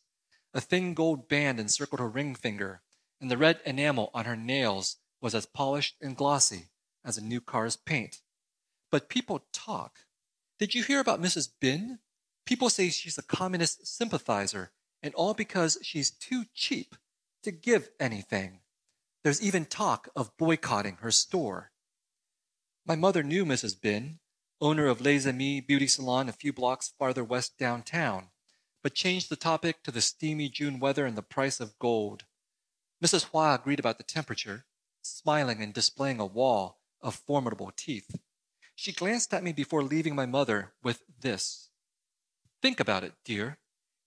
A 0.52 0.61
thin 0.61 0.94
gold 0.94 1.28
band 1.28 1.58
encircled 1.58 2.00
her 2.00 2.08
ring 2.08 2.34
finger, 2.34 2.82
and 3.20 3.30
the 3.30 3.38
red 3.38 3.61
enamel 3.64 4.11
on 4.12 4.24
her 4.24 4.36
nails 4.36 4.96
was 5.20 5.34
as 5.34 5.46
polished 5.46 5.96
and 6.00 6.16
glossy 6.16 6.70
as 7.04 7.16
a 7.16 7.24
new 7.24 7.40
car's 7.40 7.76
paint. 7.76 8.20
But 8.90 9.08
people 9.08 9.46
talk. 9.52 10.00
Did 10.58 10.74
you 10.74 10.82
hear 10.82 11.00
about 11.00 11.22
Mrs. 11.22 11.48
Binh? 11.62 11.98
People 12.44 12.68
say 12.68 12.90
she's 12.90 13.16
a 13.16 13.22
communist 13.22 13.86
sympathizer, 13.86 14.72
and 15.02 15.14
all 15.14 15.34
because 15.34 15.78
she's 15.82 16.11
too 16.11 16.44
cheap 16.54 16.96
to 17.42 17.50
give 17.50 17.90
anything. 17.98 18.61
There's 19.22 19.42
even 19.42 19.64
talk 19.64 20.08
of 20.16 20.36
boycotting 20.36 20.96
her 21.00 21.11
store. 21.11 21.70
My 22.86 22.96
mother 22.96 23.22
knew 23.22 23.44
Mrs. 23.44 23.78
Binh, 23.78 24.18
owner 24.61 24.86
of 24.86 25.00
Les 25.00 25.26
Amis 25.26 25.62
Beauty 25.66 25.86
Salon 25.86 26.28
a 26.28 26.32
few 26.32 26.52
blocks 26.52 26.92
farther 26.98 27.24
west 27.24 27.56
downtown, 27.58 28.28
but 28.82 28.94
changed 28.94 29.30
the 29.30 29.36
topic 29.36 29.82
to 29.82 29.90
the 29.90 30.00
steamy 30.00 30.48
June 30.48 30.78
weather 30.78 31.06
and 31.06 31.16
the 31.16 31.22
price 31.22 31.61
of 31.61 31.78
gold. 31.78 32.24
Mrs. 33.02 33.24
Hua 33.24 33.54
agreed 33.54 33.80
about 33.80 33.98
the 33.98 34.04
temperature, 34.04 34.66
smiling 35.02 35.62
and 35.62 35.72
displaying 35.72 36.20
a 36.20 36.26
wall 36.26 36.80
of 37.00 37.14
formidable 37.14 37.72
teeth. 37.74 38.16
She 38.74 38.92
glanced 38.92 39.32
at 39.32 39.42
me 39.42 39.52
before 39.52 39.82
leaving 39.82 40.14
my 40.14 40.26
mother 40.26 40.72
with 40.82 41.02
this 41.20 41.70
Think 42.62 42.78
about 42.78 43.04
it, 43.04 43.14
dear. 43.24 43.58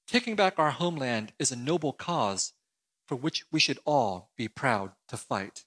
Taking 0.05 0.35
back 0.35 0.59
our 0.59 0.71
homeland 0.71 1.33
is 1.39 1.51
a 1.51 1.55
noble 1.55 1.91
cause 1.91 2.53
for 3.07 3.15
which 3.15 3.45
we 3.51 3.59
should 3.59 3.79
all 3.83 4.29
be 4.37 4.47
proud 4.47 4.91
to 5.07 5.17
fight. 5.17 5.65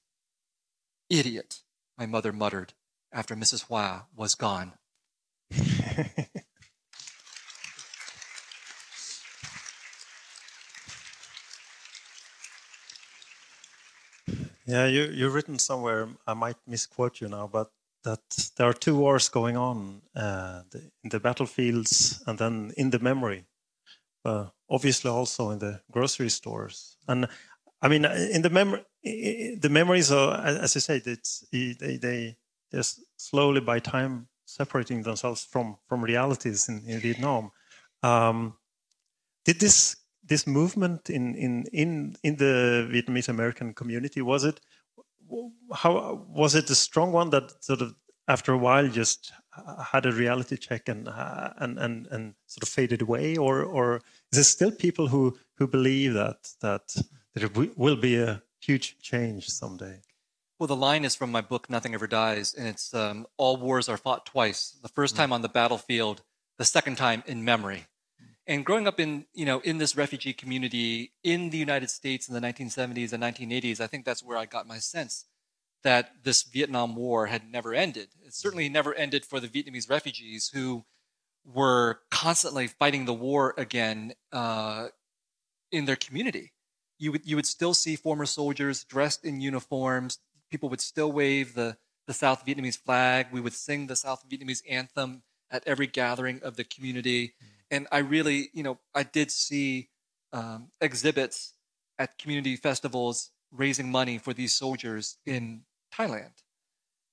Idiot, 1.11 1.63
my 1.99 2.07
mother 2.07 2.33
muttered 2.33 2.75
after 3.13 3.35
Mrs. 3.35 3.65
Hua 3.67 4.07
was 4.15 4.35
gone. 4.35 4.73
Yeah, 14.67 14.87
you, 14.87 15.05
you've 15.05 15.35
written 15.35 15.59
somewhere, 15.59 16.09
I 16.27 16.35
might 16.35 16.57
misquote 16.67 17.21
you 17.21 17.29
now, 17.29 17.47
but 17.47 17.71
that 18.03 18.51
there 18.57 18.69
are 18.69 18.73
two 18.73 18.97
wars 18.97 19.29
going 19.29 19.57
on 19.57 20.03
uh, 20.15 20.63
the, 20.71 20.91
in 21.05 21.11
the 21.11 21.21
battlefields 21.21 22.23
and 22.27 22.39
then 22.39 22.73
in 22.77 22.91
the 22.91 22.99
memory, 22.99 23.45
uh, 24.25 24.47
obviously 24.69 25.11
also 25.11 25.51
in 25.51 25.61
the 25.61 25.81
grocery 25.91 26.31
stores. 26.31 26.97
And 27.07 27.29
I 27.81 27.89
mean, 27.89 28.05
in 28.05 28.43
the 28.43 28.51
memory, 28.51 28.85
the 29.05 29.69
memories 29.71 30.11
are, 30.11 30.35
as 30.45 30.77
I 30.77 30.81
said, 30.81 31.03
it's, 31.07 31.45
they, 31.53 31.97
they 31.97 32.37
just 32.73 33.01
slowly 33.17 33.61
by 33.61 33.79
time 33.79 34.29
separating 34.45 35.03
themselves 35.03 35.45
from, 35.45 35.77
from 35.89 36.03
realities 36.03 36.69
in, 36.69 36.83
in 36.87 37.01
Vietnam. 37.01 37.51
Um, 38.03 38.55
did 39.45 39.61
this 39.61 39.97
this 40.29 40.47
movement 40.47 41.09
in 41.09 41.35
in 41.35 41.65
in 41.73 42.17
in 42.23 42.37
the 42.37 42.89
Vietnamese 42.93 43.29
American 43.29 43.73
community 43.75 44.21
was 44.21 44.45
it 44.45 44.61
how 45.73 46.27
was 46.29 46.55
it 46.55 46.71
a 46.71 46.75
strong 46.75 47.13
one 47.13 47.31
that 47.31 47.53
sort 47.65 47.81
of 47.81 47.95
after 48.29 48.53
a 48.53 48.59
while 48.59 48.89
just 48.89 49.33
had 49.93 50.05
a 50.05 50.13
reality 50.13 50.57
check 50.57 50.89
and 50.89 51.09
uh, 51.09 51.51
and 51.59 51.79
and 51.79 52.07
and 52.09 52.35
sort 52.47 52.63
of 52.63 52.69
faded 52.69 53.03
away 53.03 53.37
or 53.37 53.63
or 53.63 53.97
is 54.33 54.37
there 54.39 54.45
still 54.45 54.71
people 54.71 55.09
who 55.09 55.37
who 55.55 55.67
believe 55.67 56.13
that 56.15 56.49
that 56.61 56.95
it 57.35 57.77
will 57.77 57.97
be 57.97 58.17
a 58.17 58.43
huge 58.61 58.99
change 59.01 59.49
someday 59.49 60.01
well 60.59 60.67
the 60.67 60.77
line 60.77 61.05
is 61.05 61.15
from 61.15 61.31
my 61.31 61.41
book 61.41 61.69
nothing 61.69 61.95
ever 61.95 62.07
dies 62.07 62.55
and 62.55 62.67
it's 62.67 62.95
um, 62.95 63.27
all 63.37 63.57
wars 63.57 63.89
are 63.89 63.97
fought 63.97 64.27
twice 64.27 64.77
the 64.83 64.89
first 64.89 65.15
mm. 65.15 65.19
time 65.19 65.33
on 65.33 65.43
the 65.43 65.49
battlefield 65.49 66.23
the 66.59 66.65
second 66.65 66.97
time 66.97 67.23
in 67.27 67.45
memory 67.45 67.87
and 68.47 68.65
growing 68.65 68.87
up 68.87 69.01
in 69.01 69.27
you 69.35 69.45
know 69.45 69.61
in 69.61 69.79
this 69.79 69.97
refugee 69.97 70.33
community 70.33 71.13
in 71.25 71.51
the 71.51 71.59
United 71.59 71.91
States 71.91 72.29
in 72.29 72.35
the 72.35 72.41
1970s 72.41 73.13
and 73.13 73.23
1980s, 73.23 73.81
I 73.81 73.87
think 73.87 74.05
that's 74.05 74.23
where 74.23 74.39
I 74.39 74.47
got 74.47 74.69
my 74.69 74.79
sense 74.79 75.25
that 75.83 76.13
this 76.23 76.43
Vietnam 76.43 76.97
War 76.97 77.27
had 77.27 77.51
never 77.51 77.75
ended. 77.75 78.09
It 78.25 78.35
certainly 78.35 78.69
never 78.69 78.95
ended 78.95 79.25
for 79.25 79.41
the 79.41 79.49
Vietnamese 79.49 79.91
refugees 79.91 80.51
who 80.53 80.85
were 81.45 82.01
constantly 82.11 82.67
fighting 82.67 83.05
the 83.05 83.15
war 83.15 83.55
again 83.57 84.15
uh, 84.33 84.89
in 85.71 85.85
their 85.85 85.97
community. 85.97 86.53
You 86.99 87.13
would 87.13 87.27
you 87.27 87.37
would 87.37 87.47
still 87.47 87.75
see 87.75 87.97
former 87.97 88.27
soldiers 88.27 88.85
dressed 88.85 89.25
in 89.25 89.41
uniforms. 89.41 90.19
People 90.51 90.69
would 90.69 90.81
still 90.81 91.13
wave 91.13 91.55
the 91.55 91.77
the 92.07 92.15
South 92.15 92.47
Vietnamese 92.47 92.79
flag. 92.79 93.27
We 93.33 93.41
would 93.41 93.53
sing 93.53 93.89
the 93.89 93.97
South 93.97 94.25
Vietnamese 94.29 94.63
anthem 94.69 95.23
at 95.51 95.67
every 95.67 95.89
gathering 95.89 96.41
of 96.43 96.55
the 96.57 96.63
community. 96.63 97.29
Mm-hmm 97.29 97.57
and 97.71 97.87
I 97.91 97.99
really, 97.99 98.51
you 98.53 98.63
know, 98.63 98.79
I 98.95 99.03
did 99.03 99.31
see 99.31 99.89
um, 100.33 100.69
exhibits 100.81 101.55
at 101.99 102.19
community 102.19 102.57
festivals 102.57 103.31
raising 103.51 103.91
money 103.91 104.19
for 104.19 104.33
these 104.33 104.55
soldiers 104.55 105.19
in 105.27 105.63
Thailand. 105.95 106.43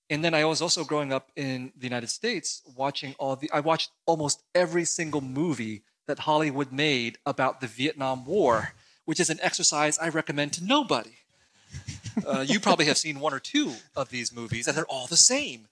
And 0.09 0.23
then 0.23 0.33
I 0.33 0.45
was 0.45 0.61
also 0.61 0.83
growing 0.83 1.13
up 1.13 1.31
in 1.35 1.71
the 1.75 1.85
United 1.85 2.09
States 2.09 2.61
watching 2.75 3.15
all 3.17 3.35
the, 3.35 3.49
I 3.51 3.61
watched 3.61 3.91
almost 4.05 4.43
every 4.53 4.85
single 4.85 5.21
movie 5.21 5.83
that 6.05 6.19
Hollywood 6.19 6.71
made 6.71 7.17
about 7.25 7.61
the 7.61 7.67
Vietnam 7.67 8.25
War, 8.25 8.73
which 9.05 9.19
is 9.19 9.29
an 9.29 9.39
exercise 9.41 9.97
I 9.97 10.09
recommend 10.09 10.53
to 10.53 10.63
nobody. 10.63 11.15
Uh, 12.25 12.41
you 12.47 12.59
probably 12.59 12.85
have 12.85 12.97
seen 12.97 13.19
one 13.19 13.33
or 13.33 13.39
two 13.39 13.73
of 13.95 14.09
these 14.09 14.33
movies, 14.33 14.67
and 14.67 14.77
they're 14.77 14.85
all 14.85 15.07
the 15.07 15.17
same. 15.17 15.67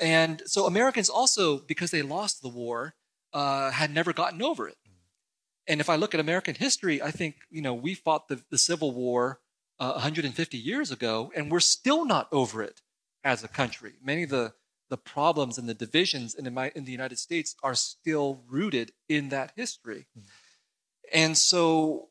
And 0.00 0.42
so 0.46 0.66
Americans 0.66 1.08
also, 1.08 1.58
because 1.58 1.90
they 1.90 2.02
lost 2.02 2.42
the 2.42 2.48
war, 2.48 2.94
uh, 3.32 3.70
had 3.70 3.92
never 3.92 4.12
gotten 4.12 4.42
over 4.42 4.68
it. 4.68 4.76
And 5.66 5.80
if 5.80 5.88
I 5.88 5.96
look 5.96 6.14
at 6.14 6.20
American 6.20 6.54
history, 6.54 7.00
I 7.00 7.10
think 7.10 7.36
you 7.50 7.62
know 7.62 7.74
we 7.74 7.94
fought 7.94 8.28
the, 8.28 8.42
the 8.50 8.58
Civil 8.58 8.92
War 8.92 9.40
uh, 9.78 9.92
150 9.92 10.58
years 10.58 10.90
ago, 10.90 11.32
and 11.34 11.50
we're 11.50 11.60
still 11.60 12.04
not 12.04 12.28
over 12.32 12.62
it 12.62 12.82
as 13.22 13.42
a 13.42 13.48
country. 13.48 13.94
Many 14.02 14.24
of 14.24 14.30
the 14.30 14.54
the 14.90 14.98
problems 14.98 15.58
and 15.58 15.68
the 15.68 15.74
divisions 15.74 16.34
in 16.34 16.44
the, 16.44 16.72
in 16.76 16.84
the 16.84 16.92
United 16.92 17.18
States 17.18 17.56
are 17.62 17.74
still 17.74 18.42
rooted 18.48 18.92
in 19.08 19.30
that 19.30 19.52
history. 19.56 20.06
Mm. 20.16 20.22
And 21.12 21.38
so 21.38 22.08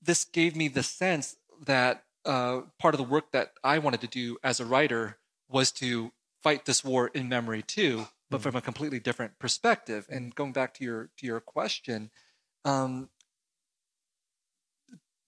this 0.00 0.24
gave 0.24 0.56
me 0.56 0.68
the 0.68 0.82
sense 0.82 1.36
that 1.64 2.04
uh, 2.24 2.62
part 2.78 2.94
of 2.94 2.98
the 2.98 3.04
work 3.04 3.32
that 3.32 3.52
I 3.64 3.78
wanted 3.78 4.00
to 4.02 4.06
do 4.06 4.38
as 4.42 4.60
a 4.60 4.66
writer 4.66 5.18
was 5.48 5.72
to 5.72 6.12
fight 6.42 6.64
this 6.64 6.84
war 6.84 7.08
in 7.08 7.28
memory 7.28 7.62
too, 7.62 8.06
but 8.30 8.38
mm-hmm. 8.38 8.42
from 8.42 8.56
a 8.56 8.60
completely 8.60 9.00
different 9.00 9.38
perspective. 9.38 10.06
And 10.08 10.34
going 10.34 10.52
back 10.52 10.74
to 10.74 10.84
your 10.84 11.10
to 11.18 11.26
your 11.26 11.40
question, 11.40 12.10
um, 12.64 13.08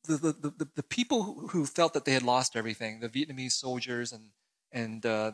the, 0.05 0.16
the, 0.16 0.53
the, 0.59 0.68
the, 0.76 0.82
people 0.82 1.49
who 1.51 1.64
felt 1.64 1.95
that 1.95 2.05
they 2.05 2.12
had 2.12 2.22
lost 2.22 2.57
everything, 2.57 3.01
the 3.01 3.09
Vietnamese 3.09 3.53
soldiers 3.53 4.12
and 4.12 4.30
and 4.70 5.07
uh, 5.07 5.32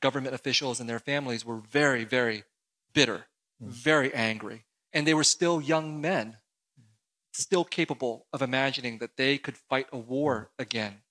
government 0.00 0.34
officials 0.34 0.80
and 0.80 0.88
their 0.88 0.98
families 0.98 1.44
were 1.44 1.58
very 1.58 2.04
very 2.04 2.44
bitter, 2.92 3.26
mm. 3.62 3.68
very 3.68 4.12
angry, 4.14 4.64
and 4.92 5.06
they 5.06 5.14
were 5.14 5.24
still 5.24 5.60
young 5.60 6.00
men, 6.00 6.36
still 7.32 7.64
capable 7.64 8.26
of 8.32 8.42
imagining 8.42 8.98
that 8.98 9.16
they 9.16 9.38
could 9.38 9.56
fight 9.56 9.86
a 9.92 9.98
war 9.98 10.50
mm. 10.58 10.62
again. 10.62 11.02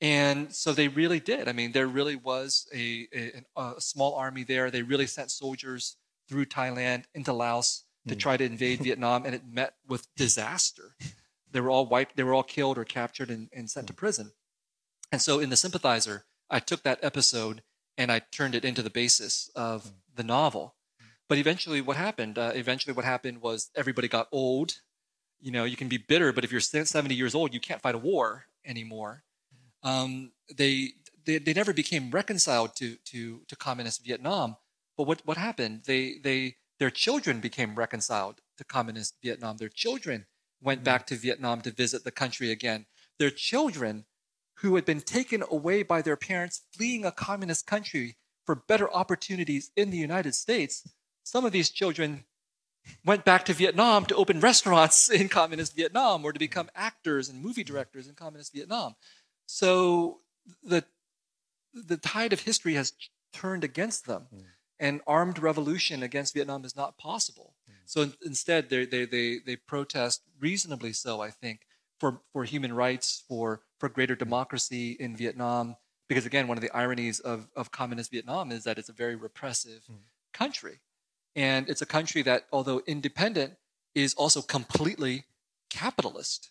And 0.00 0.54
so 0.54 0.72
they 0.72 0.88
really 0.88 1.20
did. 1.20 1.46
I 1.46 1.52
mean, 1.52 1.72
there 1.72 1.86
really 1.86 2.16
was 2.16 2.66
a, 2.74 3.06
a, 3.14 3.44
a 3.56 3.80
small 3.80 4.14
army 4.14 4.44
there. 4.44 4.70
They 4.70 4.82
really 4.82 5.06
sent 5.06 5.30
soldiers 5.30 5.96
through 6.26 6.46
Thailand 6.46 7.04
into 7.14 7.32
Laos 7.32 7.84
to 8.08 8.14
hmm. 8.14 8.18
try 8.18 8.36
to 8.36 8.44
invade 8.44 8.80
Vietnam, 8.82 9.26
and 9.26 9.34
it 9.34 9.42
met 9.46 9.74
with 9.86 10.06
disaster. 10.16 10.96
They 11.50 11.60
were 11.60 11.70
all 11.70 11.86
wiped, 11.86 12.16
they 12.16 12.22
were 12.22 12.32
all 12.32 12.44
killed 12.44 12.78
or 12.78 12.84
captured 12.84 13.28
and, 13.28 13.50
and 13.52 13.68
sent 13.68 13.88
to 13.88 13.92
prison. 13.92 14.32
And 15.12 15.20
so 15.20 15.40
in 15.40 15.50
The 15.50 15.56
Sympathizer, 15.56 16.24
I 16.48 16.60
took 16.60 16.82
that 16.84 17.00
episode 17.02 17.62
and 17.98 18.10
I 18.10 18.20
turned 18.20 18.54
it 18.54 18.64
into 18.64 18.82
the 18.82 18.90
basis 18.90 19.50
of 19.54 19.92
the 20.14 20.22
novel. 20.22 20.76
But 21.28 21.38
eventually, 21.38 21.80
what 21.80 21.96
happened? 21.96 22.38
Uh, 22.38 22.52
eventually, 22.54 22.94
what 22.94 23.04
happened 23.04 23.42
was 23.42 23.70
everybody 23.76 24.08
got 24.08 24.28
old. 24.32 24.80
You 25.40 25.52
know, 25.52 25.64
you 25.64 25.76
can 25.76 25.88
be 25.88 25.98
bitter, 25.98 26.32
but 26.32 26.44
if 26.44 26.52
you're 26.52 26.60
70 26.60 27.14
years 27.14 27.34
old, 27.34 27.54
you 27.54 27.60
can't 27.60 27.80
fight 27.80 27.94
a 27.94 27.98
war 27.98 28.46
anymore 28.64 29.24
um, 29.82 30.32
they, 30.54 30.92
they, 31.24 31.38
they 31.38 31.52
never 31.52 31.72
became 31.72 32.10
reconciled 32.10 32.76
to, 32.76 32.96
to, 33.06 33.40
to 33.48 33.56
communist 33.56 34.04
Vietnam. 34.04 34.56
But 34.96 35.06
what, 35.06 35.22
what 35.24 35.36
happened? 35.36 35.82
They, 35.86 36.16
they, 36.22 36.56
their 36.78 36.90
children 36.90 37.40
became 37.40 37.74
reconciled 37.74 38.40
to 38.58 38.64
communist 38.64 39.16
Vietnam. 39.22 39.56
Their 39.56 39.68
children 39.68 40.26
went 40.62 40.80
mm-hmm. 40.80 40.84
back 40.84 41.06
to 41.06 41.16
Vietnam 41.16 41.60
to 41.62 41.70
visit 41.70 42.04
the 42.04 42.10
country 42.10 42.50
again. 42.50 42.86
Their 43.18 43.30
children, 43.30 44.04
who 44.58 44.74
had 44.74 44.84
been 44.84 45.00
taken 45.00 45.42
away 45.50 45.82
by 45.82 46.02
their 46.02 46.16
parents 46.16 46.62
fleeing 46.76 47.04
a 47.04 47.12
communist 47.12 47.66
country 47.66 48.16
for 48.44 48.54
better 48.54 48.92
opportunities 48.92 49.70
in 49.76 49.90
the 49.90 49.96
United 49.96 50.34
States, 50.34 50.86
some 51.22 51.44
of 51.44 51.52
these 51.52 51.70
children 51.70 52.24
went 53.04 53.24
back 53.24 53.44
to 53.44 53.52
Vietnam 53.52 54.06
to 54.06 54.16
open 54.16 54.40
restaurants 54.40 55.10
in 55.10 55.28
communist 55.28 55.76
Vietnam 55.76 56.24
or 56.24 56.32
to 56.32 56.38
become 56.38 56.70
actors 56.74 57.28
and 57.28 57.42
movie 57.42 57.64
directors 57.64 58.08
in 58.08 58.14
communist 58.14 58.52
Vietnam. 58.52 58.94
So 59.46 60.18
the 60.62 60.84
the 61.72 61.96
tide 61.96 62.32
of 62.32 62.40
history 62.40 62.74
has 62.74 62.92
turned 63.32 63.64
against 63.64 64.06
them. 64.06 64.26
Mm. 64.34 64.44
And 64.82 65.02
armed 65.06 65.38
revolution 65.38 66.02
against 66.02 66.32
Vietnam 66.32 66.64
is 66.64 66.74
not 66.74 66.96
possible. 66.96 67.54
Mm. 67.68 67.74
So 67.84 68.12
instead, 68.24 68.70
they, 68.70 68.86
they, 68.86 69.04
they, 69.04 69.38
they 69.44 69.56
protest 69.56 70.22
reasonably 70.40 70.94
so, 70.94 71.20
I 71.20 71.30
think, 71.30 71.60
for, 71.98 72.22
for 72.32 72.44
human 72.44 72.72
rights, 72.72 73.22
for, 73.28 73.60
for 73.78 73.90
greater 73.90 74.16
democracy 74.16 74.96
in 74.98 75.16
Vietnam. 75.16 75.76
Because 76.08 76.26
again, 76.26 76.48
one 76.48 76.56
of 76.56 76.62
the 76.62 76.74
ironies 76.74 77.20
of, 77.20 77.46
of 77.54 77.70
communist 77.70 78.10
Vietnam 78.10 78.50
is 78.50 78.64
that 78.64 78.78
it's 78.78 78.88
a 78.88 78.94
very 78.94 79.16
repressive 79.16 79.82
mm. 79.90 79.98
country. 80.32 80.80
And 81.36 81.68
it's 81.68 81.82
a 81.82 81.86
country 81.86 82.22
that, 82.22 82.46
although 82.52 82.82
independent, 82.86 83.54
is 83.94 84.14
also 84.14 84.42
completely 84.42 85.24
capitalist. 85.68 86.50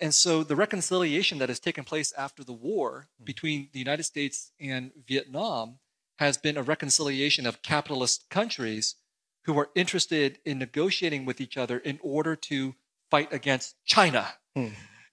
And 0.00 0.14
so 0.14 0.44
the 0.44 0.56
reconciliation 0.56 1.38
that 1.38 1.48
has 1.48 1.58
taken 1.58 1.84
place 1.84 2.12
after 2.16 2.44
the 2.44 2.52
war 2.52 3.08
hmm. 3.18 3.24
between 3.24 3.68
the 3.72 3.78
United 3.78 4.04
States 4.04 4.52
and 4.60 4.92
Vietnam 5.06 5.78
has 6.18 6.36
been 6.36 6.56
a 6.56 6.62
reconciliation 6.62 7.46
of 7.46 7.62
capitalist 7.62 8.28
countries 8.28 8.96
who 9.44 9.58
are 9.58 9.70
interested 9.74 10.38
in 10.44 10.58
negotiating 10.58 11.24
with 11.24 11.40
each 11.40 11.56
other 11.56 11.78
in 11.78 11.98
order 12.02 12.36
to 12.36 12.74
fight 13.10 13.32
against 13.32 13.76
China. 13.84 14.34
Hmm. 14.54 14.68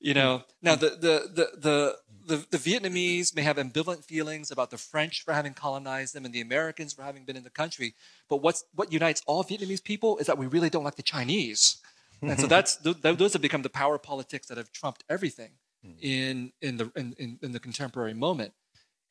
You 0.06 0.14
know, 0.14 0.44
now 0.62 0.76
the, 0.76 0.90
the, 0.90 1.50
the, 1.58 1.98
the, 2.28 2.46
the, 2.52 2.58
Vietnamese 2.60 3.36
may 3.36 3.42
have 3.42 3.58
ambivalent 3.58 4.04
feelings 4.04 4.52
about 4.52 4.70
the 4.70 4.78
French 4.78 5.24
for 5.24 5.34
having 5.34 5.56
colonized 5.56 6.14
them 6.14 6.26
and 6.26 6.32
the 6.32 6.42
Americans 6.42 6.94
for 6.94 7.02
having 7.02 7.26
been 7.26 7.36
in 7.36 7.44
the 7.44 7.50
country. 7.50 7.96
But 8.30 8.38
what's, 8.38 8.66
what 8.76 8.94
unites 8.94 9.24
all 9.26 9.44
Vietnamese 9.44 9.84
people 9.84 10.20
is 10.20 10.28
that 10.28 10.38
we 10.38 10.46
really 10.46 10.70
don't 10.70 10.84
like 10.84 10.94
the 10.94 11.02
Chinese. 11.02 11.78
And 12.22 12.40
so 12.40 12.46
that's 12.46 12.76
those 12.76 13.34
have 13.34 13.42
become 13.42 13.64
the 13.64 13.70
power 13.70 13.98
politics 13.98 14.46
that 14.48 14.60
have 14.60 14.72
trumped 14.72 15.04
everything 15.10 15.54
hmm. 15.84 15.94
in 16.00 16.52
in 16.62 16.78
the 16.78 16.92
in, 16.96 17.16
in, 17.18 17.40
in 17.42 17.52
the 17.52 17.60
contemporary 17.60 18.14
moment. 18.14 18.54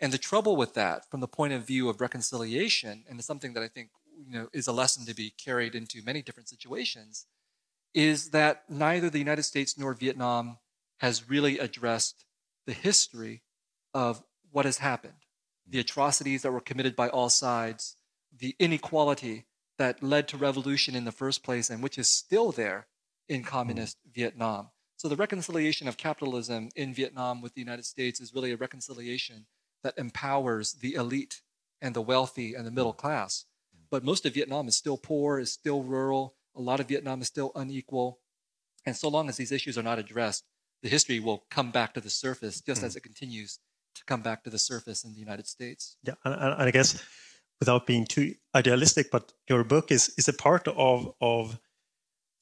And 0.01 0.13
the 0.13 0.19
trouble 0.19 0.55
with 0.55 0.75
that, 0.75 1.11
from 1.11 1.21
the 1.21 1.29
point 1.29 1.53
of 1.55 1.67
view 1.67 1.89
of 1.89 2.01
reconciliation, 2.01 3.05
and 3.09 3.19
it's 3.19 3.27
something 3.27 3.53
that 3.55 3.63
I 3.65 3.69
think 3.69 3.91
you 4.29 4.39
know 4.39 4.49
is 4.53 4.69
a 4.69 4.73
lesson 4.73 5.07
to 5.07 5.15
be 5.15 5.31
carried 5.31 5.75
into 5.75 6.03
many 6.05 6.23
different 6.23 6.49
situations, 6.49 7.27
is 7.95 8.31
that 8.31 8.63
neither 8.69 9.11
the 9.11 9.19
United 9.19 9.43
States 9.43 9.77
nor 9.77 9.93
Vietnam 9.95 10.59
has 10.99 11.29
really 11.29 11.59
addressed 11.59 12.25
the 12.67 12.73
history 12.73 13.43
of 13.93 14.23
what 14.51 14.65
has 14.65 14.79
happened, 14.79 15.25
the 15.69 15.81
atrocities 15.81 16.43
that 16.43 16.53
were 16.53 16.61
committed 16.61 16.97
by 16.97 17.09
all 17.09 17.29
sides, 17.29 17.97
the 18.37 18.55
inequality 18.59 19.47
that 19.79 20.03
led 20.03 20.29
to 20.29 20.37
revolution 20.37 20.95
in 20.95 21.05
the 21.05 21.13
first 21.13 21.43
place 21.43 21.71
and 21.71 21.83
which 21.83 21.99
is 21.99 22.09
still 22.09 22.53
there 22.53 22.87
in 23.29 23.43
communist 23.43 23.99
mm. 23.99 24.15
Vietnam. 24.15 24.69
So 24.97 25.09
the 25.09 25.17
reconciliation 25.17 25.89
of 25.89 25.97
capitalism 25.97 26.71
in 26.77 26.95
Vietnam 26.95 27.43
with 27.43 27.55
the 27.55 27.61
United 27.61 27.85
States 27.85 28.21
is 28.21 28.33
really 28.35 28.53
a 28.53 28.57
reconciliation 28.57 29.47
that 29.83 29.99
empowers 29.99 30.75
the 30.75 30.95
elite 30.95 31.43
and 31.83 31.95
the 31.95 32.03
wealthy 32.03 32.55
and 32.55 32.67
the 32.67 32.71
middle 32.71 32.93
class. 32.93 33.45
Mm. 33.77 33.87
But 33.91 34.05
most 34.05 34.25
of 34.25 34.35
Vietnam 34.35 34.69
is 34.69 34.77
still 34.77 34.97
poor, 34.97 35.39
is 35.39 35.53
still 35.53 35.83
rural. 35.83 36.35
A 36.57 36.61
lot 36.61 36.81
of 36.81 36.89
Vietnam 36.89 37.21
is 37.21 37.27
still 37.27 37.51
unequal. 37.55 38.21
And 38.87 38.97
so 38.97 39.09
long 39.09 39.29
as 39.29 39.37
these 39.37 39.53
issues 39.53 39.77
are 39.77 39.83
not 39.83 39.99
addressed, 39.99 40.45
the 40.85 40.91
history 40.91 41.19
will 41.19 41.45
come 41.51 41.71
back 41.71 41.95
to 41.95 42.01
the 42.01 42.11
surface 42.11 42.61
just 42.61 42.83
mm. 42.83 42.85
as 42.85 42.95
it 42.95 43.01
continues 43.01 43.59
to 43.97 44.05
come 44.05 44.21
back 44.21 44.45
to 44.45 44.51
the 44.51 44.59
surface 44.59 45.03
in 45.03 45.15
the 45.15 45.19
United 45.19 45.47
States. 45.47 45.97
Yeah, 46.05 46.15
and, 46.25 46.35
and 46.35 46.63
I 46.63 46.71
guess 46.71 47.03
without 47.59 47.87
being 47.87 48.05
too 48.05 48.35
idealistic, 48.55 49.11
but 49.11 49.33
your 49.49 49.65
book 49.65 49.91
is 49.91 50.13
is 50.19 50.29
a 50.29 50.33
part 50.33 50.69
of 50.69 51.15
of 51.21 51.59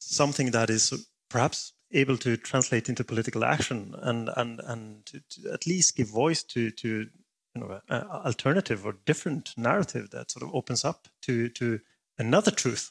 something 0.01 0.51
that 0.51 0.71
is 0.71 0.93
perhaps 1.31 1.73
able 1.93 2.17
to 2.17 2.37
translate 2.37 2.89
into 2.89 3.05
political 3.05 3.45
action 3.45 3.95
and 4.03 4.29
and 4.37 4.61
and 4.65 5.07
to, 5.07 5.21
to 5.31 5.53
at 5.53 5.67
least 5.67 5.97
give 5.97 6.09
voice 6.09 6.43
to 6.43 6.71
to 6.73 7.07
you 7.55 7.61
know 7.61 7.81
an 7.91 8.03
alternative 8.03 8.85
or 8.85 8.97
different 9.07 9.55
narrative 9.57 10.11
that 10.11 10.33
sort 10.33 10.43
of 10.43 10.53
opens 10.53 10.85
up 10.85 11.07
to 11.21 11.49
to 11.51 11.79
another 12.19 12.51
truth. 12.51 12.91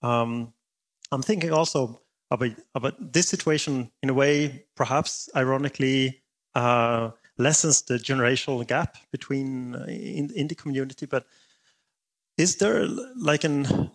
Um, 0.00 0.54
I'm 1.12 1.22
thinking 1.22 1.52
also 1.52 2.00
about 2.30 3.12
this 3.12 3.28
situation 3.28 3.90
in 4.02 4.10
a 4.10 4.14
way, 4.14 4.64
perhaps 4.76 5.28
ironically, 5.34 6.22
uh, 6.54 7.10
lessens 7.38 7.82
the 7.82 7.94
generational 7.94 8.66
gap 8.66 8.96
between 9.10 9.74
uh, 9.74 9.86
in, 9.88 10.30
in 10.34 10.48
the 10.48 10.54
community. 10.54 11.06
But 11.06 11.26
is 12.36 12.56
there 12.56 12.86
like 13.16 13.44
an 13.44 13.90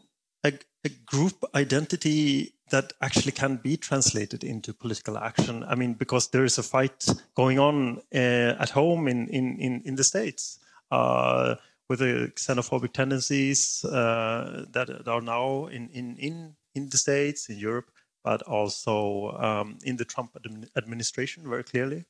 a, 0.46 0.54
a 0.84 0.90
group 1.06 1.44
identity 1.56 2.54
that 2.72 2.94
actually 3.02 3.32
can 3.32 3.58
be 3.58 3.78
translated 3.78 4.44
into 4.44 4.74
political 4.74 5.18
action. 5.18 5.64
I 5.64 5.76
mean, 5.76 5.94
because 5.94 6.30
there 6.30 6.46
is 6.46 6.58
a 6.58 6.64
fight 6.64 7.08
going 7.36 7.60
on 7.60 8.02
uh, 8.14 8.56
at 8.60 8.70
home 8.70 9.08
in, 9.08 9.28
in, 9.30 9.58
in, 9.60 9.82
in 9.86 9.96
the 9.96 10.04
States 10.04 10.60
uh, 10.92 11.56
with 11.90 12.00
the 12.00 12.32
xenophobic 12.36 12.94
tendencies 12.94 13.84
uh, 13.86 14.66
that 14.72 15.08
are 15.08 15.22
now 15.22 15.68
in, 15.68 15.90
in, 15.90 16.16
in, 16.18 16.56
in 16.74 16.90
the 16.90 16.98
States, 16.98 17.50
in 17.50 17.58
Europe, 17.58 17.92
but 18.26 18.42
also 18.42 19.38
um, 19.38 19.78
in 19.84 19.98
the 19.98 20.04
Trump 20.04 20.36
administration 20.76 21.48
very 21.48 21.64
clearly. 21.64 22.06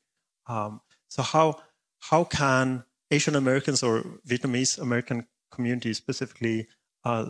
Um, 0.47 0.79
so 1.09 1.21
how, 1.21 1.61
how 1.99 2.23
can 2.23 2.85
Asian 3.11 3.35
Americans 3.35 3.83
or 3.83 4.03
Vietnamese 4.25 4.79
American 4.79 5.27
communities 5.51 5.97
specifically 5.97 6.67
uh, 7.03 7.25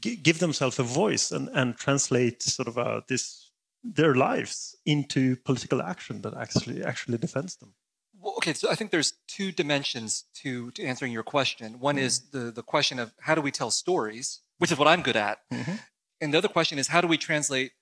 give 0.00 0.38
themselves 0.38 0.78
a 0.78 0.84
voice 0.84 1.32
and, 1.32 1.48
and 1.48 1.76
translate 1.76 2.42
sort 2.42 2.68
of 2.68 2.78
uh, 2.78 3.00
this 3.08 3.50
their 3.84 4.14
lives 4.14 4.76
into 4.86 5.34
political 5.34 5.82
action 5.82 6.22
that 6.22 6.34
actually 6.34 6.84
actually 6.84 7.18
defends 7.18 7.56
them. 7.56 7.74
Well, 8.20 8.34
okay, 8.36 8.52
so 8.52 8.70
I 8.70 8.76
think 8.76 8.92
there's 8.92 9.14
two 9.26 9.50
dimensions 9.50 10.24
to, 10.42 10.70
to 10.72 10.84
answering 10.84 11.10
your 11.10 11.24
question. 11.24 11.80
One 11.80 11.96
mm-hmm. 11.96 12.04
is 12.04 12.30
the, 12.30 12.52
the 12.52 12.62
question 12.62 13.00
of 13.00 13.12
how 13.20 13.34
do 13.34 13.40
we 13.40 13.50
tell 13.50 13.72
stories, 13.72 14.42
which 14.58 14.70
is 14.70 14.78
what 14.78 14.86
I'm 14.86 15.02
good 15.02 15.16
at. 15.16 15.38
Mm-hmm. 15.52 15.74
And 16.22 16.32
the 16.32 16.38
other 16.38 16.48
question 16.48 16.78
is 16.78 16.88
how 16.88 17.02
do 17.02 17.08
we 17.08 17.18
translate 17.18 17.72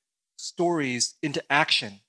stories 0.41 1.15
into 1.23 1.43
action, 1.51 2.01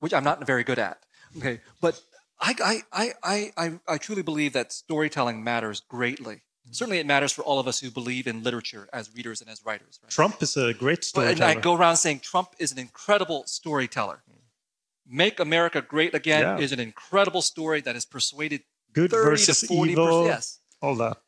which 0.00 0.14
I'm 0.14 0.24
not 0.24 0.46
very 0.46 0.62
good 0.62 0.78
at. 0.78 0.98
Okay, 1.36 1.60
but 1.80 2.00
I, 2.40 2.82
I, 2.92 3.12
I, 3.22 3.52
I, 3.56 3.80
I 3.86 3.98
truly 3.98 4.22
believe 4.22 4.52
that 4.52 4.72
storytelling 4.72 5.44
matters 5.44 5.80
greatly. 5.80 6.36
Mm-hmm. 6.36 6.72
Certainly, 6.72 6.98
it 6.98 7.06
matters 7.06 7.32
for 7.32 7.42
all 7.42 7.58
of 7.58 7.68
us 7.68 7.80
who 7.80 7.90
believe 7.90 8.26
in 8.26 8.42
literature 8.42 8.88
as 8.92 9.14
readers 9.14 9.40
and 9.40 9.48
as 9.48 9.64
writers. 9.64 10.00
Right? 10.02 10.10
Trump 10.10 10.42
is 10.42 10.56
a 10.56 10.74
great 10.74 11.04
storyteller. 11.04 11.50
And 11.50 11.58
I 11.58 11.60
go 11.60 11.74
around 11.74 11.96
saying 11.96 12.20
Trump 12.20 12.50
is 12.58 12.72
an 12.72 12.78
incredible 12.78 13.44
storyteller. 13.46 14.22
Mm-hmm. 14.28 15.16
Make 15.16 15.40
America 15.40 15.80
Great 15.82 16.14
Again 16.14 16.42
yeah. 16.42 16.58
is 16.58 16.72
an 16.72 16.80
incredible 16.80 17.42
story 17.42 17.80
that 17.82 17.94
has 17.94 18.04
persuaded 18.04 18.62
good 18.92 19.10
30 19.10 19.30
versus 19.30 19.60
to 19.60 19.66
40 19.66 19.92
evil, 19.92 20.26
yes. 20.26 20.58
all 20.82 20.94
that. 20.96 21.18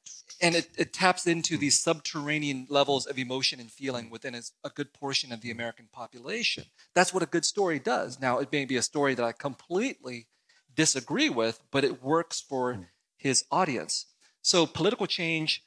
And 0.43 0.57
it, 0.57 0.69
it 0.77 0.93
taps 0.93 1.27
into 1.27 1.57
these 1.57 1.79
subterranean 1.79 2.67
levels 2.69 3.07
of 3.07 3.17
emotion 3.17 3.61
and 3.61 3.71
feeling 3.71 4.11
within 4.11 4.35
a, 4.35 4.71
good 4.71 4.93
portion 4.93 5.33
of 5.33 5.41
the 5.41 5.53
American 5.53 5.89
population. 5.93 6.65
That's 6.95 7.15
what 7.15 7.23
a 7.23 7.27
good 7.27 7.45
story 7.45 7.79
does. 7.79 8.21
Now, 8.21 8.39
it 8.39 8.51
may 8.51 8.65
be 8.65 8.77
a 8.77 8.83
story 8.83 9.15
that 9.15 9.25
I 9.25 9.31
completely 9.31 10.27
disagree 10.75 11.29
with, 11.29 11.61
but 11.71 11.85
it 11.85 12.03
works 12.03 12.41
for 12.41 12.75
mm. 12.75 12.87
his 13.17 13.45
audience. 13.53 14.07
So 14.43 14.67
political 14.67 15.07
change 15.07 15.65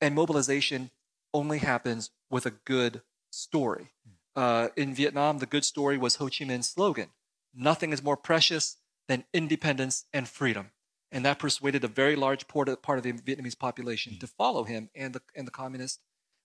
and 0.00 0.14
mobilization 0.14 0.90
only 1.34 1.58
happens 1.58 2.10
with 2.30 2.46
a 2.46 2.52
good 2.52 3.02
story. 3.30 3.90
Uh, 4.34 4.68
in 4.76 4.94
Vietnam, 4.94 5.38
the 5.38 5.46
good 5.46 5.64
story 5.64 5.98
was 5.98 6.16
Ho 6.16 6.26
Chi 6.26 6.44
Minh's 6.44 6.70
slogan 6.70 7.08
Nothing 7.52 7.92
is 7.92 8.02
more 8.02 8.16
precious 8.16 8.76
than 9.08 9.24
independence 9.34 10.04
and 10.12 10.28
freedom. 10.28 10.70
And 11.12 11.24
that 11.24 11.38
persuaded 11.38 11.82
a 11.84 11.88
very 11.88 12.16
large 12.16 12.46
part 12.46 12.68
of, 12.68 12.82
part 12.82 12.98
of 12.98 13.04
the 13.04 13.12
Vietnamese 13.12 13.58
population 13.58 14.18
to 14.20 14.26
follow 14.26 14.64
him 14.64 14.90
and 14.94 15.14
the, 15.14 15.22
and 15.34 15.46
the 15.46 15.52
communist 15.52 16.00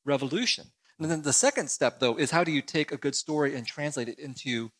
revolution. 0.05 0.71
And 0.99 1.11
then 1.11 1.21
the 1.21 1.33
second 1.33 1.69
step, 1.69 1.99
though, 1.99 2.17
is 2.17 2.31
how 2.31 2.43
do 2.43 2.51
you 2.51 2.61
take 2.61 2.91
a 2.91 2.97
good 2.97 3.15
story 3.15 3.55
and 3.55 3.67
translate 3.67 4.07
it 4.07 4.17
into 4.17 4.71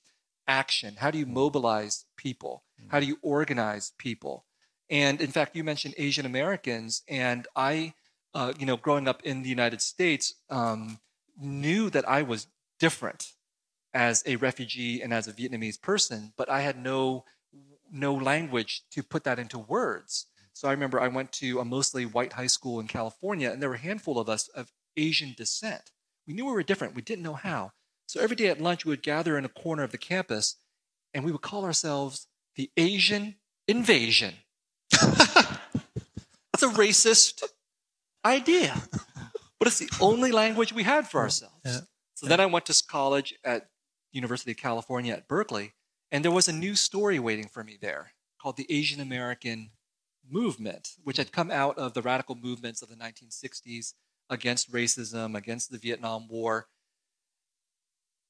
action? 0.48 0.96
How 0.98 1.12
do 1.12 1.18
you 1.18 1.26
mobilize 1.26 2.06
people? 2.18 2.64
How 2.88 3.00
do 3.00 3.06
you 3.06 3.18
organize 3.22 3.94
people? 3.98 4.46
And 4.90 5.20
in 5.20 5.32
fact, 5.32 5.56
you 5.56 5.64
mentioned 5.64 5.96
Asian 5.98 6.26
Americans, 6.26 7.02
and 7.10 7.48
I, 7.56 7.94
uh, 8.34 8.54
you 8.58 8.66
know, 8.66 8.78
growing 8.78 9.08
up 9.08 9.24
in 9.24 9.42
the 9.42 9.50
United 9.50 9.82
States, 9.82 10.36
um, 10.50 11.00
knew 11.40 11.90
that 11.90 12.08
I 12.08 12.22
was 12.22 12.48
different 12.80 13.34
as 13.94 14.24
a 14.26 14.36
refugee 14.36 15.02
and 15.02 15.14
as 15.14 15.28
a 15.28 15.34
Vietnamese 15.34 15.82
person, 15.82 16.34
but 16.38 16.50
I 16.50 16.62
had 16.62 16.78
no 16.78 17.26
no 17.92 18.14
language 18.14 18.84
to 18.92 19.04
put 19.04 19.24
that 19.24 19.40
into 19.40 19.60
words. 19.60 20.28
So 20.54 20.68
I 20.68 20.72
remember 20.72 21.00
I 21.00 21.10
went 21.10 21.32
to 21.34 21.60
a 21.60 21.66
mostly 21.66 22.06
white 22.06 22.34
high 22.34 22.48
school 22.48 22.80
in 22.80 22.88
California, 22.88 23.52
and 23.52 23.62
there 23.62 23.70
were 23.70 23.76
a 23.76 23.80
handful 23.80 24.18
of 24.18 24.30
us 24.30 24.48
of 24.50 24.72
Asian 24.96 25.34
descent. 25.36 25.92
We 26.28 26.34
knew 26.34 26.46
we 26.46 26.54
were 26.54 26.64
different. 26.64 26.96
We 26.96 27.02
didn't 27.02 27.24
know 27.24 27.34
how. 27.34 27.72
So 28.08 28.22
every 28.22 28.36
day 28.36 28.48
at 28.48 28.62
lunch, 28.62 28.86
we 28.86 28.92
would 28.92 29.04
gather 29.04 29.38
in 29.38 29.46
a 29.46 29.50
corner 29.50 29.84
of 29.84 29.92
the 29.92 29.98
campus, 29.98 30.56
and 31.14 31.26
we 31.26 31.32
would 31.32 31.42
call 31.42 31.66
ourselves 31.66 32.28
the 32.56 32.72
Asian 32.78 33.36
invasion. 33.68 34.36
That's 34.92 36.64
a 36.64 36.68
racist 36.68 37.44
idea, 38.24 38.82
but 39.60 39.68
it's 39.68 39.80
the 39.80 39.92
only 40.00 40.32
language 40.32 40.72
we 40.72 40.84
had 40.84 41.08
for 41.08 41.20
ourselves. 41.20 41.56
Yeah. 41.66 41.80
So 42.14 42.28
then 42.28 42.40
I 42.40 42.46
went 42.46 42.66
to 42.68 42.84
college 42.88 43.36
at 43.44 43.68
University 44.14 44.52
of 44.52 44.58
California 44.58 45.14
at 45.14 45.28
Berkeley, 45.28 45.74
and 46.16 46.24
there 46.24 46.32
was 46.32 46.48
a 46.48 46.54
new 46.54 46.76
story 46.76 47.20
waiting 47.20 47.50
for 47.50 47.62
me 47.62 47.78
there 47.80 48.14
called 48.42 48.56
the 48.56 48.72
Asian 48.72 49.02
American 49.02 49.72
movement, 50.26 50.92
which 51.04 51.18
had 51.18 51.34
come 51.34 51.52
out 51.52 51.78
of 51.78 51.94
the 51.94 52.02
radical 52.02 52.36
movements 52.36 52.82
of 52.82 52.88
the 52.88 52.96
1960s 52.96 53.96
against 54.30 54.72
racism, 54.72 55.36
against 55.36 55.72
the 55.72 55.78
Vietnam 55.78 56.30
War. 56.30 56.68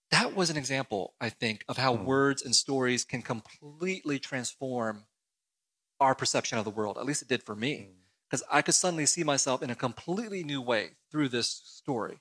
That 0.10 0.34
was 0.36 0.50
an 0.50 0.58
example, 0.58 1.14
I 1.22 1.30
think, 1.30 1.64
of 1.68 1.78
how 1.78 1.96
Mm. 1.96 2.06
words 2.06 2.42
and 2.42 2.56
stories 2.56 3.06
can 3.06 3.22
completely 3.22 4.18
transform 4.18 5.06
our 6.00 6.16
perception 6.16 6.58
of 6.58 6.66
the 6.66 6.72
world. 6.72 6.98
At 6.98 7.06
least 7.06 7.22
it 7.22 7.28
did 7.28 7.44
for 7.44 7.56
me, 7.56 7.92
because 8.28 8.42
I 8.50 8.64
could 8.64 8.74
suddenly 8.74 9.06
see 9.06 9.24
myself 9.24 9.62
in 9.62 9.70
a 9.70 9.76
completely 9.76 10.44
new 10.44 10.60
way 10.60 10.98
through 11.12 11.30
this 11.30 11.50
story. 11.50 12.18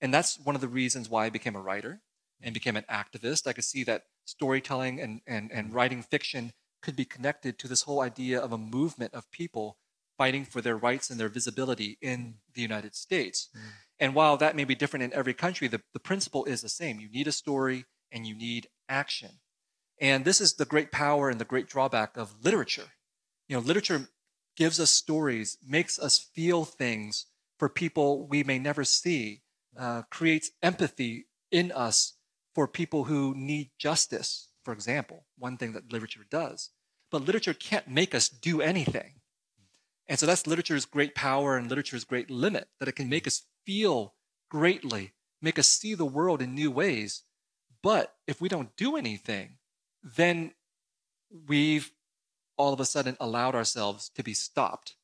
And 0.00 0.12
that's 0.12 0.40
one 0.40 0.56
of 0.56 0.60
the 0.60 0.66
reasons 0.66 1.08
why 1.08 1.26
I 1.26 1.30
became 1.30 1.54
a 1.54 1.62
writer 1.62 2.02
and 2.40 2.52
became 2.52 2.76
an 2.76 2.84
activist. 2.90 3.46
I 3.46 3.52
could 3.52 3.62
see 3.62 3.84
that 3.84 4.06
storytelling 4.24 5.00
and, 5.00 5.20
and, 5.26 5.50
and 5.52 5.72
writing 5.72 6.02
fiction 6.02 6.52
could 6.82 6.96
be 6.96 7.04
connected 7.04 7.58
to 7.58 7.68
this 7.68 7.82
whole 7.82 8.00
idea 8.00 8.38
of 8.38 8.52
a 8.52 8.58
movement 8.58 9.14
of 9.14 9.30
people 9.30 9.78
fighting 10.18 10.44
for 10.44 10.60
their 10.60 10.76
rights 10.76 11.10
and 11.10 11.18
their 11.18 11.28
visibility 11.28 11.98
in 12.00 12.34
the 12.54 12.62
United 12.62 12.94
States. 12.94 13.48
And 13.98 14.14
while 14.14 14.36
that 14.36 14.56
may 14.56 14.64
be 14.64 14.74
different 14.74 15.02
in 15.02 15.12
every 15.12 15.34
country, 15.34 15.68
the, 15.68 15.80
the 15.92 16.00
principle 16.00 16.44
is 16.44 16.60
the 16.60 16.68
same. 16.68 17.00
You 17.00 17.08
need 17.08 17.26
a 17.26 17.32
story 17.32 17.84
and 18.12 18.26
you 18.26 18.34
need 18.34 18.68
action. 18.88 19.30
And 20.00 20.24
this 20.24 20.40
is 20.40 20.54
the 20.54 20.64
great 20.64 20.92
power 20.92 21.30
and 21.30 21.40
the 21.40 21.44
great 21.44 21.68
drawback 21.68 22.16
of 22.16 22.44
literature. 22.44 22.92
You 23.48 23.56
know, 23.56 23.62
literature 23.62 24.08
gives 24.56 24.78
us 24.78 24.90
stories, 24.90 25.58
makes 25.66 25.98
us 25.98 26.18
feel 26.18 26.64
things 26.64 27.26
for 27.58 27.68
people 27.68 28.26
we 28.26 28.42
may 28.42 28.58
never 28.58 28.84
see, 28.84 29.42
uh, 29.78 30.02
creates 30.10 30.50
empathy 30.62 31.26
in 31.50 31.72
us 31.72 32.13
for 32.54 32.68
people 32.68 33.04
who 33.04 33.34
need 33.36 33.70
justice, 33.78 34.48
for 34.64 34.72
example, 34.72 35.24
one 35.38 35.56
thing 35.56 35.72
that 35.72 35.92
literature 35.92 36.24
does. 36.30 36.70
But 37.10 37.22
literature 37.22 37.54
can't 37.54 37.88
make 37.88 38.14
us 38.14 38.28
do 38.28 38.60
anything. 38.60 39.20
And 40.06 40.18
so 40.18 40.26
that's 40.26 40.46
literature's 40.46 40.84
great 40.84 41.14
power 41.14 41.56
and 41.56 41.68
literature's 41.68 42.04
great 42.04 42.30
limit, 42.30 42.68
that 42.78 42.88
it 42.88 42.96
can 42.96 43.08
make 43.08 43.26
us 43.26 43.42
feel 43.64 44.14
greatly, 44.50 45.12
make 45.40 45.58
us 45.58 45.68
see 45.68 45.94
the 45.94 46.04
world 46.04 46.42
in 46.42 46.54
new 46.54 46.70
ways. 46.70 47.22
But 47.82 48.14
if 48.26 48.40
we 48.40 48.48
don't 48.48 48.76
do 48.76 48.96
anything, 48.96 49.56
then 50.02 50.52
we've 51.48 51.90
all 52.56 52.72
of 52.72 52.80
a 52.80 52.84
sudden 52.84 53.16
allowed 53.18 53.54
ourselves 53.54 54.10
to 54.10 54.22
be 54.22 54.34
stopped 54.34 54.94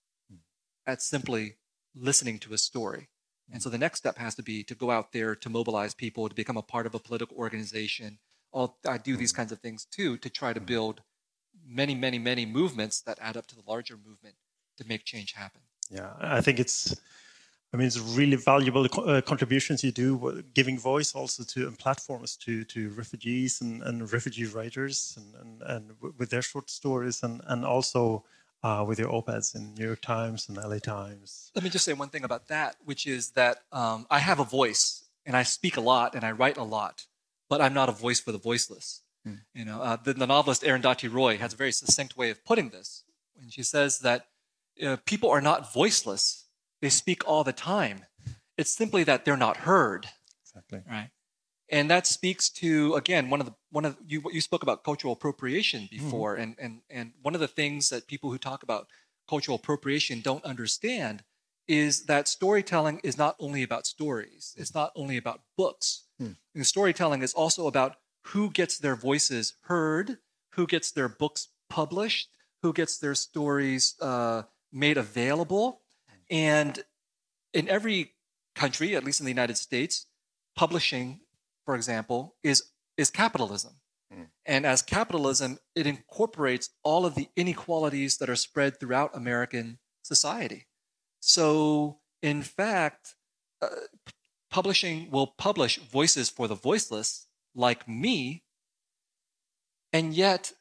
at 0.87 1.03
simply 1.03 1.57
listening 1.95 2.39
to 2.39 2.55
a 2.55 2.59
story. 2.59 3.09
And 3.53 3.63
so 3.63 3.69
the 3.69 3.79
next 3.79 3.99
step 3.99 4.17
has 4.19 4.35
to 4.37 4.43
be 4.43 4.63
to 4.65 4.75
go 4.75 4.91
out 4.91 5.13
there 5.13 5.35
to 5.35 5.51
mobilize 5.51 5.95
people, 5.95 6.29
to 6.29 6.35
become 6.35 6.57
a 6.57 6.63
part 6.63 6.87
of 6.87 6.95
a 6.95 6.99
political 6.99 7.37
organization. 7.37 8.19
All, 8.53 8.79
I 8.87 8.99
do 8.99 9.17
these 9.17 9.33
kinds 9.33 9.53
of 9.53 9.59
things 9.61 9.85
too 9.85 10.17
to 10.19 10.31
try 10.31 10.53
to 10.53 10.61
build 10.61 11.03
many, 11.67 11.95
many, 11.95 12.19
many 12.19 12.47
movements 12.47 13.01
that 13.03 13.19
add 13.21 13.37
up 13.37 13.47
to 13.49 13.57
the 13.57 13.63
larger 13.67 13.97
movement 13.97 14.35
to 14.79 14.87
make 14.87 15.05
change 15.05 15.33
happen. 15.33 15.61
Yeah, 15.91 16.13
I 16.21 16.41
think 16.41 16.61
it's. 16.61 17.01
I 17.73 17.77
mean, 17.77 17.87
it's 17.87 18.01
really 18.01 18.35
valuable 18.35 18.89
uh, 19.07 19.21
contributions 19.21 19.85
you 19.85 19.93
do, 19.93 20.29
uh, 20.29 20.43
giving 20.55 20.77
voice 20.77 21.15
also 21.15 21.45
to 21.45 21.69
and 21.69 21.79
platforms 21.79 22.37
to 22.39 22.65
to 22.65 22.91
refugees 22.91 23.61
and, 23.61 23.83
and 23.83 24.13
refugee 24.13 24.47
writers, 24.47 25.17
and, 25.17 25.35
and, 25.41 25.63
and 25.63 26.15
with 26.19 26.31
their 26.31 26.43
short 26.43 26.69
stories, 26.69 27.23
and 27.23 27.41
and 27.47 27.65
also 27.65 28.25
uh, 28.63 28.85
with 28.87 28.99
your 28.99 29.13
op-eds 29.13 29.55
in 29.55 29.75
New 29.75 29.87
York 29.87 30.01
Times 30.01 30.49
and 30.49 30.57
LA 30.57 30.79
Times. 30.79 31.51
Let 31.55 31.65
me 31.65 31.71
just 31.71 31.85
say 31.85 31.93
one 31.93 32.09
thing 32.09 32.25
about 32.25 32.49
that, 32.49 32.77
which 32.85 33.07
is 33.07 33.31
that 33.31 33.59
um, 33.73 34.07
I 34.11 34.19
have 34.19 34.41
a 34.41 34.45
voice 34.45 35.05
and 35.25 35.37
I 35.37 35.43
speak 35.43 35.77
a 35.77 35.81
lot 35.81 36.15
and 36.15 36.25
I 36.25 36.33
write 36.33 36.57
a 36.57 36.63
lot, 36.63 37.07
but 37.49 37.61
I'm 37.61 37.75
not 37.75 37.89
a 37.89 37.93
voice 37.93 38.21
for 38.21 38.33
the 38.33 38.39
voiceless. 38.39 39.03
You 39.55 39.67
know, 39.67 39.83
uh, 39.83 39.97
the, 40.03 40.15
the 40.15 40.27
novelist 40.27 40.63
Arundhati 40.63 41.13
Roy 41.13 41.37
has 41.37 41.53
a 41.53 41.57
very 41.57 41.73
succinct 41.73 42.17
way 42.17 42.31
of 42.31 42.43
putting 42.45 42.71
this 42.71 43.05
when 43.35 43.51
she 43.51 43.63
says 43.63 43.99
that 43.99 44.29
uh, 44.83 44.97
people 45.05 45.29
are 45.29 45.43
not 45.43 45.75
voiceless; 45.75 46.47
they 46.81 46.89
speak 46.89 47.23
all 47.29 47.45
the 47.45 47.53
time. 47.53 48.07
It's 48.57 48.73
simply 48.73 49.05
that 49.05 49.27
they're 49.27 49.37
not 49.37 49.59
heard. 49.59 50.07
Exactly. 50.43 50.81
right 50.89 51.11
and 51.71 51.91
that 51.91 52.07
speaks 52.07 52.51
to 52.51 52.95
again 52.95 53.31
one 53.31 53.41
of 53.41 53.47
the 53.47 53.55
one 53.71 53.85
of 53.85 53.97
you 54.07 54.23
you 54.33 54.41
spoke 54.41 54.63
about 54.63 54.85
cultural 54.85 55.13
appropriation 55.13 55.83
mm-hmm. 55.83 56.05
before 56.05 56.35
and 56.35 56.57
and 56.59 56.81
and 56.91 57.13
one 57.23 57.35
of 57.35 57.41
the 57.41 57.49
things 57.49 57.89
that 57.89 58.07
people 58.07 58.31
who 58.31 58.39
talk 58.39 58.63
about 58.63 58.89
cultural 59.29 59.57
appropriation 59.57 60.21
don't 60.21 60.45
understand 60.45 61.23
is 61.69 62.07
that 62.07 62.27
storytelling 62.27 63.01
is 63.05 63.17
not 63.17 63.37
only 63.39 63.63
about 63.63 63.87
stories. 63.87 64.55
Mm. 64.57 64.61
It's 64.61 64.75
not 64.75 64.91
only 64.97 65.17
about 65.17 65.43
books. 65.57 66.03
Hmm. 66.19 66.33
And 66.53 66.67
storytelling 66.67 67.23
is 67.23 67.33
also 67.33 67.69
about 67.69 67.95
who 68.25 68.51
gets 68.51 68.77
their 68.79 68.97
voices 68.97 69.55
heard 69.63 70.19
who 70.55 70.67
gets 70.67 70.91
their 70.91 71.09
books 71.09 71.49
published 71.69 72.29
who 72.63 72.73
gets 72.73 72.99
their 72.99 73.15
stories 73.15 73.95
uh, 74.03 74.43
made 74.73 74.99
available. 74.99 75.83
Hmm. 76.09 76.17
And 76.29 76.85
in 77.55 77.69
every 77.69 78.15
country 78.57 78.97
at 78.97 79.05
least 79.05 79.21
in 79.21 79.27
the 79.27 79.33
united 79.33 79.57
states 79.57 80.07
publishing, 80.57 81.21
for 81.71 81.77
example, 81.77 82.35
is, 82.43 82.65
is 82.97 83.13
capitalism. 83.13 83.75
Hmm. 84.13 84.25
And 84.45 84.67
as 84.67 84.83
capitalism, 84.83 85.61
it 85.77 85.87
incorporates 85.87 86.71
all 86.83 87.07
of 87.07 87.15
the 87.15 87.29
inequalities 87.37 88.17
that 88.17 88.29
are 88.29 88.35
spread 88.35 88.81
throughout 88.81 89.15
American 89.15 89.79
society. 90.03 90.67
So, 91.21 92.01
in 92.23 92.43
fact, 92.43 93.15
uh, 93.63 93.69
publishing 94.51 95.13
will 95.13 95.29
publish 95.29 95.79
voices 95.79 96.29
for 96.29 96.49
the 96.49 96.57
voiceless, 96.57 97.29
like 97.55 97.87
me, 97.87 98.43
and 99.93 100.13
yet 100.13 100.53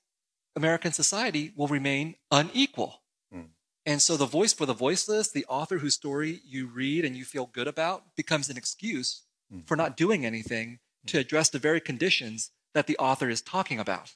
American 0.56 0.92
society 0.92 1.54
will 1.56 1.68
remain 1.68 2.18
unequal. 2.30 3.02
Hmm. 3.32 3.50
And 3.84 4.00
so 4.00 4.16
the 4.16 4.28
voice 4.28 4.54
for 4.54 4.68
the 4.68 4.76
voiceless, 4.76 5.32
the 5.32 5.48
author 5.50 5.80
whose 5.80 5.96
story 5.96 6.42
you 6.46 6.68
read 6.68 7.04
and 7.04 7.16
you 7.18 7.26
feel 7.26 7.48
good 7.48 7.68
about, 7.68 8.16
becomes 8.16 8.48
an 8.52 8.58
excuse 8.58 9.24
hmm. 9.52 9.62
for 9.66 9.76
not 9.76 9.98
doing 9.98 10.24
anything 10.24 10.78
to 11.08 11.20
address 11.20 11.50
the 11.50 11.60
very 11.60 11.80
conditions 11.80 12.52
that 12.74 12.88
the 12.88 12.98
author 12.98 13.30
is 13.30 13.42
talking 13.42 13.80
about. 13.80 14.14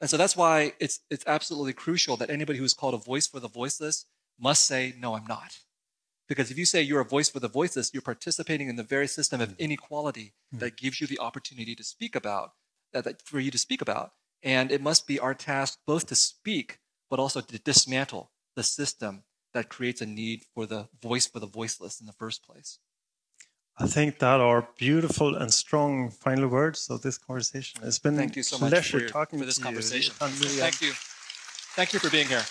And 0.00 0.10
so 0.10 0.16
that's 0.16 0.36
why 0.36 0.72
it's, 0.80 1.00
it's 1.10 1.24
absolutely 1.26 1.72
crucial 1.72 2.16
that 2.16 2.28
anybody 2.28 2.58
who 2.58 2.64
is 2.64 2.74
called 2.74 2.94
a 2.94 2.98
voice 2.98 3.28
for 3.28 3.38
the 3.38 3.48
voiceless 3.48 4.06
must 4.38 4.66
say, 4.66 4.94
No, 4.98 5.14
I'm 5.14 5.26
not. 5.26 5.58
Because 6.28 6.50
if 6.50 6.58
you 6.58 6.64
say 6.64 6.82
you're 6.82 7.00
a 7.00 7.04
voice 7.04 7.28
for 7.28 7.40
the 7.40 7.48
voiceless, 7.48 7.92
you're 7.92 8.02
participating 8.02 8.68
in 8.68 8.76
the 8.76 8.82
very 8.82 9.06
system 9.06 9.40
of 9.40 9.50
mm-hmm. 9.50 9.62
inequality 9.62 10.32
mm-hmm. 10.48 10.58
that 10.58 10.76
gives 10.76 11.00
you 11.00 11.06
the 11.06 11.20
opportunity 11.20 11.74
to 11.74 11.84
speak 11.84 12.16
about, 12.16 12.52
that, 12.92 13.04
that 13.04 13.22
for 13.22 13.38
you 13.38 13.50
to 13.50 13.58
speak 13.58 13.80
about. 13.80 14.12
And 14.42 14.72
it 14.72 14.82
must 14.82 15.06
be 15.06 15.20
our 15.20 15.34
task 15.34 15.78
both 15.86 16.06
to 16.06 16.14
speak, 16.16 16.78
but 17.08 17.20
also 17.20 17.40
to 17.40 17.58
dismantle 17.58 18.32
the 18.56 18.62
system 18.64 19.22
that 19.54 19.68
creates 19.68 20.00
a 20.00 20.06
need 20.06 20.44
for 20.54 20.66
the 20.66 20.88
voice 21.00 21.26
for 21.26 21.38
the 21.38 21.46
voiceless 21.46 22.00
in 22.00 22.06
the 22.06 22.12
first 22.12 22.44
place. 22.44 22.78
I 23.78 23.86
think 23.86 24.18
that 24.18 24.40
are 24.40 24.68
beautiful 24.76 25.34
and 25.36 25.52
strong 25.52 26.10
final 26.10 26.48
words 26.48 26.90
of 26.90 27.02
this 27.02 27.18
conversation. 27.18 27.80
It's 27.82 27.98
been 27.98 28.16
Thank 28.16 28.36
you 28.36 28.42
so 28.42 28.56
a 28.56 28.60
much 28.60 28.70
pleasure 28.70 28.98
for, 28.98 29.00
your- 29.00 29.08
talking 29.08 29.38
for 29.38 29.44
this 29.46 29.56
to 29.56 29.62
conversation. 29.62 30.14
you. 30.20 30.28
Thank 30.60 30.80
you. 30.82 30.92
Thank 31.74 31.92
you 31.94 31.98
for 31.98 32.10
being 32.10 32.28
here. 32.28 32.44